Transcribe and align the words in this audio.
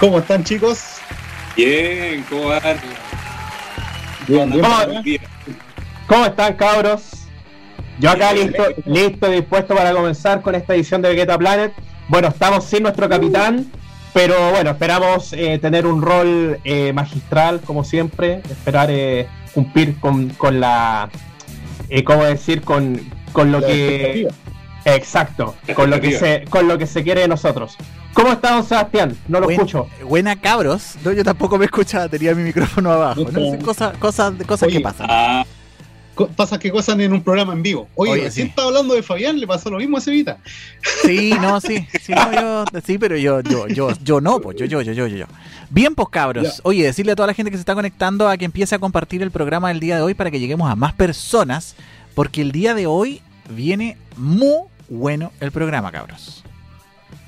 ¿Cómo 0.00 0.18
están, 0.18 0.42
chicos? 0.42 0.96
Bien, 1.56 2.24
¿cómo 2.28 2.48
van? 2.48 2.62
Bien, 4.26 4.50
bien. 5.04 5.20
¿Cómo, 6.06 6.26
están, 6.26 6.54
cabros? 6.54 7.26
Yo 7.98 8.10
acá 8.10 8.32
listo, 8.32 8.64
listo 8.86 9.30
y 9.30 9.36
dispuesto 9.36 9.74
para 9.74 9.92
comenzar 9.92 10.40
con 10.40 10.54
esta 10.54 10.74
edición 10.74 11.02
de 11.02 11.10
Vegeta 11.10 11.36
Planet. 11.38 11.72
Bueno, 12.08 12.28
estamos 12.28 12.64
sin 12.64 12.84
nuestro 12.84 13.08
capitán, 13.08 13.70
pero 14.14 14.50
bueno, 14.50 14.70
esperamos 14.70 15.32
eh, 15.34 15.58
tener 15.58 15.86
un 15.86 16.00
rol 16.00 16.58
eh, 16.64 16.92
magistral, 16.92 17.60
como 17.60 17.84
siempre, 17.84 18.40
esperar 18.50 18.88
eh, 18.90 19.28
cumplir 19.52 20.00
con, 20.00 20.30
con 20.30 20.58
la, 20.58 21.10
¿cómo 22.04 22.24
decir? 22.24 22.62
Con, 22.62 23.00
con 23.32 23.52
lo 23.52 23.60
que... 23.60 24.28
Exacto, 24.84 25.54
con 25.76 25.90
lo 25.90 26.00
que 26.00 26.18
se 26.18 26.44
con 26.50 26.66
lo 26.66 26.76
que 26.76 26.88
se 26.88 27.04
quiere 27.04 27.20
de 27.20 27.28
nosotros. 27.28 27.78
¿Cómo 28.14 28.32
está 28.32 28.52
don 28.52 28.64
Sebastián? 28.64 29.16
No 29.28 29.40
lo 29.40 29.50
escucho. 29.50 29.88
Buena 30.04 30.40
cabros. 30.40 30.96
No, 31.04 31.12
yo 31.12 31.24
tampoco 31.24 31.58
me 31.58 31.64
escuchaba, 31.64 32.08
tenía 32.08 32.34
mi 32.34 32.42
micrófono 32.42 32.90
abajo. 32.90 33.24
No, 33.30 33.58
cosas, 33.60 33.96
cosas, 33.96 34.34
cosas 34.46 34.68
que 34.68 34.80
pasan. 34.80 35.06
Ah, 35.08 35.44
pasa 36.36 36.58
que 36.58 36.70
cosas 36.70 36.98
en 36.98 37.12
un 37.12 37.22
programa 37.22 37.52
en 37.52 37.62
vivo. 37.62 37.88
Oye, 37.94 38.12
Oye 38.12 38.30
sí. 38.30 38.42
está 38.42 38.64
hablando 38.64 38.94
de 38.94 39.02
Fabián, 39.02 39.38
le 39.40 39.46
pasó 39.46 39.70
lo 39.70 39.78
mismo 39.78 39.96
a 39.96 40.00
Cevita. 40.00 40.38
Sí, 41.02 41.34
no, 41.40 41.60
sí, 41.60 41.86
sí, 42.00 42.12
no, 42.12 42.32
yo, 42.32 42.64
sí, 42.84 42.98
pero 42.98 43.16
yo, 43.16 43.40
yo, 43.40 43.66
yo, 43.68 43.90
yo 44.02 44.20
no, 44.20 44.40
pues 44.40 44.56
yo, 44.58 44.66
yo, 44.66 44.82
yo, 44.82 44.92
yo, 44.92 45.06
yo. 45.06 45.26
Bien, 45.70 45.94
pues 45.94 46.08
cabros. 46.10 46.60
Oye, 46.64 46.84
decirle 46.84 47.12
a 47.12 47.16
toda 47.16 47.28
la 47.28 47.34
gente 47.34 47.50
que 47.50 47.56
se 47.56 47.62
está 47.62 47.74
conectando 47.74 48.28
a 48.28 48.36
que 48.36 48.44
empiece 48.44 48.74
a 48.74 48.78
compartir 48.78 49.22
el 49.22 49.30
programa 49.30 49.68
del 49.68 49.80
día 49.80 49.96
de 49.96 50.02
hoy 50.02 50.14
para 50.14 50.30
que 50.30 50.38
lleguemos 50.38 50.70
a 50.70 50.76
más 50.76 50.92
personas, 50.92 51.76
porque 52.14 52.42
el 52.42 52.52
día 52.52 52.74
de 52.74 52.86
hoy 52.86 53.22
viene 53.48 53.96
muy 54.16 54.64
bueno 54.88 55.32
el 55.40 55.50
programa, 55.50 55.90
cabros. 55.90 56.41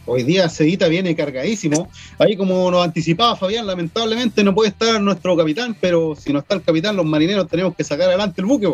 Hoy 0.06 0.22
día 0.22 0.48
Cedita 0.48 0.88
viene 0.88 1.16
cargadísimo. 1.16 1.88
Ahí 2.18 2.36
como 2.36 2.70
nos 2.70 2.84
anticipaba 2.84 3.36
Fabián, 3.36 3.66
lamentablemente 3.66 4.44
no 4.44 4.54
puede 4.54 4.70
estar 4.70 5.00
nuestro 5.00 5.36
capitán, 5.36 5.76
pero 5.80 6.14
si 6.14 6.32
no 6.32 6.40
está 6.40 6.54
el 6.56 6.62
capitán, 6.62 6.96
los 6.96 7.06
marineros 7.06 7.48
tenemos 7.48 7.74
que 7.74 7.84
sacar 7.84 8.08
adelante 8.08 8.40
el 8.40 8.46
buque. 8.46 8.68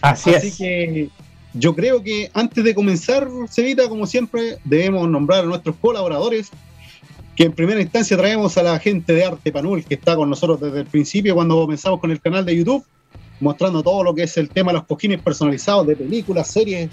Así, 0.00 0.34
Así 0.34 0.50
que 0.56 1.10
yo 1.54 1.74
creo 1.74 2.02
que 2.02 2.30
antes 2.32 2.64
de 2.64 2.74
comenzar, 2.74 3.28
Cedita, 3.50 3.88
como 3.88 4.06
siempre, 4.06 4.58
debemos 4.64 5.08
nombrar 5.08 5.44
a 5.44 5.46
nuestros 5.46 5.76
colaboradores, 5.76 6.50
que 7.36 7.44
en 7.44 7.52
primera 7.52 7.80
instancia 7.80 8.16
traemos 8.16 8.56
a 8.56 8.62
la 8.62 8.78
gente 8.78 9.12
de 9.12 9.24
Arte 9.24 9.52
Panul, 9.52 9.84
que 9.84 9.94
está 9.94 10.16
con 10.16 10.30
nosotros 10.30 10.60
desde 10.60 10.80
el 10.80 10.86
principio, 10.86 11.34
cuando 11.34 11.60
comenzamos 11.60 12.00
con 12.00 12.10
el 12.10 12.20
canal 12.20 12.44
de 12.44 12.56
YouTube, 12.56 12.84
mostrando 13.40 13.82
todo 13.82 14.02
lo 14.02 14.14
que 14.14 14.22
es 14.22 14.36
el 14.38 14.48
tema 14.48 14.72
de 14.72 14.78
los 14.78 14.86
cojines 14.86 15.20
personalizados 15.20 15.86
de 15.86 15.96
películas, 15.96 16.48
series, 16.48 16.90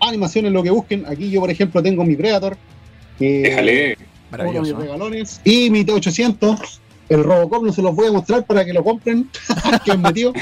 animaciones, 0.00 0.52
lo 0.52 0.62
que 0.62 0.70
busquen. 0.70 1.04
Aquí 1.06 1.30
yo, 1.30 1.40
por 1.40 1.50
ejemplo, 1.50 1.82
tengo 1.82 2.04
mi 2.04 2.16
Predator. 2.16 2.56
Déjale. 3.18 3.96
Maravilloso. 4.30 4.76
regalones, 4.76 5.40
y 5.44 5.70
mi 5.70 5.84
T800. 5.84 6.80
El 7.08 7.22
Robocop 7.22 7.64
no 7.64 7.72
se 7.72 7.82
los 7.82 7.94
voy 7.94 8.08
a 8.08 8.12
mostrar 8.12 8.44
para 8.44 8.64
que 8.64 8.72
lo 8.72 8.82
compren. 8.82 9.28
que 9.84 9.92
es 9.92 9.98
metido. 9.98 10.32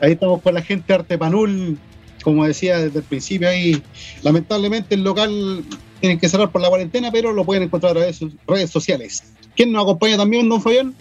Ahí 0.00 0.12
estamos 0.12 0.40
con 0.42 0.54
la 0.54 0.62
gente 0.62 0.92
Arte 0.92 1.18
Panul. 1.18 1.78
Como 2.22 2.46
decía 2.46 2.78
desde 2.78 3.00
el 3.00 3.04
principio, 3.04 3.48
ahí 3.48 3.82
lamentablemente 4.22 4.94
el 4.94 5.04
local 5.04 5.62
tienen 6.00 6.18
que 6.18 6.28
cerrar 6.28 6.50
por 6.50 6.60
la 6.60 6.68
cuarentena, 6.68 7.10
pero 7.12 7.32
lo 7.32 7.44
pueden 7.44 7.64
encontrar 7.64 7.90
a 7.90 7.94
través 7.94 8.18
de 8.18 8.26
sus 8.26 8.34
redes 8.46 8.70
sociales. 8.70 9.24
¿Quién 9.54 9.72
nos 9.72 9.82
acompaña 9.82 10.16
también, 10.16 10.48
don 10.48 10.62
Fabián? 10.62 10.94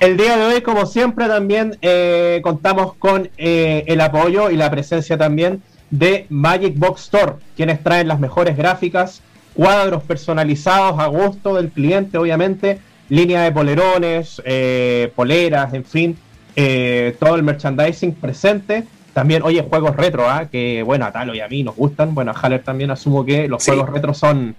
El 0.00 0.16
día 0.16 0.36
de 0.36 0.44
hoy, 0.44 0.60
como 0.62 0.86
siempre, 0.86 1.28
también 1.28 1.76
eh, 1.82 2.40
contamos 2.42 2.94
con 2.94 3.30
eh, 3.36 3.84
el 3.86 4.00
apoyo 4.00 4.50
y 4.50 4.56
la 4.56 4.70
presencia 4.70 5.16
también 5.16 5.62
de 5.90 6.26
Magic 6.28 6.76
Box 6.76 7.02
Store, 7.02 7.34
quienes 7.56 7.82
traen 7.82 8.08
las 8.08 8.18
mejores 8.18 8.56
gráficas, 8.56 9.22
cuadros 9.54 10.02
personalizados 10.02 10.98
a 10.98 11.06
gusto 11.06 11.54
del 11.54 11.70
cliente, 11.70 12.18
obviamente, 12.18 12.80
línea 13.08 13.42
de 13.42 13.52
polerones, 13.52 14.40
eh, 14.44 15.12
poleras, 15.14 15.74
en 15.74 15.84
fin, 15.84 16.16
eh, 16.56 17.16
todo 17.18 17.34
el 17.34 17.42
merchandising 17.42 18.14
presente. 18.14 18.84
También, 19.12 19.42
oye, 19.42 19.62
juegos 19.62 19.94
retro, 19.96 20.28
¿ah? 20.28 20.46
que 20.50 20.82
bueno, 20.82 21.04
a 21.04 21.12
Talo 21.12 21.34
y 21.34 21.40
a 21.40 21.48
mí 21.48 21.62
nos 21.62 21.76
gustan. 21.76 22.14
Bueno, 22.14 22.30
a 22.30 22.34
Haller 22.34 22.62
también 22.62 22.90
asumo 22.90 23.24
que 23.24 23.46
los 23.48 23.62
juegos 23.62 23.90
retro 23.90 24.14
son 24.14 24.54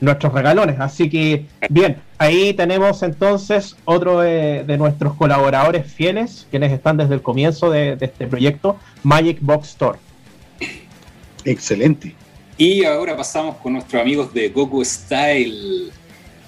nuestros 0.00 0.32
regalones. 0.32 0.80
Así 0.80 1.10
que, 1.10 1.44
bien, 1.68 1.98
ahí 2.16 2.54
tenemos 2.54 3.02
entonces 3.02 3.76
otro 3.84 4.20
de, 4.20 4.64
nuestros 4.78 5.14
colaboradores 5.14 5.92
fieles, 5.92 6.46
quienes 6.50 6.72
están 6.72 6.96
desde 6.96 7.14
el 7.14 7.22
comienzo 7.22 7.70
de, 7.70 7.96
de 7.96 8.06
este 8.06 8.26
proyecto, 8.26 8.78
Magic 9.02 9.38
Box 9.42 9.68
Store. 9.68 9.98
Excelente. 11.44 12.14
Y 12.60 12.84
ahora 12.84 13.16
pasamos 13.16 13.56
con 13.58 13.74
nuestros 13.74 14.02
amigos 14.02 14.34
de 14.34 14.48
Goku 14.48 14.84
Style. 14.84 15.92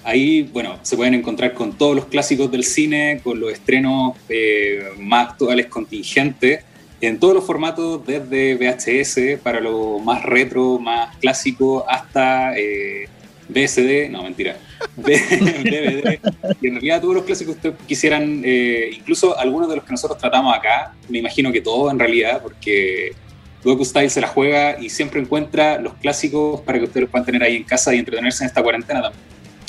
Ahí, 0.03 0.43
bueno, 0.43 0.77
se 0.83 0.97
pueden 0.97 1.15
encontrar 1.15 1.55
con 1.55 1.79
todos 1.79 1.95
los 1.95 2.07
clásicos 2.07 2.51
del 2.51 2.65
cine, 2.65 3.21
con 3.23 3.39
los 3.39 3.53
estrenos 3.53 4.17
eh, 4.29 4.89
más 4.99 5.29
actuales 5.31 5.67
contingentes, 5.67 6.65
en 7.01 7.21
todos 7.21 7.35
los 7.35 7.45
formatos, 7.45 8.05
desde 8.05 8.57
VHS 8.57 9.41
para 9.41 9.61
lo 9.61 10.01
más 10.01 10.25
retro, 10.25 10.81
más 10.81 11.17
clásico, 11.19 11.85
hasta 11.89 12.59
eh, 12.59 13.09
BSD, 13.49 14.11
no, 14.11 14.25
mentira, 14.25 14.57
DVD, 14.97 16.19
y 16.61 16.67
en 16.67 16.73
realidad 16.73 17.01
todos 17.03 17.15
los 17.15 17.25
clásicos 17.25 17.55
que 17.55 17.69
ustedes 17.69 17.87
quisieran, 17.87 18.43
eh, 18.45 18.91
incluso 18.97 19.39
algunos 19.39 19.69
de 19.69 19.77
los 19.77 19.85
que 19.85 19.93
nosotros 19.93 20.19
tratamos 20.19 20.57
acá, 20.57 20.93
me 21.09 21.19
imagino 21.19 21.53
que 21.53 21.61
todos 21.61 21.93
en 21.93 22.01
realidad, 22.01 22.43
porque 22.43 23.13
Goku 23.63 23.85
Style 23.85 24.11
se 24.11 24.21
la 24.21 24.29
juega 24.29 24.81
y 24.81 24.89
siempre 24.89 25.21
encuentra 25.21 25.79
los 25.81 25.95
clásicos 25.95 26.61
para 26.63 26.79
que 26.79 26.85
ustedes 26.85 27.03
los 27.03 27.11
puedan 27.11 27.27
tener 27.27 27.43
ahí 27.43 27.57
en 27.57 27.65
casa 27.65 27.95
y 27.95 27.99
entretenerse 27.99 28.45
en 28.45 28.49
esta 28.49 28.63
cuarentena 28.63 29.03
también. 29.03 29.23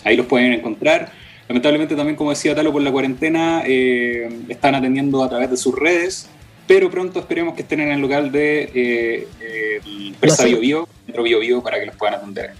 Ahí 0.03 0.16
los 0.16 0.25
pueden 0.25 0.53
encontrar. 0.53 1.12
Lamentablemente 1.47 1.96
también, 1.96 2.16
como 2.16 2.29
decía 2.29 2.56
Talo, 2.56 2.72
por 2.72 2.81
la 2.81 2.91
cuarentena 2.91 3.63
eh, 3.66 4.29
están 4.47 4.75
atendiendo 4.75 5.24
a 5.24 5.29
través 5.29 5.50
de 5.52 5.57
sus 5.57 5.78
redes, 5.78 6.28
pero 6.66 6.90
pronto 6.90 7.19
esperemos 7.19 7.56
que 7.56 7.63
estén 7.63 7.81
en 7.81 7.91
el 7.91 8.00
local 8.00 8.31
de 8.31 8.72
eh, 8.74 9.28
eh 9.41 10.13
Presa 10.19 10.46
Bio 10.46 10.59
Bio, 10.59 10.88
Metro 11.08 11.23
Bio 11.23 11.40
Bio, 11.40 11.62
para 11.62 11.79
que 11.79 11.88
los 11.88 11.96
puedan 11.97 12.16
atender. 12.16 12.52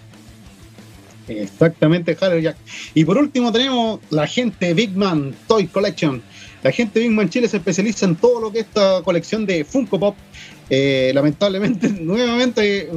Exactamente, 1.28 2.18
Haller 2.20 2.42
Jack. 2.42 2.58
Y 2.94 3.06
por 3.06 3.18
último 3.18 3.52
tenemos 3.52 4.02
la 4.10 4.28
gente 4.28 4.74
Big 4.74 4.96
Man 4.96 5.34
Toy 5.48 5.68
Collection. 5.68 6.22
La 6.64 6.72
gente 6.72 7.00
Big 7.00 7.12
Man 7.12 7.30
Chile 7.30 7.48
se 7.48 7.58
especializa 7.58 8.06
en 8.06 8.16
todo 8.16 8.42
lo 8.42 8.52
que 8.52 8.60
es 8.60 8.66
esta 8.66 9.02
colección 9.04 9.46
de 9.46 9.64
Funko 9.64 10.00
Pop 10.00 10.16
eh, 10.74 11.12
lamentablemente, 11.14 11.90
nuevamente, 12.02 12.90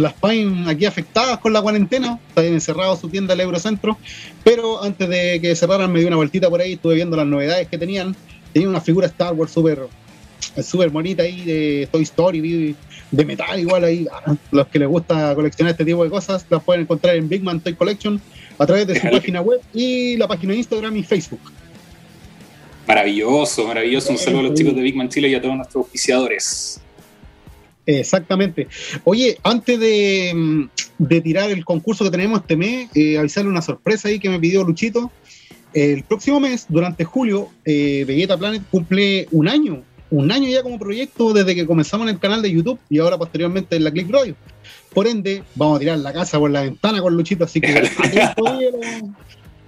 las 0.00 0.12
PAIN 0.14 0.68
aquí 0.68 0.84
afectadas 0.84 1.38
con 1.38 1.52
la 1.52 1.62
cuarentena, 1.62 2.18
está 2.28 2.44
encerrado 2.44 2.96
su 2.96 3.08
tienda 3.08 3.34
del 3.34 3.42
Eurocentro, 3.42 3.96
pero 4.42 4.82
antes 4.82 5.08
de 5.08 5.40
que 5.40 5.54
cerraran 5.54 5.92
me 5.92 6.00
di 6.00 6.06
una 6.06 6.16
vueltita 6.16 6.50
por 6.50 6.60
ahí, 6.60 6.72
estuve 6.72 6.96
viendo 6.96 7.16
las 7.16 7.28
novedades 7.28 7.68
que 7.68 7.78
tenían, 7.78 8.16
tenía 8.52 8.68
una 8.68 8.80
figura 8.80 9.06
Star 9.06 9.32
Wars 9.32 9.52
súper 9.52 9.86
super 10.60 10.90
bonita 10.90 11.22
ahí 11.22 11.42
de 11.42 11.88
Toy 11.92 12.02
Story, 12.02 12.74
de 13.12 13.24
metal 13.24 13.60
igual 13.60 13.84
ahí, 13.84 14.08
ah, 14.10 14.34
los 14.50 14.66
que 14.66 14.80
les 14.80 14.88
gusta 14.88 15.32
coleccionar 15.36 15.70
este 15.70 15.84
tipo 15.84 16.02
de 16.02 16.10
cosas, 16.10 16.44
las 16.50 16.60
pueden 16.64 16.82
encontrar 16.82 17.14
en 17.14 17.28
Big 17.28 17.44
Man 17.44 17.60
Toy 17.60 17.74
Collection 17.74 18.20
a 18.58 18.66
través 18.66 18.88
de 18.88 18.98
su 18.98 19.08
página 19.12 19.40
web 19.40 19.60
y 19.72 20.16
la 20.16 20.26
página 20.26 20.54
de 20.54 20.58
Instagram 20.58 20.96
y 20.96 21.04
Facebook. 21.04 21.52
Maravilloso, 22.88 23.68
maravilloso. 23.68 24.10
Un 24.10 24.18
saludo 24.18 24.40
a 24.40 24.42
los 24.44 24.54
chicos 24.54 24.74
de 24.74 24.80
Big 24.80 24.96
Man 24.96 25.08
Chile 25.08 25.28
y 25.28 25.36
a 25.36 25.40
todos 25.40 25.54
nuestros 25.54 25.86
oficiadores. 25.86 26.80
Exactamente. 27.98 28.68
Oye, 29.04 29.38
antes 29.42 29.78
mm, 30.34 30.64
de, 30.98 31.20
tirar 31.20 31.50
el 31.50 31.64
concurso 31.64 32.04
que 32.04 32.10
tenemos 32.10 32.40
este 32.40 32.56
mes, 32.56 32.88
eh, 32.94 33.18
avisarle 33.18 33.50
una 33.50 33.62
sorpresa 33.62 34.08
ahí 34.08 34.18
que 34.18 34.30
me 34.30 34.38
pidió 34.38 34.62
Luchito. 34.64 35.10
El 35.72 36.02
próximo 36.04 36.40
mes, 36.40 36.66
durante 36.68 37.04
julio, 37.04 37.48
eh, 37.64 38.04
Vegeta 38.06 38.36
Planet 38.36 38.62
cumple 38.70 39.28
un 39.30 39.48
año, 39.48 39.82
un 40.10 40.32
año 40.32 40.48
ya 40.48 40.62
como 40.62 40.78
proyecto 40.78 41.32
desde 41.32 41.54
que 41.54 41.66
comenzamos 41.66 42.08
en 42.08 42.14
el 42.14 42.20
canal 42.20 42.42
de 42.42 42.50
YouTube 42.50 42.78
y 42.88 42.98
ahora 42.98 43.16
posteriormente 43.18 43.76
en 43.76 43.84
la 43.84 43.92
Click 43.92 44.10
Radio. 44.10 44.34
Por 44.92 45.06
ende, 45.06 45.44
vamos 45.54 45.76
a 45.76 45.80
tirar 45.80 45.98
la 45.98 46.12
casa 46.12 46.38
por 46.38 46.50
la 46.50 46.62
ventana 46.62 47.00
con 47.00 47.16
Luchito, 47.16 47.44
así 47.44 47.60
que 47.60 47.72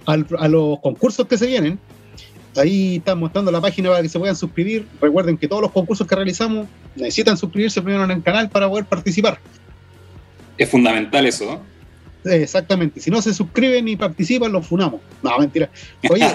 a 0.05 0.47
los 0.49 0.79
concursos 0.79 1.27
que 1.27 1.37
se 1.37 1.47
vienen. 1.47 1.79
Ahí 2.55 2.97
están 2.97 3.19
mostrando 3.19 3.51
la 3.51 3.59
página 3.61 3.89
para 3.89 4.01
que 4.01 4.09
se 4.09 4.19
puedan 4.19 4.35
suscribir. 4.35 4.87
Recuerden 5.01 5.37
que 5.37 5.47
todos 5.47 5.61
los 5.61 5.71
concursos 5.71 6.07
que 6.07 6.15
realizamos 6.15 6.67
necesitan 6.95 7.37
suscribirse 7.37 7.81
primero 7.81 8.03
en 8.03 8.11
el 8.11 8.23
canal 8.23 8.49
para 8.49 8.69
poder 8.69 8.85
participar. 8.85 9.39
Es 10.57 10.69
fundamental 10.69 11.25
eso, 11.25 11.61
Exactamente. 12.25 13.01
Si 13.01 13.11
no 13.11 13.21
se 13.21 13.33
suscriben 13.33 13.87
y 13.87 13.95
participan, 13.95 14.51
los 14.51 14.65
funamos. 14.65 15.01
No, 15.21 15.37
mentira. 15.39 15.69
Oye, 16.09 16.25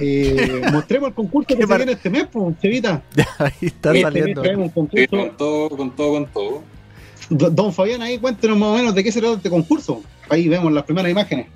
eh, 0.00 0.62
mostremos 0.72 1.08
el 1.08 1.14
concurso 1.14 1.48
que 1.48 1.66
se 1.66 1.76
viene 1.76 1.92
este 1.92 2.08
mes, 2.08 2.26
pues, 2.32 2.58
Chevita. 2.60 3.02
Ahí 3.38 3.52
está 3.60 3.90
este 3.90 4.02
saliendo. 4.02 4.42
con 4.72 5.36
todo, 5.36 5.68
con 5.68 5.90
todo, 5.94 6.12
con 6.12 6.26
todo. 6.26 6.62
Don 7.28 7.72
Fabián, 7.72 8.02
ahí 8.02 8.18
cuéntenos 8.18 8.56
más 8.56 8.68
o 8.68 8.76
menos 8.76 8.94
de 8.94 9.02
qué 9.02 9.10
será 9.10 9.32
este 9.32 9.50
concurso. 9.50 10.00
Ahí 10.28 10.48
vemos 10.48 10.72
las 10.72 10.84
primeras 10.84 11.10
imágenes. 11.10 11.48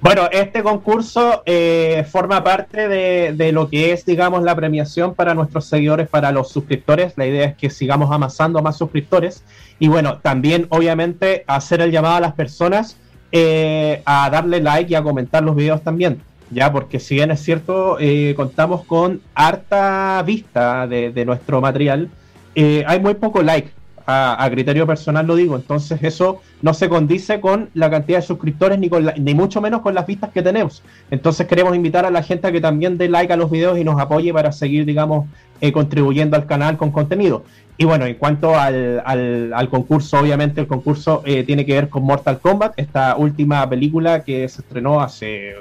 Bueno, 0.00 0.28
este 0.30 0.62
concurso 0.62 1.42
eh, 1.46 2.06
forma 2.10 2.44
parte 2.44 2.86
de, 2.86 3.52
lo 3.52 3.68
que 3.68 3.92
es, 3.92 4.04
digamos, 4.04 4.42
la 4.42 4.54
premiación 4.54 5.14
para 5.14 5.34
nuestros 5.34 5.64
seguidores, 5.66 6.08
para 6.08 6.30
los 6.32 6.50
suscriptores. 6.50 7.14
La 7.16 7.26
idea 7.26 7.46
es 7.46 7.56
que 7.56 7.70
sigamos 7.70 8.12
amasando 8.12 8.62
más 8.62 8.76
suscriptores. 8.76 9.42
Y 9.78 9.88
bueno, 9.88 10.18
también, 10.18 10.66
obviamente, 10.68 11.44
hacer 11.46 11.80
el 11.80 11.90
llamado 11.90 12.16
a 12.16 12.20
las 12.20 12.34
personas 12.34 12.96
eh, 13.32 14.02
a 14.04 14.30
darle 14.30 14.60
like 14.60 14.92
y 14.92 14.94
a 14.94 15.02
comentar 15.02 15.42
los 15.42 15.56
videos 15.56 15.82
también. 15.82 16.20
Ya, 16.50 16.70
porque 16.70 17.00
si 17.00 17.16
bien 17.16 17.30
es 17.30 17.40
cierto, 17.40 17.96
eh, 17.98 18.34
contamos 18.36 18.84
con 18.84 19.20
harta 19.34 20.22
vista 20.24 20.86
de, 20.86 21.24
nuestro 21.24 21.60
material, 21.60 22.08
eh, 22.54 22.84
hay 22.86 23.00
muy 23.00 23.14
poco 23.14 23.42
like. 23.42 23.70
A, 24.08 24.48
criterio 24.52 24.86
personal 24.86 25.26
lo 25.26 25.34
digo, 25.34 25.56
entonces 25.56 26.00
eso 26.02 26.40
no 26.62 26.74
se 26.74 26.88
condice 26.88 27.40
con 27.40 27.70
la 27.74 27.90
cantidad 27.90 28.20
de 28.20 28.26
suscriptores 28.26 28.78
ni, 28.78 28.88
con 28.88 29.10
ni 29.18 29.34
mucho 29.34 29.60
menos 29.60 29.80
con 29.80 29.94
las 29.94 30.06
vistas 30.06 30.30
que 30.30 30.42
tenemos. 30.42 30.82
Entonces 31.10 31.46
queremos 31.48 31.74
invitar 31.74 32.06
a 32.06 32.10
la 32.10 32.22
gente 32.22 32.46
a 32.46 32.52
que 32.52 32.60
también 32.60 32.98
dé 32.98 33.08
like 33.08 33.32
a 33.32 33.36
los 33.36 33.50
videos 33.50 33.78
y 33.78 33.84
nos 33.84 34.00
apoye 34.00 34.32
para 34.32 34.52
seguir, 34.52 34.84
digamos, 34.84 35.26
contribuyendo 35.72 36.36
al 36.36 36.46
canal 36.46 36.76
con 36.76 36.92
contenido. 36.92 37.42
Y 37.78 37.84
bueno, 37.84 38.06
en 38.06 38.14
cuanto 38.14 38.58
al, 38.58 39.02
al, 39.04 39.68
concurso, 39.68 40.18
obviamente 40.18 40.60
el 40.62 40.66
concurso 40.66 41.22
eh, 41.26 41.44
tiene 41.44 41.66
que 41.66 41.74
ver 41.74 41.88
con 41.90 42.04
Mortal 42.04 42.38
Kombat, 42.38 42.72
esta 42.78 43.16
última 43.16 43.68
película 43.68 44.24
que 44.24 44.48
se 44.48 44.62
estrenó 44.62 45.00
hace 45.00 45.56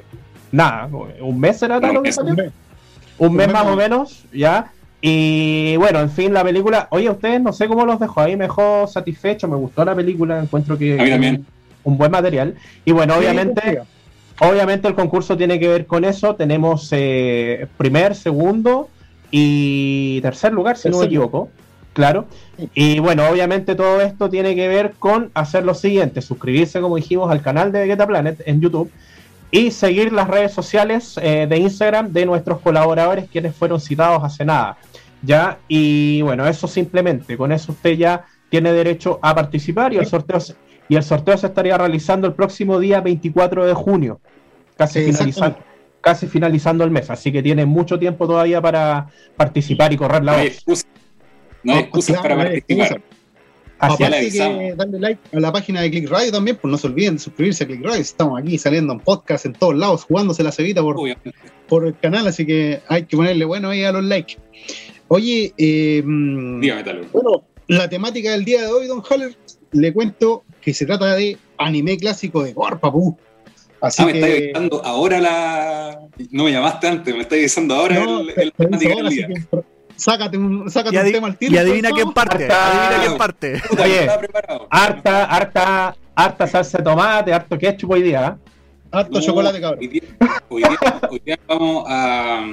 nada, 0.51 0.89
un 1.19 1.39
mes 1.39 1.61
era 1.61 1.81
tal 1.81 2.01
que 2.01 2.13
salió. 2.13 2.35
Un 3.17 3.33
mes 3.33 3.51
más 3.51 3.65
o 3.65 3.75
menos, 3.75 4.25
ya. 4.33 4.71
Y 5.07 5.77
bueno, 5.77 5.99
en 5.99 6.09
fin, 6.09 6.33
la 6.33 6.43
película, 6.43 6.87
oye, 6.89 7.07
ustedes 7.11 7.39
no 7.39 7.53
sé 7.53 7.67
cómo 7.67 7.85
los 7.85 7.99
dejó 7.99 8.21
ahí, 8.21 8.35
me 8.35 8.45
dejó 8.45 8.87
satisfecho, 8.87 9.47
me 9.47 9.55
gustó 9.55 9.85
la 9.85 9.93
película, 9.93 10.41
encuentro 10.41 10.79
que 10.79 10.95
es 10.95 11.39
Un, 11.83 11.95
buen 11.95 12.09
material. 12.09 12.55
Y 12.85 12.91
bueno, 12.91 13.15
obviamente, 13.15 13.83
obviamente 14.39 14.87
el 14.87 14.95
concurso 14.95 15.37
tiene 15.37 15.59
que 15.59 15.67
ver 15.67 15.85
con 15.85 16.05
eso. 16.05 16.33
Tenemos 16.33 16.89
eh, 16.89 17.67
primer, 17.77 18.15
segundo 18.15 18.89
y 19.29 20.21
tercer 20.21 20.53
lugar, 20.53 20.75
si 20.75 20.89
no 20.89 20.97
me 20.97 21.05
equivoco. 21.05 21.49
Claro. 21.93 22.25
Y 22.73 22.97
bueno, 22.97 23.29
obviamente 23.29 23.75
todo 23.75 24.01
esto 24.01 24.31
tiene 24.31 24.55
que 24.55 24.67
ver 24.67 24.93
con 24.97 25.29
hacer 25.35 25.65
lo 25.65 25.75
siguiente, 25.75 26.23
suscribirse, 26.23 26.81
como 26.81 26.95
dijimos, 26.95 27.29
al 27.29 27.43
canal 27.43 27.71
de 27.71 27.81
Vegeta 27.81 28.07
Planet 28.07 28.41
en 28.47 28.59
YouTube 28.59 28.89
y 29.51 29.69
seguir 29.69 30.11
las 30.11 30.27
redes 30.27 30.51
sociales 30.51 31.19
eh, 31.21 31.45
de 31.47 31.57
Instagram 31.57 32.11
de 32.11 32.25
nuestros 32.25 32.59
colaboradores 32.59 33.29
quienes 33.29 33.55
fueron 33.55 33.79
citados 33.79 34.23
hace 34.23 34.43
nada. 34.43 34.77
¿Ya? 35.21 35.59
Y 35.67 36.21
bueno, 36.21 36.47
eso 36.47 36.67
simplemente, 36.67 37.37
con 37.37 37.51
eso 37.51 37.71
usted 37.71 37.91
ya 37.91 38.25
tiene 38.49 38.71
derecho 38.71 39.19
a 39.21 39.33
participar 39.33 39.93
y 39.93 39.97
el 39.97 40.05
sorteo, 40.05 40.39
y 40.87 40.95
el 40.95 41.03
sorteo 41.03 41.37
se 41.37 41.47
estaría 41.47 41.77
realizando 41.77 42.27
el 42.27 42.33
próximo 42.33 42.79
día 42.79 43.01
24 43.01 43.65
de 43.65 43.73
junio, 43.73 44.19
casi 44.77 45.01
finalizando 45.01 45.57
casi 46.05 46.27
finalizando 46.27 46.83
el 46.83 46.91
mes, 46.91 47.09
así 47.09 47.31
que 47.31 47.41
tiene 47.41 47.65
mucho 47.65 47.97
tiempo 47.97 48.27
todavía 48.27 48.61
para 48.61 49.07
participar 49.35 49.91
y 49.91 49.97
correr 49.97 50.23
la 50.23 50.37
voz. 50.37 50.85
No 51.63 51.73
hay 51.73 51.79
excusas 51.79 52.21
para 52.21 52.37
participar. 52.37 53.01
Aparte 53.79 54.29
que 54.29 54.75
darle 54.77 54.99
like 54.99 55.19
a 55.35 55.39
la 55.39 55.51
página 55.51 55.81
de 55.81 55.89
Click 55.89 56.07
Radio 56.07 56.31
también, 56.31 56.57
pues 56.61 56.71
no 56.71 56.77
se 56.77 56.85
olviden 56.85 57.15
de 57.15 57.21
suscribirse 57.21 57.63
a 57.63 57.67
Click 57.67 57.83
Radio. 57.83 58.01
Estamos 58.01 58.39
aquí 58.39 58.55
saliendo 58.59 58.93
en 58.93 58.99
podcast 58.99 59.47
en 59.47 59.53
todos 59.53 59.75
lados, 59.75 60.03
jugándose 60.03 60.43
la 60.43 60.51
cebita 60.51 60.83
por, 60.83 60.95
por 61.67 61.87
el 61.87 61.97
canal, 61.97 62.27
así 62.27 62.45
que 62.45 62.81
hay 62.87 63.05
que 63.05 63.17
ponerle 63.17 63.43
bueno 63.43 63.69
ahí 63.69 63.83
a 63.83 63.91
los 63.91 64.03
likes. 64.03 64.37
Oye, 65.07 65.53
eh, 65.57 66.01
bueno, 66.03 67.43
la 67.67 67.89
temática 67.89 68.31
del 68.31 68.45
día 68.45 68.61
de 68.61 68.67
hoy, 68.67 68.87
Don 68.87 69.03
Haller, 69.07 69.35
le 69.71 69.93
cuento 69.93 70.43
que 70.61 70.73
se 70.73 70.85
trata 70.85 71.15
de 71.15 71.37
anime 71.57 71.97
clásico 71.97 72.43
de 72.43 72.53
Gore, 72.53 72.77
papu. 72.77 73.17
Así 73.81 74.01
ah, 74.01 74.05
me 74.05 74.13
está 74.13 74.25
avisando 74.25 74.83
ahora 74.83 75.19
la. 75.19 75.99
No 76.31 76.45
me 76.45 76.51
llamaste 76.51 76.87
antes, 76.87 77.13
me 77.13 77.21
está 77.21 77.35
avisando 77.35 77.75
ahora 77.75 78.03
el, 78.03 78.33
el, 78.35 78.51
temática 78.53 78.95
del 78.95 79.09
día. 79.09 79.27
Sácate 79.95 80.37
un, 80.37 80.69
sácate 80.69 80.99
un 80.99 81.11
tema 81.11 81.27
al 81.27 81.37
tiro. 81.37 81.53
Y 81.53 81.57
adivina 81.57 81.91
quién 81.91 82.11
parte. 82.11 82.49
adivina 82.51 83.01
quién 83.01 83.17
parte. 83.17 83.61
Oye, 83.71 84.09
harta, 84.69 85.25
harta, 85.25 85.95
harta 86.15 86.47
salsa 86.47 86.79
de 86.79 86.83
tomate, 86.83 87.33
harto 87.33 87.57
ketchup 87.57 87.91
hoy 87.91 88.01
día. 88.01 88.37
¿eh? 88.37 88.51
Harto 88.91 89.21
chocolate, 89.21 89.61
cabrón. 89.61 89.79
Hoy 90.49 91.21
día, 91.23 91.39
vamos 91.47 91.85
a, 91.87 92.45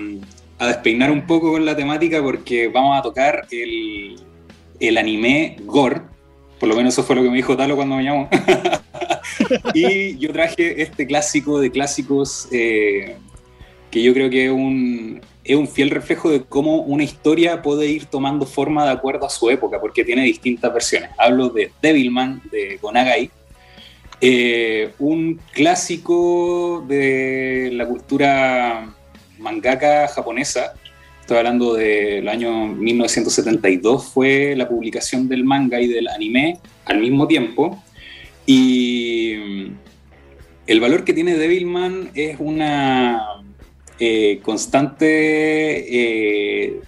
a, 0.62 0.68
despeinar 0.68 1.10
un 1.10 1.26
poco 1.26 1.52
con 1.52 1.64
la 1.64 1.76
temática 1.76 2.22
porque 2.22 2.68
vamos 2.68 2.98
a 2.98 3.02
tocar 3.02 3.46
el, 3.50 4.16
el 4.80 4.98
anime 4.98 5.56
Gore. 5.64 6.02
Por 6.58 6.68
lo 6.68 6.76
menos 6.76 6.94
eso 6.94 7.02
fue 7.02 7.16
lo 7.16 7.22
que 7.22 7.30
me 7.30 7.36
dijo 7.36 7.56
Talo 7.56 7.76
cuando 7.76 7.96
me 7.96 8.04
llamó. 8.04 8.28
y 9.74 10.16
yo 10.18 10.32
traje 10.32 10.82
este 10.82 11.06
clásico 11.06 11.60
de 11.60 11.70
clásicos 11.70 12.48
eh, 12.52 13.16
que 13.90 14.02
yo 14.02 14.14
creo 14.14 14.30
que 14.30 14.46
es 14.46 14.52
un, 14.52 15.20
es 15.44 15.56
un 15.56 15.68
fiel 15.68 15.90
reflejo 15.90 16.30
de 16.30 16.42
cómo 16.42 16.76
una 16.82 17.02
historia 17.02 17.62
puede 17.62 17.86
ir 17.86 18.06
tomando 18.06 18.46
forma 18.46 18.84
de 18.84 18.92
acuerdo 18.92 19.26
a 19.26 19.30
su 19.30 19.50
época, 19.50 19.80
porque 19.80 20.04
tiene 20.04 20.22
distintas 20.22 20.72
versiones. 20.72 21.10
Hablo 21.18 21.48
de 21.48 21.72
Devilman, 21.82 22.42
de 22.50 22.78
Gonagai, 22.80 23.30
eh, 24.20 24.92
un 25.00 25.40
clásico 25.52 26.84
de 26.86 27.70
la 27.72 27.86
cultura 27.86 28.94
mangaka 29.42 30.08
japonesa. 30.08 30.72
Estoy 31.20 31.36
hablando 31.38 31.74
del 31.74 32.28
año 32.28 32.66
1972, 32.66 34.06
fue 34.12 34.54
la 34.56 34.68
publicación 34.68 35.28
del 35.28 35.44
manga 35.44 35.80
y 35.80 35.88
del 35.88 36.08
anime 36.08 36.58
al 36.84 36.98
mismo 36.98 37.26
tiempo. 37.26 37.82
Y 38.46 39.34
el 40.66 40.80
valor 40.80 41.04
que 41.04 41.12
tiene 41.12 41.36
Devilman 41.36 42.10
es 42.14 42.36
una 42.38 43.42
eh, 44.00 44.40
constante, 44.42 45.06
eh, 45.06 46.80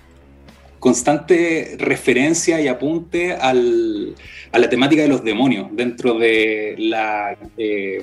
constante 0.81 1.77
referencia 1.79 2.61
y 2.61 2.67
apunte 2.67 3.33
al, 3.33 4.15
a 4.51 4.59
la 4.59 4.69
temática 4.69 5.03
de 5.03 5.09
los 5.09 5.23
demonios 5.23 5.69
dentro 5.73 6.19
de 6.19 6.75
la... 6.79 7.37
Eh, 7.57 8.03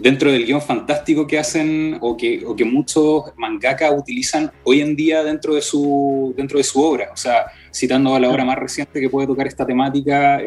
dentro 0.00 0.32
del 0.32 0.46
guion 0.46 0.62
fantástico 0.62 1.26
que 1.26 1.38
hacen 1.38 1.98
o 2.00 2.16
que, 2.16 2.44
o 2.44 2.56
que 2.56 2.64
muchos 2.64 3.24
mangaka 3.36 3.90
utilizan 3.92 4.50
hoy 4.64 4.80
en 4.80 4.96
día 4.96 5.22
dentro 5.22 5.54
de 5.54 5.62
su, 5.62 6.34
dentro 6.36 6.58
de 6.58 6.64
su 6.64 6.82
obra. 6.82 7.10
O 7.12 7.16
sea, 7.16 7.46
citando 7.72 8.14
a 8.14 8.20
la 8.20 8.30
obra 8.30 8.44
más 8.44 8.58
reciente 8.58 9.00
que 9.00 9.08
puede 9.08 9.26
tocar 9.26 9.46
esta 9.46 9.66
temática, 9.66 10.40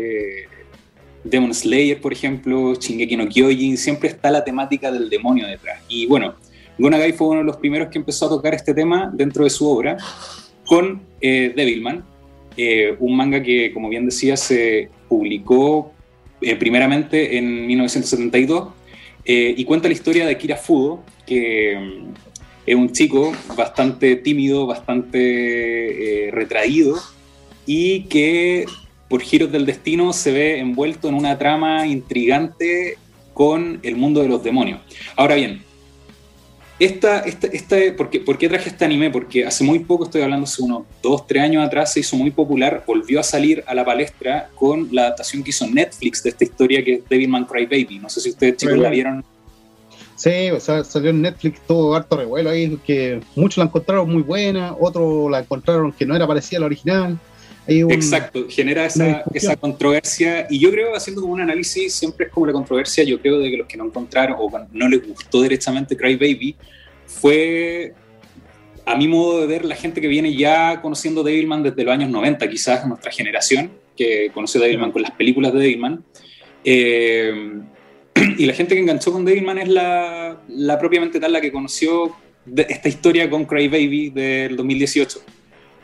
Demon 1.24 1.54
Slayer, 1.54 2.02
por 2.02 2.12
ejemplo, 2.12 2.76
Shingeki 2.76 3.16
no 3.16 3.28
Kyojin, 3.28 3.78
siempre 3.78 4.10
está 4.10 4.30
la 4.30 4.44
temática 4.44 4.92
del 4.92 5.10
demonio 5.10 5.48
detrás. 5.48 5.82
Y 5.88 6.06
bueno, 6.06 6.36
Gonagai 6.78 7.14
fue 7.14 7.28
uno 7.28 7.40
de 7.40 7.46
los 7.46 7.58
primeros 7.58 7.90
que 7.90 7.98
empezó 7.98 8.26
a 8.26 8.30
tocar 8.30 8.54
este 8.54 8.74
tema 8.74 9.12
dentro 9.14 9.44
de 9.44 9.50
su 9.50 9.68
obra 9.70 9.98
con 10.66 11.02
eh, 11.22 11.54
Devilman, 11.56 12.04
eh, 12.58 12.96
un 13.00 13.16
manga 13.16 13.42
que, 13.42 13.72
como 13.74 13.90
bien 13.90 14.06
decía, 14.06 14.36
se 14.36 14.90
publicó 15.08 15.94
eh, 16.42 16.56
primeramente 16.56 17.38
en 17.38 17.68
1972 17.68 18.70
y 19.26 19.64
cuenta 19.66 19.88
la 19.88 19.94
historia 19.94 20.26
de 20.26 20.38
Kira 20.38 20.58
Fudo, 20.58 21.04
que 21.26 21.78
mm, 21.80 22.14
es 22.66 22.76
un 22.76 22.92
chico 22.92 23.34
bastante 23.56 24.16
tímido, 24.16 24.66
bastante 24.66 26.30
retraído 26.32 26.96
y 27.66 28.02
que 28.04 28.66
por 29.08 29.22
giros 29.22 29.52
del 29.52 29.66
destino 29.66 30.14
se 30.14 30.32
ve 30.32 30.60
envuelto 30.60 31.08
en 31.08 31.16
una 31.16 31.38
trama 31.38 31.86
intrigante 31.86 32.98
con 33.34 33.80
el 33.84 33.96
mundo 33.96 34.22
de 34.22 34.28
los 34.28 34.44
demonios. 34.44 34.80
Ahora 35.16 35.36
bien, 35.36 35.64
esta, 36.80 37.20
esta, 37.20 37.48
esta, 37.48 37.78
¿por, 37.96 38.10
qué, 38.10 38.20
¿Por 38.20 38.38
qué 38.38 38.50
traje 38.50 38.70
este 38.70 38.84
anime? 38.84 39.10
Porque 39.12 39.46
hace 39.46 39.64
muy 39.64 39.80
poco, 39.80 40.06
estoy 40.06 40.22
hablando 40.22 40.46
hace 40.46 40.62
unos 40.62 40.84
dos, 41.02 41.28
tres 41.28 41.44
años 41.44 41.66
atrás, 41.66 41.94
se 41.94 42.00
hizo 42.00 42.16
muy 42.16 42.32
popular, 42.32 42.84
volvió 42.86 43.20
a 43.20 43.24
salir 43.24 43.64
a 43.68 43.76
la 43.76 43.86
palestra 43.86 44.50
con 44.56 44.90
la 44.92 45.04
adaptación 45.04 45.44
que 45.44 45.52
hizo 45.52 45.68
Netflix 45.68 46.24
de 46.24 46.32
esta 46.32 46.44
historia 46.44 46.84
que 46.84 46.94
es 46.96 47.10
Devilman 47.10 47.46
Crybaby. 47.46 48.00
No 48.00 48.10
sé 48.10 48.22
si 48.22 48.30
ustedes 48.30 48.58
chicos 48.58 48.78
la 48.78 48.90
vieron. 48.90 49.24
Sí, 50.16 50.52
o 50.52 50.60
sea, 50.60 50.84
salió 50.84 51.10
en 51.10 51.22
Netflix 51.22 51.62
todo 51.68 51.96
harto 51.96 52.18
revuelo 52.18 52.50
ahí, 52.50 52.78
que 52.86 53.20
muchos 53.36 53.58
la 53.58 53.66
encontraron 53.66 54.12
muy 54.12 54.22
buena, 54.22 54.76
otros 54.80 55.30
la 55.30 55.40
encontraron 55.40 55.92
que 55.92 56.06
no 56.06 56.16
era 56.16 56.28
parecida 56.28 56.58
a 56.58 56.62
la 56.62 56.66
original. 56.68 57.20
Exacto, 57.66 58.46
genera 58.50 58.86
esa, 58.86 59.24
esa, 59.34 59.56
controversia 59.56 60.48
y 60.50 60.60
yo 60.60 60.70
creo, 60.70 60.96
haciendo 60.96 61.22
como 61.22 61.34
un 61.34 61.42
análisis, 61.42 61.94
siempre 61.94 62.26
es 62.26 62.32
como 62.32 62.46
la 62.46 62.54
controversia, 62.54 63.04
yo 63.04 63.22
creo 63.22 63.40
de 63.40 63.50
que 63.50 63.58
los 63.58 63.68
que 63.68 63.78
no 63.78 63.86
encontraron 63.86 64.36
o 64.38 64.52
no 64.72 64.90
les 64.90 65.08
gustó 65.08 65.42
derechamente 65.42 65.96
Cry 65.96 66.16
Baby, 66.16 66.56
fue 67.06 67.94
a 68.86 68.98
mi 68.98 69.08
modo 69.08 69.42
de 69.42 69.48
ver 69.48 69.66
la 69.66 69.76
gente 69.76 70.02
que 70.02 70.08
viene 70.08 70.36
ya 70.36 70.82
conociendo 70.82 71.24
Devilman 71.24 71.64
desde 71.64 71.84
los 71.84 71.94
años 71.94 72.10
90, 72.10 72.50
quizás 72.50 72.86
nuestra 72.86 73.12
generación, 73.12 73.72
que 73.96 74.30
conoció 74.34 74.60
Devilman 74.60 74.92
con 74.92 75.02
las 75.02 75.12
películas 75.12 75.54
de 75.54 75.60
Devilman. 75.60 76.04
Eh, 76.66 77.62
y 78.38 78.46
la 78.46 78.54
gente 78.54 78.76
que 78.76 78.82
enganchó 78.82 79.14
con 79.14 79.24
Devilman 79.24 79.58
es 79.60 79.70
la, 79.70 80.42
la 80.50 80.80
propiamente 80.80 81.20
tal 81.20 81.32
la 81.32 81.40
que 81.40 81.52
conoció 81.52 82.14
esta 82.56 82.90
historia 82.90 83.30
con 83.30 83.46
Cry 83.46 83.70
Baby 83.70 84.10
del 84.10 84.58
2018. 84.58 85.20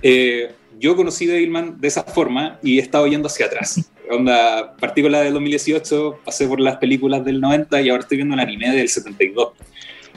Eh, 0.01 0.51
yo 0.79 0.95
conocí 0.95 1.25
Devilman 1.25 1.79
de 1.79 1.87
esa 1.87 2.03
forma 2.03 2.59
y 2.63 2.79
he 2.79 2.81
estado 2.81 3.05
yendo 3.07 3.27
hacia 3.27 3.47
atrás. 3.47 3.91
Onda, 4.09 4.75
partí 4.79 5.01
con 5.03 5.11
la 5.11 5.21
del 5.21 5.33
2018, 5.33 6.21
pasé 6.25 6.47
por 6.47 6.59
las 6.59 6.77
películas 6.77 7.23
del 7.23 7.39
90 7.39 7.81
y 7.81 7.89
ahora 7.89 8.01
estoy 8.01 8.17
viendo 8.17 8.33
el 8.33 8.39
anime 8.39 8.71
del 8.71 8.89
72. 8.89 9.53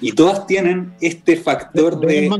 Y 0.01 0.13
todas 0.13 0.47
tienen 0.47 0.93
este 1.01 1.37
factor 1.37 2.01
de... 2.01 2.31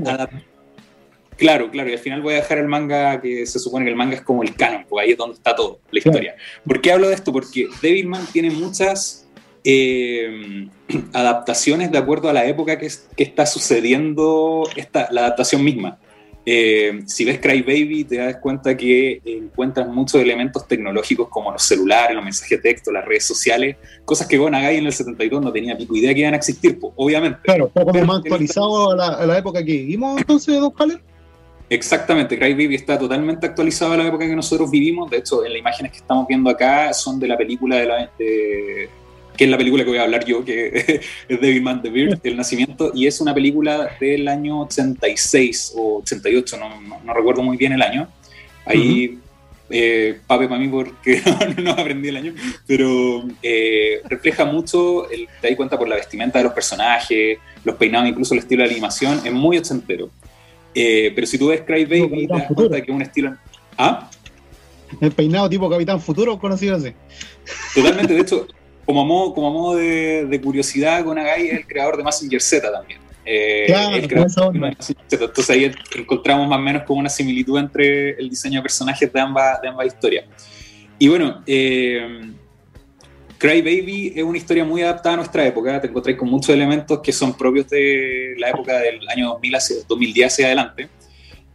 Claro, 1.37 1.71
claro, 1.71 1.91
y 1.91 1.95
al 1.95 1.99
final 1.99 2.23
voy 2.23 2.35
a 2.35 2.37
dejar 2.37 2.59
el 2.59 2.69
manga, 2.69 3.21
que 3.21 3.47
se 3.47 3.59
supone 3.59 3.85
que 3.85 3.91
el 3.91 3.97
manga 3.97 4.15
es 4.15 4.23
como 4.23 4.43
el 4.43 4.55
canon, 4.55 4.85
porque 4.89 5.05
ahí 5.05 5.13
es 5.13 5.19
donde 5.19 5.35
está 5.35 5.57
todo, 5.57 5.81
la 5.91 5.99
historia. 5.99 6.37
¿Por 6.65 6.81
qué 6.81 6.93
hablo 6.93 7.09
de 7.09 7.15
esto? 7.15 7.33
Porque 7.33 7.67
Devilman 7.81 8.27
tiene 8.33 8.51
muchas 8.51 9.27
eh, 9.65 10.69
adaptaciones 11.13 11.91
de 11.91 11.99
acuerdo 11.99 12.29
a 12.29 12.33
la 12.33 12.47
época 12.47 12.79
que, 12.79 12.89
está 13.17 13.47
sucediendo 13.47 14.69
esta, 14.77 15.09
la 15.11 15.23
adaptación 15.23 15.65
misma. 15.65 15.99
Eh, 16.45 17.03
si 17.07 17.25
ves 17.25 17.39
Cry 17.39 17.63
Baby, 17.63 18.05
te 18.05 18.17
das 18.17 18.37
cuenta 18.39 18.77
que 18.77 19.21
encuentras 19.25 19.87
muchos 19.87 20.21
elementos 20.21 20.67
tecnológicos 20.67 21.29
como 21.29 21.53
los 21.53 21.63
celulares, 21.63 22.17
los 22.17 22.25
mensajes 22.25 22.61
de 22.61 22.71
texto, 22.71 22.91
las 22.91 23.05
redes 23.05 23.25
sociales, 23.25 23.77
cosas 24.05 24.27
que 24.27 24.39
Gonagai 24.39 24.77
en 24.77 24.87
el 24.87 24.93
72 24.93 25.41
no 25.41 25.53
tenía 25.53 25.77
pico 25.77 25.97
idea 25.97 26.13
que 26.13 26.21
iban 26.21 26.35
a 26.35 26.39
existir, 26.39 26.81
pues, 26.81 26.93
obviamente. 26.97 27.39
Claro, 27.45 27.69
poco 27.69 27.93
más 28.05 28.19
actualizado 28.19 28.91
a 28.91 28.97
la, 28.97 29.09
a 29.09 29.27
la, 29.27 29.39
época 29.39 29.65
que 29.65 29.73
vivimos 29.73 30.19
entonces, 30.21 30.59
Dos 30.59 30.75
Caler. 30.75 31.01
Exactamente, 31.71 32.39
Cry 32.39 32.53
Baby 32.53 32.75
está 32.75 32.99
totalmente 32.99 33.47
actualizado 33.47 33.93
a 33.93 33.97
la 33.97 34.07
época 34.07 34.27
que 34.27 34.37
nosotros 34.37 34.71
vivimos. 34.71 35.11
De 35.11 35.19
hecho, 35.19 35.45
en 35.45 35.53
las 35.53 35.61
imágenes 35.61 35.93
que 35.93 35.99
estamos 35.99 36.27
viendo 36.27 36.51
acá 36.51 36.93
son 36.93 37.19
de 37.19 37.29
la 37.29 37.39
película 37.39 37.77
de 37.77 37.87
la, 37.87 38.11
de, 38.19 38.91
que 39.43 39.47
es 39.47 39.51
la 39.51 39.59
película 39.59 39.83
que 39.83 39.91
voy 39.91 39.99
a 39.99 40.05
hablar 40.05 40.25
yo, 40.25 40.45
que 40.45 41.01
es 41.29 41.41
Devilman 41.41 41.83
the 41.83 41.91
Beard, 41.91 42.21
El 42.23 42.37
Nacimiento, 42.37 42.93
y 42.95 43.09
es 43.09 43.21
una 43.21 43.35
película 43.35 43.91
del 43.99 44.29
año 44.29 44.61
86 44.63 45.73
o 45.77 45.99
88, 45.99 46.57
no, 46.59 47.01
no, 47.03 47.13
recuerdo 47.13 47.43
muy 47.43 47.57
bien 47.57 47.73
el 47.73 47.83
año. 47.83 48.09
Ahí, 48.65 49.19
eh, 49.69 50.21
pape 50.29 50.47
para 50.47 50.61
mí 50.61 50.69
porque 50.69 51.21
no, 51.63 51.73
aprendí 51.73 52.11
el 52.11 52.19
año, 52.19 52.35
pero 52.65 53.25
eh, 53.43 54.01
refleja 54.09 54.45
mucho, 54.45 55.11
el, 55.11 55.27
te 55.41 55.49
das 55.49 55.57
cuenta 55.57 55.77
por 55.77 55.89
la 55.89 55.97
vestimenta 55.97 56.39
de 56.39 56.45
los 56.45 56.53
personajes, 56.53 57.39
los 57.65 57.75
peinados, 57.75 58.09
incluso 58.09 58.35
el 58.35 58.41
estilo 58.41 58.63
de 58.63 58.71
animación, 58.71 59.23
es 59.25 59.33
muy 59.33 59.59
ochentero. 59.59 60.09
Eh, 60.73 61.11
pero 61.17 61.27
si 61.27 61.37
tú 61.37 61.49
ves 61.49 61.63
Cry 61.63 61.85
Baby, 61.85 62.29
te 62.29 62.33
das 62.33 62.47
cuenta 62.55 62.81
que 62.81 62.93
es 62.93 62.95
un 62.95 63.03
estilo... 63.03 63.37
¿Ah? 63.77 64.09
El 65.01 65.11
peinado 65.11 65.49
tipo 65.49 65.69
Capitán 65.69 66.01
Futuro, 66.01 66.39
conocido 66.39 66.77
así. 66.77 66.93
Totalmente, 67.75 68.15
de 68.15 68.21
hecho, 68.21 68.47
como 68.85 69.05
modo, 69.05 69.35
como 69.35 69.51
modo 69.51 69.77
de, 69.77 70.41
curiosidad, 70.43 71.05
Gonagai 71.05 71.47
es 71.49 71.53
el 71.55 71.67
creador 71.67 71.97
de 71.97 72.03
Massinger 72.03 72.41
Z 72.41 72.71
también. 72.71 73.01
Eh, 73.25 73.65
claro, 73.67 73.97
Entonces 73.97 75.51
ahí 75.51 75.73
encontramos 75.97 76.49
más 76.49 76.59
o 76.59 76.63
menos 76.63 76.83
como 76.83 76.99
una 77.01 77.09
similitud 77.09 77.59
entre 77.59 78.11
el 78.11 78.29
diseño 78.29 78.59
de 78.59 78.63
personajes 78.63 79.13
de 79.13 79.21
ambas, 79.21 79.61
de 79.63 79.69
ambas 79.69 79.87
historias. 79.87 80.25
Y 80.99 81.09
bueno, 81.09 81.43
eh, 81.47 82.33
Cry 83.39 83.61
Baby 83.61 84.13
es 84.15 84.23
una 84.23 84.39
historia 84.39 84.65
muy 84.65 84.83
adaptada 84.83 85.15
a 85.15 85.17
nuestra 85.17 85.45
época. 85.47 85.81
Te 85.81 85.89
encontrás 85.89 86.17
con 86.17 86.29
muchos 86.29 86.51
elementos 86.51 87.01
que 87.01 87.13
son 87.13 87.37
propios 87.37 87.69
de 87.69 88.35
la 88.39 88.51
época 88.51 88.79
del 88.79 89.01
año 89.09 89.31
2000 89.31 89.57
hacia, 89.57 89.77
2010 89.89 90.33
hacia 90.33 90.47
adelante. 90.47 90.89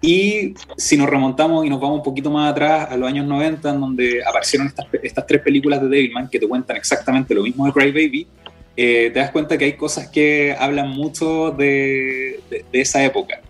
Y 0.01 0.53
si 0.77 0.95
nos 0.95 1.09
remontamos 1.09 1.65
y 1.65 1.69
nos 1.69 1.79
vamos 1.79 1.97
un 1.97 2.03
poquito 2.03 2.29
más 2.29 2.51
atrás, 2.51 2.91
a 2.91 2.97
los 2.97 3.09
años 3.09 3.25
90, 3.25 3.69
en 3.71 3.81
donde 3.81 4.23
aparecieron 4.23 4.67
estas, 4.67 4.85
estas 5.01 5.25
tres 5.25 5.41
películas 5.41 5.81
de 5.81 5.87
Devilman 5.87 6.29
que 6.29 6.39
te 6.39 6.47
cuentan 6.47 6.77
exactamente 6.77 7.33
lo 7.33 7.41
mismo 7.41 7.65
de 7.65 7.71
Cry 7.71 7.91
Baby, 7.91 8.27
eh, 8.75 9.09
te 9.11 9.19
das 9.19 9.31
cuenta 9.31 9.57
que 9.57 9.65
hay 9.65 9.73
cosas 9.73 10.07
que 10.09 10.55
hablan 10.57 10.89
mucho 10.89 11.49
de, 11.49 12.39
de, 12.49 12.79
esa 12.79 13.03
época. 13.03 13.41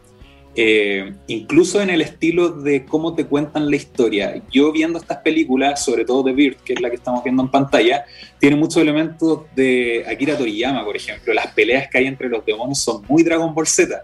Eh, 0.55 1.13
incluso 1.27 1.81
en 1.81 1.89
el 1.89 2.01
estilo 2.01 2.49
de 2.49 2.85
cómo 2.85 3.13
te 3.13 3.25
cuentan 3.25 3.69
la 3.69 3.75
historia. 3.75 4.41
Yo 4.49 4.71
viendo 4.71 4.99
estas 4.99 5.17
películas, 5.17 5.83
sobre 5.83 6.05
todo 6.05 6.23
de 6.23 6.31
Bird, 6.31 6.55
que 6.63 6.73
es 6.73 6.81
la 6.81 6.89
que 6.89 6.95
estamos 6.95 7.25
viendo 7.25 7.43
en 7.43 7.49
pantalla, 7.49 8.05
tiene 8.39 8.55
muchos 8.55 8.77
elementos 8.77 9.41
de 9.53 10.05
Akira 10.07 10.37
Toriyama, 10.37 10.85
por 10.85 10.95
ejemplo. 10.95 11.33
Las 11.33 11.47
peleas 11.47 11.89
que 11.89 11.97
hay 11.97 12.07
entre 12.07 12.29
los 12.29 12.45
demonios 12.45 12.79
son 12.79 13.03
muy 13.09 13.21
Dragon 13.21 13.53
Ball 13.53 13.67
Z 13.67 14.01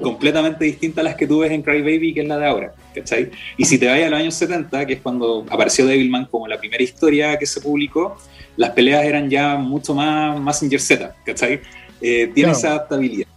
completamente 0.00 0.64
distinta 0.64 1.00
a 1.00 1.04
las 1.04 1.14
que 1.16 1.26
tú 1.26 1.40
ves 1.40 1.50
en 1.50 1.62
Cry 1.62 1.82
Baby, 1.82 2.14
que 2.14 2.20
es 2.22 2.28
la 2.28 2.38
de 2.38 2.46
ahora, 2.46 2.74
¿cachai? 2.94 3.30
Y 3.56 3.64
si 3.64 3.78
te 3.78 3.86
vas 3.86 4.00
a 4.00 4.08
los 4.08 4.20
años 4.20 4.34
70, 4.34 4.86
que 4.86 4.94
es 4.94 5.00
cuando 5.00 5.46
apareció 5.50 5.86
Devilman 5.86 6.26
como 6.26 6.48
la 6.48 6.58
primera 6.58 6.82
historia 6.82 7.36
que 7.38 7.46
se 7.46 7.60
publicó, 7.60 8.16
las 8.56 8.70
peleas 8.70 9.04
eran 9.04 9.30
ya 9.30 9.56
mucho 9.56 9.94
más, 9.94 10.38
más 10.40 10.60
Z, 10.60 11.14
¿cachai? 11.24 11.60
Eh, 12.00 12.30
tiene 12.34 12.52
esa 12.52 12.70
adaptabilidad. 12.70 13.28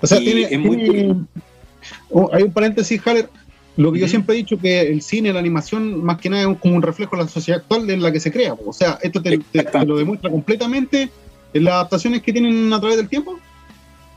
O 0.00 0.06
sea, 0.06 0.18
tiene, 0.18 0.48
oh, 2.10 2.30
hay 2.32 2.42
un 2.42 2.52
paréntesis, 2.52 3.00
Haller. 3.04 3.28
Lo 3.76 3.90
que 3.92 3.98
yo 3.98 4.06
siempre 4.06 4.36
he 4.36 4.38
dicho 4.38 4.56
que 4.56 4.82
el 4.82 5.02
cine, 5.02 5.32
la 5.32 5.40
animación, 5.40 6.04
más 6.04 6.18
que 6.18 6.30
nada 6.30 6.48
es 6.48 6.58
como 6.58 6.76
un 6.76 6.82
reflejo 6.82 7.16
de 7.16 7.24
la 7.24 7.28
sociedad 7.28 7.60
actual 7.60 7.90
en 7.90 8.02
la 8.02 8.12
que 8.12 8.20
se 8.20 8.30
crea. 8.30 8.54
O 8.64 8.72
sea, 8.72 8.98
esto 9.02 9.20
te 9.20 9.40
lo 9.84 9.96
demuestra 9.96 10.30
completamente 10.30 11.10
en 11.52 11.64
las 11.64 11.74
adaptaciones 11.74 12.22
que 12.22 12.32
tienen 12.32 12.72
a 12.72 12.78
través 12.78 12.96
del 12.98 13.08
tiempo. 13.08 13.36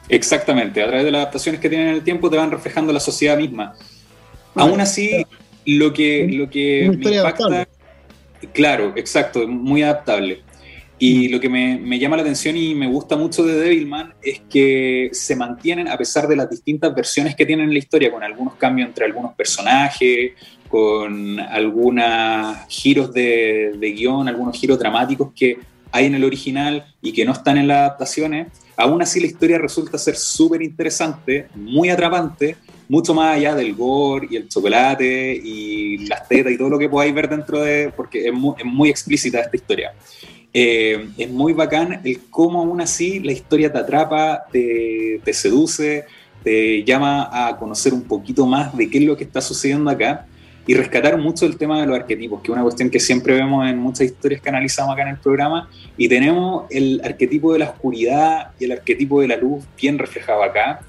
Exactamente, 0.09 0.81
a 0.81 0.87
través 0.87 1.05
de 1.05 1.11
las 1.11 1.21
adaptaciones 1.21 1.59
que 1.59 1.69
tienen 1.69 1.89
en 1.89 1.95
el 1.95 2.03
tiempo 2.03 2.29
te 2.29 2.37
van 2.37 2.51
reflejando 2.51 2.93
la 2.93 2.99
sociedad 2.99 3.37
misma. 3.37 3.73
Aún 4.55 4.79
así, 4.79 5.25
lo 5.65 5.93
que, 5.93 6.27
lo 6.29 6.49
que 6.49 6.89
me 6.97 7.15
impacta, 7.15 7.67
claro, 8.53 8.93
exacto, 8.95 9.47
muy 9.47 9.83
adaptable. 9.83 10.41
Y 10.99 11.27
lo 11.29 11.39
que 11.39 11.47
me, 11.47 11.77
me, 11.77 11.99
llama 11.99 12.15
la 12.15 12.23
atención 12.23 12.57
y 12.57 12.73
me 12.73 12.87
gusta 12.87 13.15
mucho 13.15 13.43
de 13.43 13.53
Devilman 13.59 14.15
es 14.19 14.41
que 14.49 15.09
se 15.11 15.35
mantienen, 15.35 15.87
a 15.87 15.97
pesar 15.97 16.27
de 16.27 16.35
las 16.35 16.49
distintas 16.49 16.95
versiones 16.95 17.35
que 17.35 17.45
tienen 17.45 17.67
en 17.67 17.73
la 17.73 17.79
historia, 17.79 18.11
con 18.11 18.23
algunos 18.23 18.55
cambios 18.55 18.87
entre 18.87 19.05
algunos 19.05 19.35
personajes, 19.35 20.31
con 20.67 21.39
algunos 21.39 22.57
giros 22.67 23.13
de, 23.13 23.73
de 23.77 23.91
guion, 23.91 24.27
algunos 24.27 24.57
giros 24.57 24.79
dramáticos 24.79 25.31
que 25.35 25.59
hay 25.91 26.05
en 26.05 26.15
el 26.15 26.23
original 26.23 26.85
y 27.01 27.13
que 27.13 27.25
no 27.25 27.33
están 27.33 27.57
en 27.57 27.67
las 27.67 27.77
adaptaciones, 27.77 28.47
aún 28.77 29.01
así 29.01 29.19
la 29.19 29.25
historia 29.25 29.57
resulta 29.57 29.97
ser 29.97 30.15
súper 30.15 30.61
interesante, 30.61 31.47
muy 31.55 31.89
atrapante, 31.89 32.55
mucho 32.87 33.13
más 33.13 33.35
allá 33.35 33.55
del 33.55 33.73
gore 33.73 34.27
y 34.29 34.35
el 34.37 34.47
chocolate 34.47 35.41
y 35.43 36.07
las 36.07 36.27
tetas 36.27 36.53
y 36.53 36.57
todo 36.57 36.69
lo 36.69 36.79
que 36.79 36.87
podáis 36.87 37.13
ver 37.13 37.27
dentro 37.27 37.59
de, 37.59 37.91
porque 37.95 38.27
es 38.27 38.33
muy, 38.33 38.89
explícita 38.89 39.41
esta 39.41 39.57
historia. 39.57 39.93
Eh, 40.53 41.09
es 41.17 41.29
muy 41.29 41.53
bacán 41.53 42.01
el 42.03 42.21
cómo 42.29 42.61
aún 42.61 42.79
así 42.79 43.19
la 43.19 43.31
historia 43.31 43.71
te 43.71 43.79
atrapa, 43.79 44.45
te, 44.51 45.19
te 45.23 45.33
seduce, 45.33 46.05
te 46.43 46.83
llama 46.83 47.29
a 47.31 47.57
conocer 47.57 47.93
un 47.93 48.03
poquito 48.03 48.45
más 48.45 48.75
de 48.77 48.89
qué 48.89 48.99
es 48.99 49.03
lo 49.03 49.17
que 49.17 49.23
está 49.23 49.41
sucediendo 49.41 49.89
acá 49.89 50.27
y 50.67 50.73
rescatar 50.73 51.17
mucho 51.17 51.45
el 51.45 51.57
tema 51.57 51.79
de 51.79 51.87
los 51.87 51.97
arquetipos, 51.97 52.41
que 52.41 52.51
es 52.51 52.53
una 52.53 52.61
cuestión 52.61 52.89
que 52.89 52.99
siempre 52.99 53.33
vemos 53.33 53.67
en 53.67 53.79
muchas 53.79 54.07
historias 54.07 54.41
que 54.41 54.49
analizamos 54.49 54.93
acá 54.93 55.03
en 55.03 55.07
el 55.09 55.17
programa, 55.17 55.69
y 55.95 56.09
tenemos 56.09 56.65
el 56.69 57.01
arquetipo 57.03 57.53
de 57.53 57.59
la 57.59 57.69
oscuridad 57.69 58.51
y 58.59 58.65
el 58.65 58.73
arquetipo 58.73 59.21
de 59.21 59.29
la 59.29 59.37
luz 59.37 59.63
bien 59.81 59.97
reflejado 59.97 60.43
acá, 60.43 60.81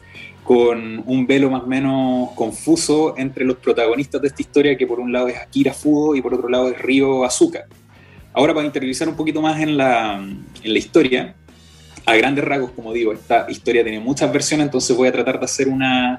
con 0.43 1.03
un 1.07 1.27
velo 1.27 1.51
más 1.51 1.63
o 1.63 1.67
menos 1.67 2.31
confuso 2.35 3.15
entre 3.17 3.45
los 3.45 3.59
protagonistas 3.59 4.21
de 4.21 4.29
esta 4.29 4.43
historia, 4.43 4.77
que 4.77 4.87
por 4.87 4.99
un 4.99 5.13
lado 5.13 5.29
es 5.29 5.37
Akira 5.37 5.73
Fudo 5.73 6.17
y 6.17 6.23
por 6.23 6.35
otro 6.35 6.49
lado 6.49 6.71
es 6.71 6.79
Ryo 6.81 7.25
Azuka. 7.25 7.67
Ahora, 8.33 8.55
para 8.55 8.67
interiorizar 8.67 9.09
un 9.09 9.15
poquito 9.15 9.41
más 9.41 9.61
en 9.61 9.77
la, 9.77 10.17
en 10.17 10.73
la 10.73 10.79
historia, 10.79 11.35
a 12.05 12.17
grandes 12.17 12.45
rasgos, 12.45 12.71
como 12.73 12.93
digo, 12.93 13.13
esta 13.13 13.47
historia 13.49 13.83
tiene 13.83 14.01
muchas 14.01 14.33
versiones, 14.33 14.67
entonces 14.67 14.97
voy 14.97 15.09
a 15.09 15.13
tratar 15.13 15.39
de 15.39 15.45
hacer 15.45 15.69
una, 15.69 16.19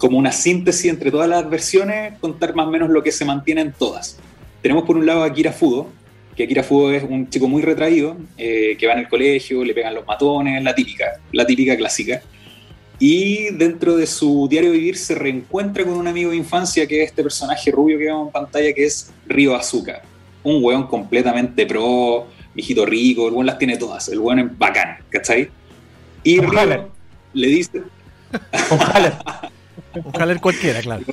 como 0.00 0.16
una 0.16 0.32
síntesis 0.32 0.90
entre 0.90 1.10
todas 1.10 1.28
las 1.28 1.48
versiones, 1.48 2.18
contar 2.20 2.54
más 2.54 2.66
o 2.66 2.70
menos 2.70 2.88
lo 2.88 3.02
que 3.02 3.12
se 3.12 3.26
mantiene 3.26 3.60
en 3.60 3.72
todas. 3.72 4.16
Tenemos 4.62 4.84
por 4.84 4.96
un 4.96 5.04
lado 5.04 5.22
a 5.22 5.26
Akira 5.26 5.52
Fudo, 5.52 5.88
que 6.34 6.44
Akira 6.44 6.62
Fudo 6.62 6.90
es 6.90 7.04
un 7.04 7.28
chico 7.28 7.46
muy 7.46 7.60
retraído, 7.60 8.16
eh, 8.38 8.78
que 8.78 8.86
va 8.86 8.94
en 8.94 9.00
el 9.00 9.08
colegio, 9.08 9.62
le 9.62 9.74
pegan 9.74 9.94
los 9.94 10.06
matones, 10.06 10.64
la 10.64 10.74
típica, 10.74 11.20
la 11.32 11.46
típica 11.46 11.76
clásica. 11.76 12.22
Y 12.98 13.50
dentro 13.50 13.94
de 13.94 14.06
su 14.06 14.48
diario 14.48 14.72
vivir 14.72 14.96
se 14.96 15.14
reencuentra 15.14 15.84
con 15.84 15.92
un 15.92 16.08
amigo 16.08 16.30
de 16.30 16.36
infancia 16.38 16.86
que 16.86 17.02
es 17.02 17.10
este 17.10 17.22
personaje 17.22 17.70
rubio 17.70 17.98
que 17.98 18.06
vemos 18.06 18.28
en 18.28 18.32
pantalla, 18.32 18.72
que 18.72 18.86
es 18.86 19.12
Río 19.26 19.54
Azuka. 19.54 20.00
Un 20.42 20.64
weón 20.64 20.86
completamente 20.86 21.66
pro, 21.66 22.26
viejito 22.54 22.86
rico, 22.86 23.28
el 23.28 23.34
weón 23.34 23.44
las 23.44 23.58
tiene 23.58 23.76
todas, 23.76 24.08
el 24.08 24.18
weón 24.18 24.38
es 24.38 24.58
bacán, 24.58 24.96
¿cachai? 25.10 25.50
Y 26.24 26.40
Río 26.40 26.90
le 27.34 27.46
dice... 27.48 27.82
Ojalá 30.04 30.32
el 30.32 30.40
cualquiera, 30.40 30.80
claro. 30.80 31.04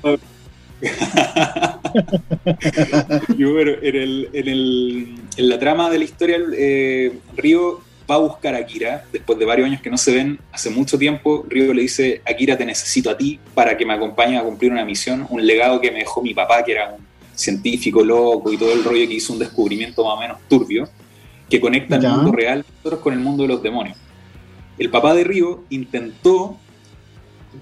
Yo, 3.36 3.60
en, 3.60 3.68
el, 3.96 4.30
en, 4.34 4.48
el, 4.48 5.16
en, 5.36 5.50
la 5.50 5.60
trama 5.60 5.90
de 5.90 5.98
la 5.98 6.04
historia, 6.04 6.38
eh, 6.56 7.14
Río 7.36 7.82
va 8.10 8.16
a 8.16 8.20
buscar 8.20 8.56
a 8.56 8.60
Akira, 8.60 9.06
después 9.12 9.38
de 9.38 9.46
varios 9.46 9.68
años 9.68 9.82
que 9.82 9.90
no 9.90 9.98
se 9.98 10.14
ven, 10.14 10.40
hace 10.52 10.70
mucho 10.70 10.98
tiempo, 10.98 11.46
Río 11.50 11.74
le 11.74 11.82
dice, 11.82 12.22
Akira, 12.26 12.58
te 12.58 12.66
necesito 12.66 13.10
a 13.10 13.18
ti 13.18 13.40
para 13.54 13.76
que 13.76 13.86
me 13.86 13.94
acompañes 13.94 14.40
a 14.40 14.44
cumplir 14.44 14.72
una 14.72 14.86
misión, 14.86 15.26
un 15.30 15.46
legado 15.46 15.82
que 15.82 15.92
me 15.92 16.00
dejó 16.00 16.22
mi 16.22 16.34
papá, 16.34 16.64
que 16.64 16.74
era 16.74 16.94
un 16.94 17.06
científico 17.36 18.04
loco 18.04 18.52
y 18.52 18.58
todo 18.58 18.74
el 18.74 18.84
rollo 18.84 19.08
que 19.08 19.16
hizo 19.16 19.34
un 19.34 19.40
descubrimiento 19.40 20.04
más 20.06 20.14
o 20.14 20.20
menos 20.20 20.38
turbio, 20.48 20.88
que 21.50 21.60
conecta 21.60 21.96
el 21.96 22.08
mundo 22.08 22.32
real 22.32 22.66
con 23.02 23.14
el 23.14 23.20
mundo 23.20 23.44
de 23.44 23.50
los 23.50 23.64
demonios. 23.64 23.98
El 24.78 24.90
papá 24.90 25.14
de 25.14 25.24
Río 25.24 25.64
intentó 25.70 26.58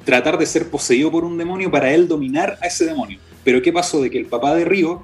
tratar 0.03 0.37
de 0.37 0.45
ser 0.45 0.69
poseído 0.69 1.11
por 1.11 1.23
un 1.23 1.37
demonio 1.37 1.71
para 1.71 1.93
él 1.93 2.07
dominar 2.07 2.57
a 2.61 2.67
ese 2.67 2.85
demonio. 2.85 3.19
Pero 3.43 3.61
¿qué 3.61 3.71
pasó? 3.71 4.01
De 4.01 4.09
que 4.09 4.17
el 4.17 4.25
papá 4.25 4.55
de 4.55 4.65
Río 4.65 5.03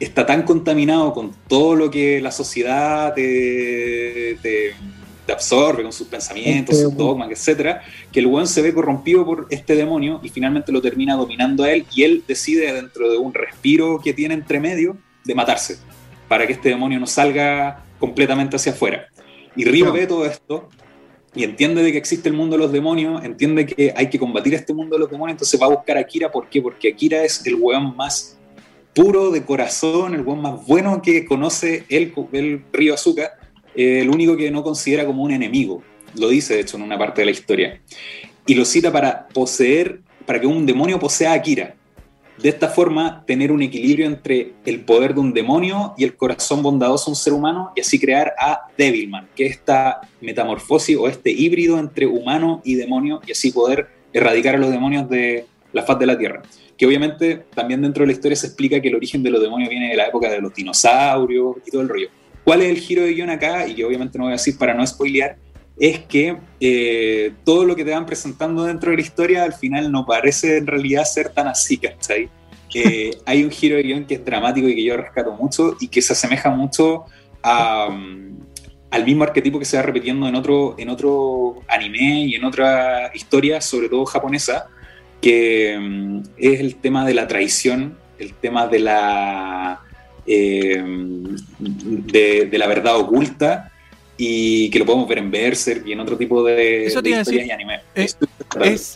está 0.00 0.24
tan 0.24 0.42
contaminado 0.42 1.12
con 1.12 1.32
todo 1.46 1.76
lo 1.76 1.90
que 1.90 2.20
la 2.20 2.32
sociedad 2.32 3.14
te, 3.14 4.74
absorbe, 5.30 5.84
con 5.84 5.92
sus 5.92 6.08
pensamientos, 6.08 6.76
sus 6.76 6.96
dogmas, 6.96 7.30
etcétera, 7.30 7.82
que 8.10 8.18
el 8.18 8.26
buen 8.26 8.48
se 8.48 8.62
ve 8.62 8.74
corrompido 8.74 9.24
por 9.24 9.46
este 9.50 9.76
demonio 9.76 10.18
y 10.24 10.28
finalmente 10.28 10.72
lo 10.72 10.82
termina 10.82 11.14
dominando 11.14 11.62
a 11.62 11.70
él 11.70 11.86
y 11.94 12.02
él 12.02 12.24
decide 12.26 12.72
dentro 12.72 13.08
de 13.08 13.16
un 13.16 13.32
respiro 13.32 14.00
que 14.02 14.12
tiene 14.12 14.34
entre 14.34 14.58
medio 14.58 14.96
de 15.24 15.34
matarse 15.36 15.78
para 16.26 16.48
que 16.48 16.54
este 16.54 16.70
demonio 16.70 16.98
no 16.98 17.06
salga 17.06 17.84
completamente 18.00 18.56
hacia 18.56 18.72
afuera. 18.72 19.06
Y 19.54 19.64
Río 19.64 19.92
ve 19.92 20.06
todo 20.08 20.26
esto 20.26 20.68
y 21.34 21.44
entiende 21.44 21.82
de 21.82 21.92
que 21.92 21.98
existe 21.98 22.28
el 22.28 22.34
mundo 22.34 22.56
de 22.56 22.62
los 22.62 22.72
demonios, 22.72 23.24
entiende 23.24 23.66
que 23.66 23.92
hay 23.96 24.08
que 24.08 24.18
combatir 24.18 24.54
este 24.54 24.74
mundo 24.74 24.96
de 24.96 25.00
los 25.00 25.10
demonios, 25.10 25.34
entonces 25.34 25.60
va 25.60 25.66
a 25.66 25.70
buscar 25.70 25.96
a 25.96 26.00
Akira. 26.00 26.30
¿Por 26.30 26.48
qué? 26.48 26.60
Porque 26.60 26.88
Akira 26.92 27.24
es 27.24 27.46
el 27.46 27.54
weón 27.54 27.96
más 27.96 28.38
puro 28.94 29.30
de 29.30 29.44
corazón, 29.44 30.14
el 30.14 30.22
weón 30.22 30.42
más 30.42 30.66
bueno 30.66 31.00
que 31.00 31.24
conoce 31.24 31.84
el, 31.88 32.12
el 32.32 32.64
río 32.72 32.94
Azúcar, 32.94 33.32
el 33.74 34.10
único 34.10 34.36
que 34.36 34.50
no 34.50 34.62
considera 34.62 35.06
como 35.06 35.22
un 35.22 35.30
enemigo. 35.30 35.82
Lo 36.16 36.28
dice, 36.28 36.54
de 36.54 36.60
hecho, 36.60 36.76
en 36.76 36.82
una 36.82 36.98
parte 36.98 37.22
de 37.22 37.26
la 37.26 37.30
historia. 37.30 37.80
Y 38.46 38.54
lo 38.54 38.64
cita 38.64 38.90
para 38.90 39.28
poseer, 39.28 40.00
para 40.26 40.40
que 40.40 40.46
un 40.46 40.66
demonio 40.66 40.98
posea 40.98 41.30
a 41.30 41.34
Akira 41.34 41.76
de 42.42 42.48
esta 42.48 42.68
forma 42.68 43.24
tener 43.26 43.52
un 43.52 43.62
equilibrio 43.62 44.06
entre 44.06 44.54
el 44.64 44.80
poder 44.80 45.14
de 45.14 45.20
un 45.20 45.34
demonio 45.34 45.94
y 45.98 46.04
el 46.04 46.16
corazón 46.16 46.62
bondadoso 46.62 47.06
de 47.06 47.10
un 47.12 47.16
ser 47.16 47.32
humano 47.32 47.72
y 47.76 47.80
así 47.80 47.98
crear 47.98 48.32
a 48.38 48.62
Devilman, 48.78 49.28
que 49.36 49.46
es 49.46 49.52
esta 49.52 50.00
metamorfosis 50.20 50.96
o 50.96 51.06
este 51.06 51.30
híbrido 51.30 51.78
entre 51.78 52.06
humano 52.06 52.62
y 52.64 52.76
demonio 52.76 53.20
y 53.26 53.32
así 53.32 53.52
poder 53.52 53.88
erradicar 54.12 54.54
a 54.54 54.58
los 54.58 54.70
demonios 54.70 55.08
de 55.08 55.46
la 55.72 55.82
faz 55.82 55.98
de 55.98 56.06
la 56.06 56.18
Tierra. 56.18 56.42
Que 56.76 56.86
obviamente 56.86 57.44
también 57.54 57.82
dentro 57.82 58.02
de 58.02 58.06
la 58.06 58.12
historia 58.12 58.36
se 58.36 58.46
explica 58.46 58.80
que 58.80 58.88
el 58.88 58.94
origen 58.94 59.22
de 59.22 59.30
los 59.30 59.42
demonios 59.42 59.68
viene 59.68 59.90
de 59.90 59.96
la 59.96 60.06
época 60.06 60.30
de 60.30 60.40
los 60.40 60.54
dinosaurios 60.54 61.56
y 61.66 61.70
todo 61.70 61.82
el 61.82 61.88
rollo. 61.88 62.08
¿Cuál 62.42 62.62
es 62.62 62.70
el 62.70 62.78
giro 62.78 63.02
de 63.02 63.12
guion 63.12 63.28
acá? 63.28 63.68
Y 63.68 63.74
que 63.74 63.84
obviamente 63.84 64.16
no 64.16 64.24
voy 64.24 64.32
a 64.32 64.36
decir 64.36 64.56
para 64.56 64.72
no 64.72 64.86
spoilear, 64.86 65.36
es 65.80 66.00
que 66.00 66.36
eh, 66.60 67.32
todo 67.42 67.64
lo 67.64 67.74
que 67.74 67.86
te 67.86 67.90
van 67.90 68.04
presentando 68.04 68.64
dentro 68.64 68.90
de 68.90 68.98
la 68.98 69.02
historia 69.02 69.44
al 69.44 69.54
final 69.54 69.90
no 69.90 70.04
parece 70.04 70.58
en 70.58 70.66
realidad 70.66 71.04
ser 71.04 71.30
tan 71.30 71.48
así, 71.48 71.78
¿cachai? 71.78 72.28
Que 72.68 73.16
hay 73.24 73.42
un 73.42 73.50
giro 73.50 73.76
de 73.76 73.82
guion 73.82 74.04
que 74.04 74.16
es 74.16 74.24
dramático 74.24 74.68
y 74.68 74.74
que 74.74 74.84
yo 74.84 74.98
rescato 74.98 75.32
mucho 75.32 75.78
y 75.80 75.88
que 75.88 76.02
se 76.02 76.12
asemeja 76.12 76.50
mucho 76.50 77.06
mm, 77.42 78.34
al 78.90 79.04
mismo 79.06 79.24
arquetipo 79.24 79.58
que 79.58 79.64
se 79.64 79.78
va 79.78 79.82
repitiendo 79.82 80.28
en 80.28 80.34
otro, 80.34 80.74
en 80.76 80.90
otro 80.90 81.62
anime 81.66 82.26
y 82.26 82.34
en 82.34 82.44
otra 82.44 83.10
historia, 83.14 83.62
sobre 83.62 83.88
todo 83.88 84.04
japonesa, 84.04 84.66
que 85.22 85.78
mm, 85.80 86.22
es 86.36 86.60
el 86.60 86.76
tema 86.76 87.06
de 87.06 87.14
la 87.14 87.26
traición, 87.26 87.96
el 88.18 88.34
tema 88.34 88.66
de 88.66 88.80
la, 88.80 89.80
eh, 90.26 90.84
de 91.58 92.58
la 92.58 92.66
verdad 92.66 92.98
oculta 92.98 93.72
y 94.22 94.68
que 94.68 94.78
lo 94.78 94.84
podemos 94.84 95.08
ver 95.08 95.16
en 95.16 95.30
Berserk 95.30 95.86
y 95.86 95.92
en 95.92 96.00
otro 96.00 96.14
tipo 96.18 96.44
de, 96.44 96.84
historias 96.84 97.26
y 97.32 97.50
anime. 97.50 97.80
Es, 97.94 98.18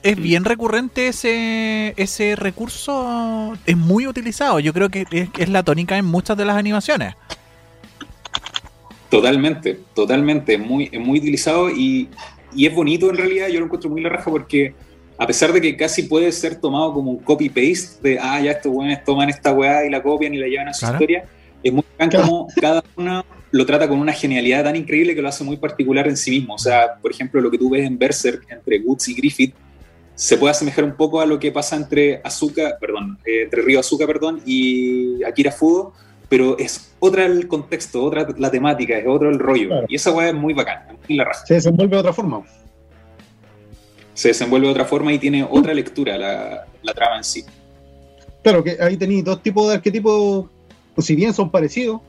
es, 0.03 0.17
bien 0.17 0.45
recurrente 0.45 1.09
ese, 1.09 1.95
ese 1.97 2.37
recurso, 2.37 3.57
es 3.65 3.75
muy 3.75 4.07
utilizado. 4.07 4.61
Yo 4.61 4.75
creo 4.75 4.91
que 4.91 5.07
es, 5.11 5.49
la 5.49 5.63
tónica 5.63 5.97
en 5.97 6.05
muchas 6.05 6.37
de 6.37 6.45
las 6.45 6.59
animaciones. 6.59 7.15
Totalmente, 9.09 9.81
totalmente, 9.95 10.59
muy, 10.59 10.91
muy 10.91 11.21
utilizado 11.21 11.71
y, 11.71 12.11
y 12.55 12.67
es 12.67 12.75
bonito 12.75 13.09
en 13.09 13.17
realidad, 13.17 13.49
yo 13.49 13.61
lo 13.61 13.65
encuentro 13.65 13.89
muy 13.89 14.03
la 14.03 14.11
raja 14.11 14.31
porque 14.31 14.75
a 15.17 15.27
pesar 15.27 15.55
de 15.55 15.63
que 15.63 15.75
casi 15.75 16.03
puede 16.03 16.31
ser 16.33 16.61
tomado 16.61 16.93
como 16.93 17.13
un 17.13 17.19
copy-paste 17.21 18.07
de, 18.07 18.19
ah, 18.21 18.43
ya 18.43 18.51
estos 18.51 18.71
buenos 18.71 19.03
toman 19.05 19.31
esta 19.31 19.55
weá 19.55 19.87
y 19.87 19.91
la 19.91 20.03
copian 20.03 20.35
y 20.35 20.37
la 20.37 20.49
llevan 20.49 20.69
a 20.69 20.75
su 20.75 20.85
historia, 20.85 21.25
es 21.63 21.73
muy 21.73 21.85
bacán 21.97 22.21
como 22.21 22.49
cada 22.61 22.85
uno 22.97 23.25
lo 23.55 23.65
trata 23.65 23.89
con 23.89 24.01
una 24.01 24.13
genialidad 24.13 24.65
tan 24.65 24.75
increíble 24.75 25.15
que 25.15 25.23
lo 25.23 25.29
hace 25.29 25.45
muy 25.45 25.57
particular 25.57 26.09
en 26.09 26.17
sí 26.17 26.33
mismo. 26.33 26.55
O 26.55 26.59
sea, 26.59 26.97
por 27.01 27.13
ejemplo, 27.13 27.41
lo 27.41 27.53
que 27.53 27.57
tú 27.57 27.71
ves 27.71 27.87
en 27.87 27.97
Berserk 27.97 28.51
entre 28.51 28.81
Woods 28.81 29.09
y 29.11 29.15
Griffith 29.15 29.55
se 30.17 30.37
puede 30.37 30.51
asemejar 30.51 30.83
un 30.83 30.97
poco 30.97 31.21
a 31.21 31.27
lo 31.27 31.39
que 31.39 31.53
pasa 31.53 31.77
entre 31.77 32.21
Azuka, 32.25 32.77
perdón, 32.81 33.17
eh, 33.25 33.43
entre 33.45 33.63
Río 33.63 33.79
Azuka, 33.79 34.09
perdón, 34.09 34.43
y 34.45 35.23
Akira 35.23 35.53
Fudo, 35.53 35.93
pero 36.29 36.59
es 36.59 36.97
otra 36.99 37.27
el 37.27 37.47
contexto, 37.47 38.03
otra 38.03 38.27
la 38.37 38.51
temática, 38.51 38.99
es 38.99 39.07
otro 39.07 39.31
el 39.31 39.39
rollo. 39.39 39.85
Y 39.87 39.95
esa 39.95 40.11
weá 40.11 40.31
es 40.31 40.35
muy 40.35 40.53
bacana, 40.53 40.89
muy 41.09 41.17
la 41.17 41.33
Se 41.33 41.55
desenvuelve 41.55 41.95
de 41.95 42.01
otra 42.01 42.13
forma. 42.13 42.43
Se 44.15 44.29
desenvuelve 44.29 44.67
de 44.67 44.73
otra 44.73 44.85
forma 44.85 45.13
y 45.13 45.21
tiene 45.21 45.47
otra 45.49 45.73
lectura 45.75 46.19
la, 46.19 46.67
la 46.83 46.93
trama 46.93 47.19
en 47.19 47.25
sí. 47.25 47.45
Claro, 48.43 48.65
que 48.65 48.77
ahí 48.81 48.97
tenéis 48.97 49.23
dos 49.25 49.41
tipos 49.45 49.69
de 49.69 49.75
arquetipos, 49.75 50.51
si 51.03 51.17
bien 51.17 51.35
son 51.35 51.51
parecidos, 51.51 52.01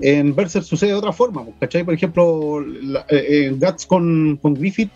en 0.00 0.34
Berserk 0.34 0.64
sucede 0.64 0.90
de 0.90 0.96
otra 0.96 1.12
forma, 1.12 1.44
¿cachai? 1.60 1.84
Por 1.84 1.94
ejemplo, 1.94 2.60
la, 2.60 3.04
eh, 3.08 3.54
Guts 3.54 3.86
con, 3.86 4.38
con 4.40 4.54
Griffith 4.54 4.90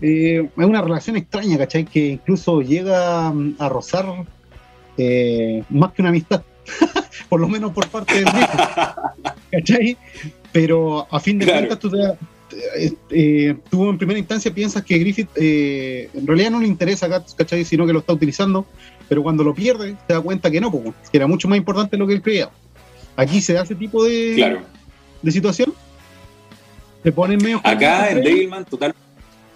eh, 0.00 0.48
es 0.56 0.64
una 0.64 0.82
relación 0.82 1.16
extraña, 1.16 1.58
¿cachai? 1.58 1.84
Que 1.84 2.06
incluso 2.08 2.62
llega 2.62 3.28
a 3.28 3.68
rozar 3.68 4.24
eh, 4.96 5.62
más 5.68 5.92
que 5.92 6.02
una 6.02 6.10
amistad, 6.10 6.42
por 7.28 7.40
lo 7.40 7.48
menos 7.48 7.72
por 7.72 7.86
parte 7.88 8.14
del 8.14 8.24
Griffith, 8.24 8.60
¿cachai? 9.52 9.96
Pero 10.52 11.06
a 11.10 11.20
fin 11.20 11.38
de 11.38 11.46
cuentas 11.46 11.78
tú, 11.78 11.90
tú 13.70 13.90
en 13.90 13.98
primera 13.98 14.18
instancia 14.18 14.54
piensas 14.54 14.82
que 14.82 14.98
Griffith 14.98 15.28
en 15.36 16.26
realidad 16.26 16.50
no 16.50 16.60
le 16.60 16.66
interesa 16.66 17.06
a 17.06 17.18
Guts, 17.18 17.34
¿cachai? 17.34 17.64
Sino 17.64 17.86
que 17.86 17.92
lo 17.92 17.98
está 17.98 18.14
utilizando, 18.14 18.66
pero 19.08 19.22
cuando 19.22 19.42
lo 19.42 19.54
pierde 19.54 19.96
te 20.06 20.14
da 20.14 20.20
cuenta 20.20 20.50
que 20.50 20.60
no, 20.60 20.70
que 20.70 21.16
era 21.16 21.26
mucho 21.26 21.48
más 21.48 21.58
importante 21.58 21.96
lo 21.96 22.06
que 22.06 22.14
él 22.14 22.22
creía 22.22 22.50
aquí 23.18 23.40
se 23.40 23.52
da 23.52 23.62
ese 23.62 23.74
tipo 23.74 24.04
de, 24.04 24.60
de 25.20 25.32
situación. 25.32 25.74
Se 27.02 27.12
ponen 27.12 27.38
medio. 27.42 27.60
Acá 27.64 28.10
en 28.10 28.22
Devilman, 28.22 28.64
total, 28.64 28.94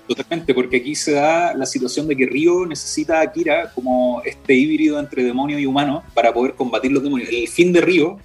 totalmente, 0.09 0.53
porque 0.53 0.79
aquí 0.79 0.95
se 0.95 1.13
da 1.13 1.55
la 1.55 1.65
situación 1.65 2.09
de 2.09 2.17
que 2.17 2.27
Ryo 2.27 2.67
necesita 2.67 3.21
a 3.21 3.23
Akira 3.23 3.71
como 3.73 4.21
este 4.25 4.55
híbrido 4.55 4.99
entre 4.99 5.23
demonio 5.23 5.59
y 5.59 5.67
humano 5.67 6.03
para 6.13 6.35
poder 6.35 6.55
combatir 6.55 6.91
los 6.91 7.03
demonios. 7.03 7.29
El 7.31 7.49
fin 7.49 7.73
de 7.73 7.81
Ryo 7.81 8.19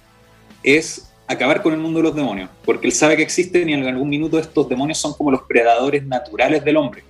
es 0.62 1.10
acabar 1.28 1.62
con 1.62 1.72
el 1.72 1.78
mundo 1.78 2.00
de 2.00 2.04
los 2.04 2.16
demonios, 2.16 2.50
porque 2.64 2.88
él 2.88 2.92
sabe 2.92 3.16
que 3.16 3.22
existen 3.22 3.68
y 3.68 3.74
en 3.74 3.86
algún 3.86 4.08
minuto 4.08 4.38
estos 4.38 4.68
demonios 4.68 4.98
son 4.98 5.14
como 5.14 5.30
los 5.30 5.42
predadores 5.42 6.04
naturales 6.04 6.64
del 6.64 6.78
hombre. 6.78 7.04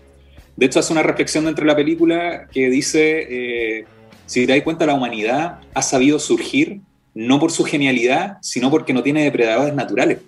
De 0.57 0.67
hecho, 0.67 0.81
hace 0.81 0.93
una 0.93 1.05
reflexión 1.05 1.45
dentro 1.45 1.65
de 1.65 1.69
la 1.69 1.77
película 1.77 2.49
que 2.51 2.69
dice, 2.69 3.27
eh, 3.31 3.85
si 4.29 4.47
te 4.47 4.53
das 4.53 4.63
cuenta, 4.63 4.85
la 4.85 4.93
humanidad 4.93 5.59
ha 5.73 5.83
sabido 5.83 6.19
surgir 6.19 6.81
no 7.15 7.41
por 7.41 7.51
su 7.51 7.65
genialidad, 7.65 8.37
sino 8.43 8.71
porque 8.71 8.93
no 8.93 9.03
tiene 9.03 9.25
depredadores 9.25 9.75
naturales. 9.75 10.19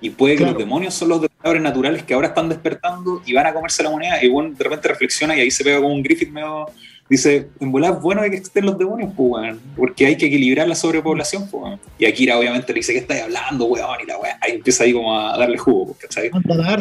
Y 0.00 0.10
puede 0.10 0.36
que 0.36 0.44
los 0.44 0.56
demonios 0.56 0.94
son 0.94 1.10
los 1.10 1.20
depredadores 1.20 1.62
naturales 1.62 2.02
que 2.04 2.14
ahora 2.14 2.28
están 2.28 2.48
despertando 2.48 3.20
y 3.26 3.34
van 3.34 3.46
a 3.46 3.52
comerse 3.52 3.82
la 3.82 3.90
moneda. 3.90 4.24
Y 4.24 4.28
bueno, 4.28 4.54
de 4.56 4.64
repente 4.64 4.88
reflexiona 4.88 5.36
y 5.36 5.40
ahí 5.40 5.50
se 5.50 5.62
pega 5.62 5.76
como 5.76 5.92
un 5.92 6.02
Griffith 6.02 6.30
medio 6.30 6.66
dice, 7.08 7.48
en 7.60 7.72
volar 7.72 7.94
es 7.94 8.00
bueno 8.00 8.22
que 8.22 8.36
estén 8.36 8.66
los 8.66 8.78
demonios, 8.78 9.12
pues, 9.16 9.56
porque 9.76 10.06
hay 10.06 10.16
que 10.16 10.26
equilibrar 10.26 10.68
la 10.68 10.74
sobrepoblación, 10.74 11.48
pues, 11.48 11.78
Y 11.98 12.06
Akira 12.06 12.38
obviamente 12.38 12.72
le 12.72 12.80
dice, 12.80 12.92
¿qué 12.92 12.98
estáis 12.98 13.22
hablando, 13.22 13.64
weón? 13.66 14.00
Y 14.02 14.06
la 14.06 14.18
weón, 14.18 14.36
ahí 14.40 14.52
empieza 14.52 14.84
ahí 14.84 14.92
como 14.92 15.18
a 15.18 15.38
darle 15.38 15.56
jugo, 15.56 15.86
pues, 15.86 15.98
¿cachai? 15.98 16.30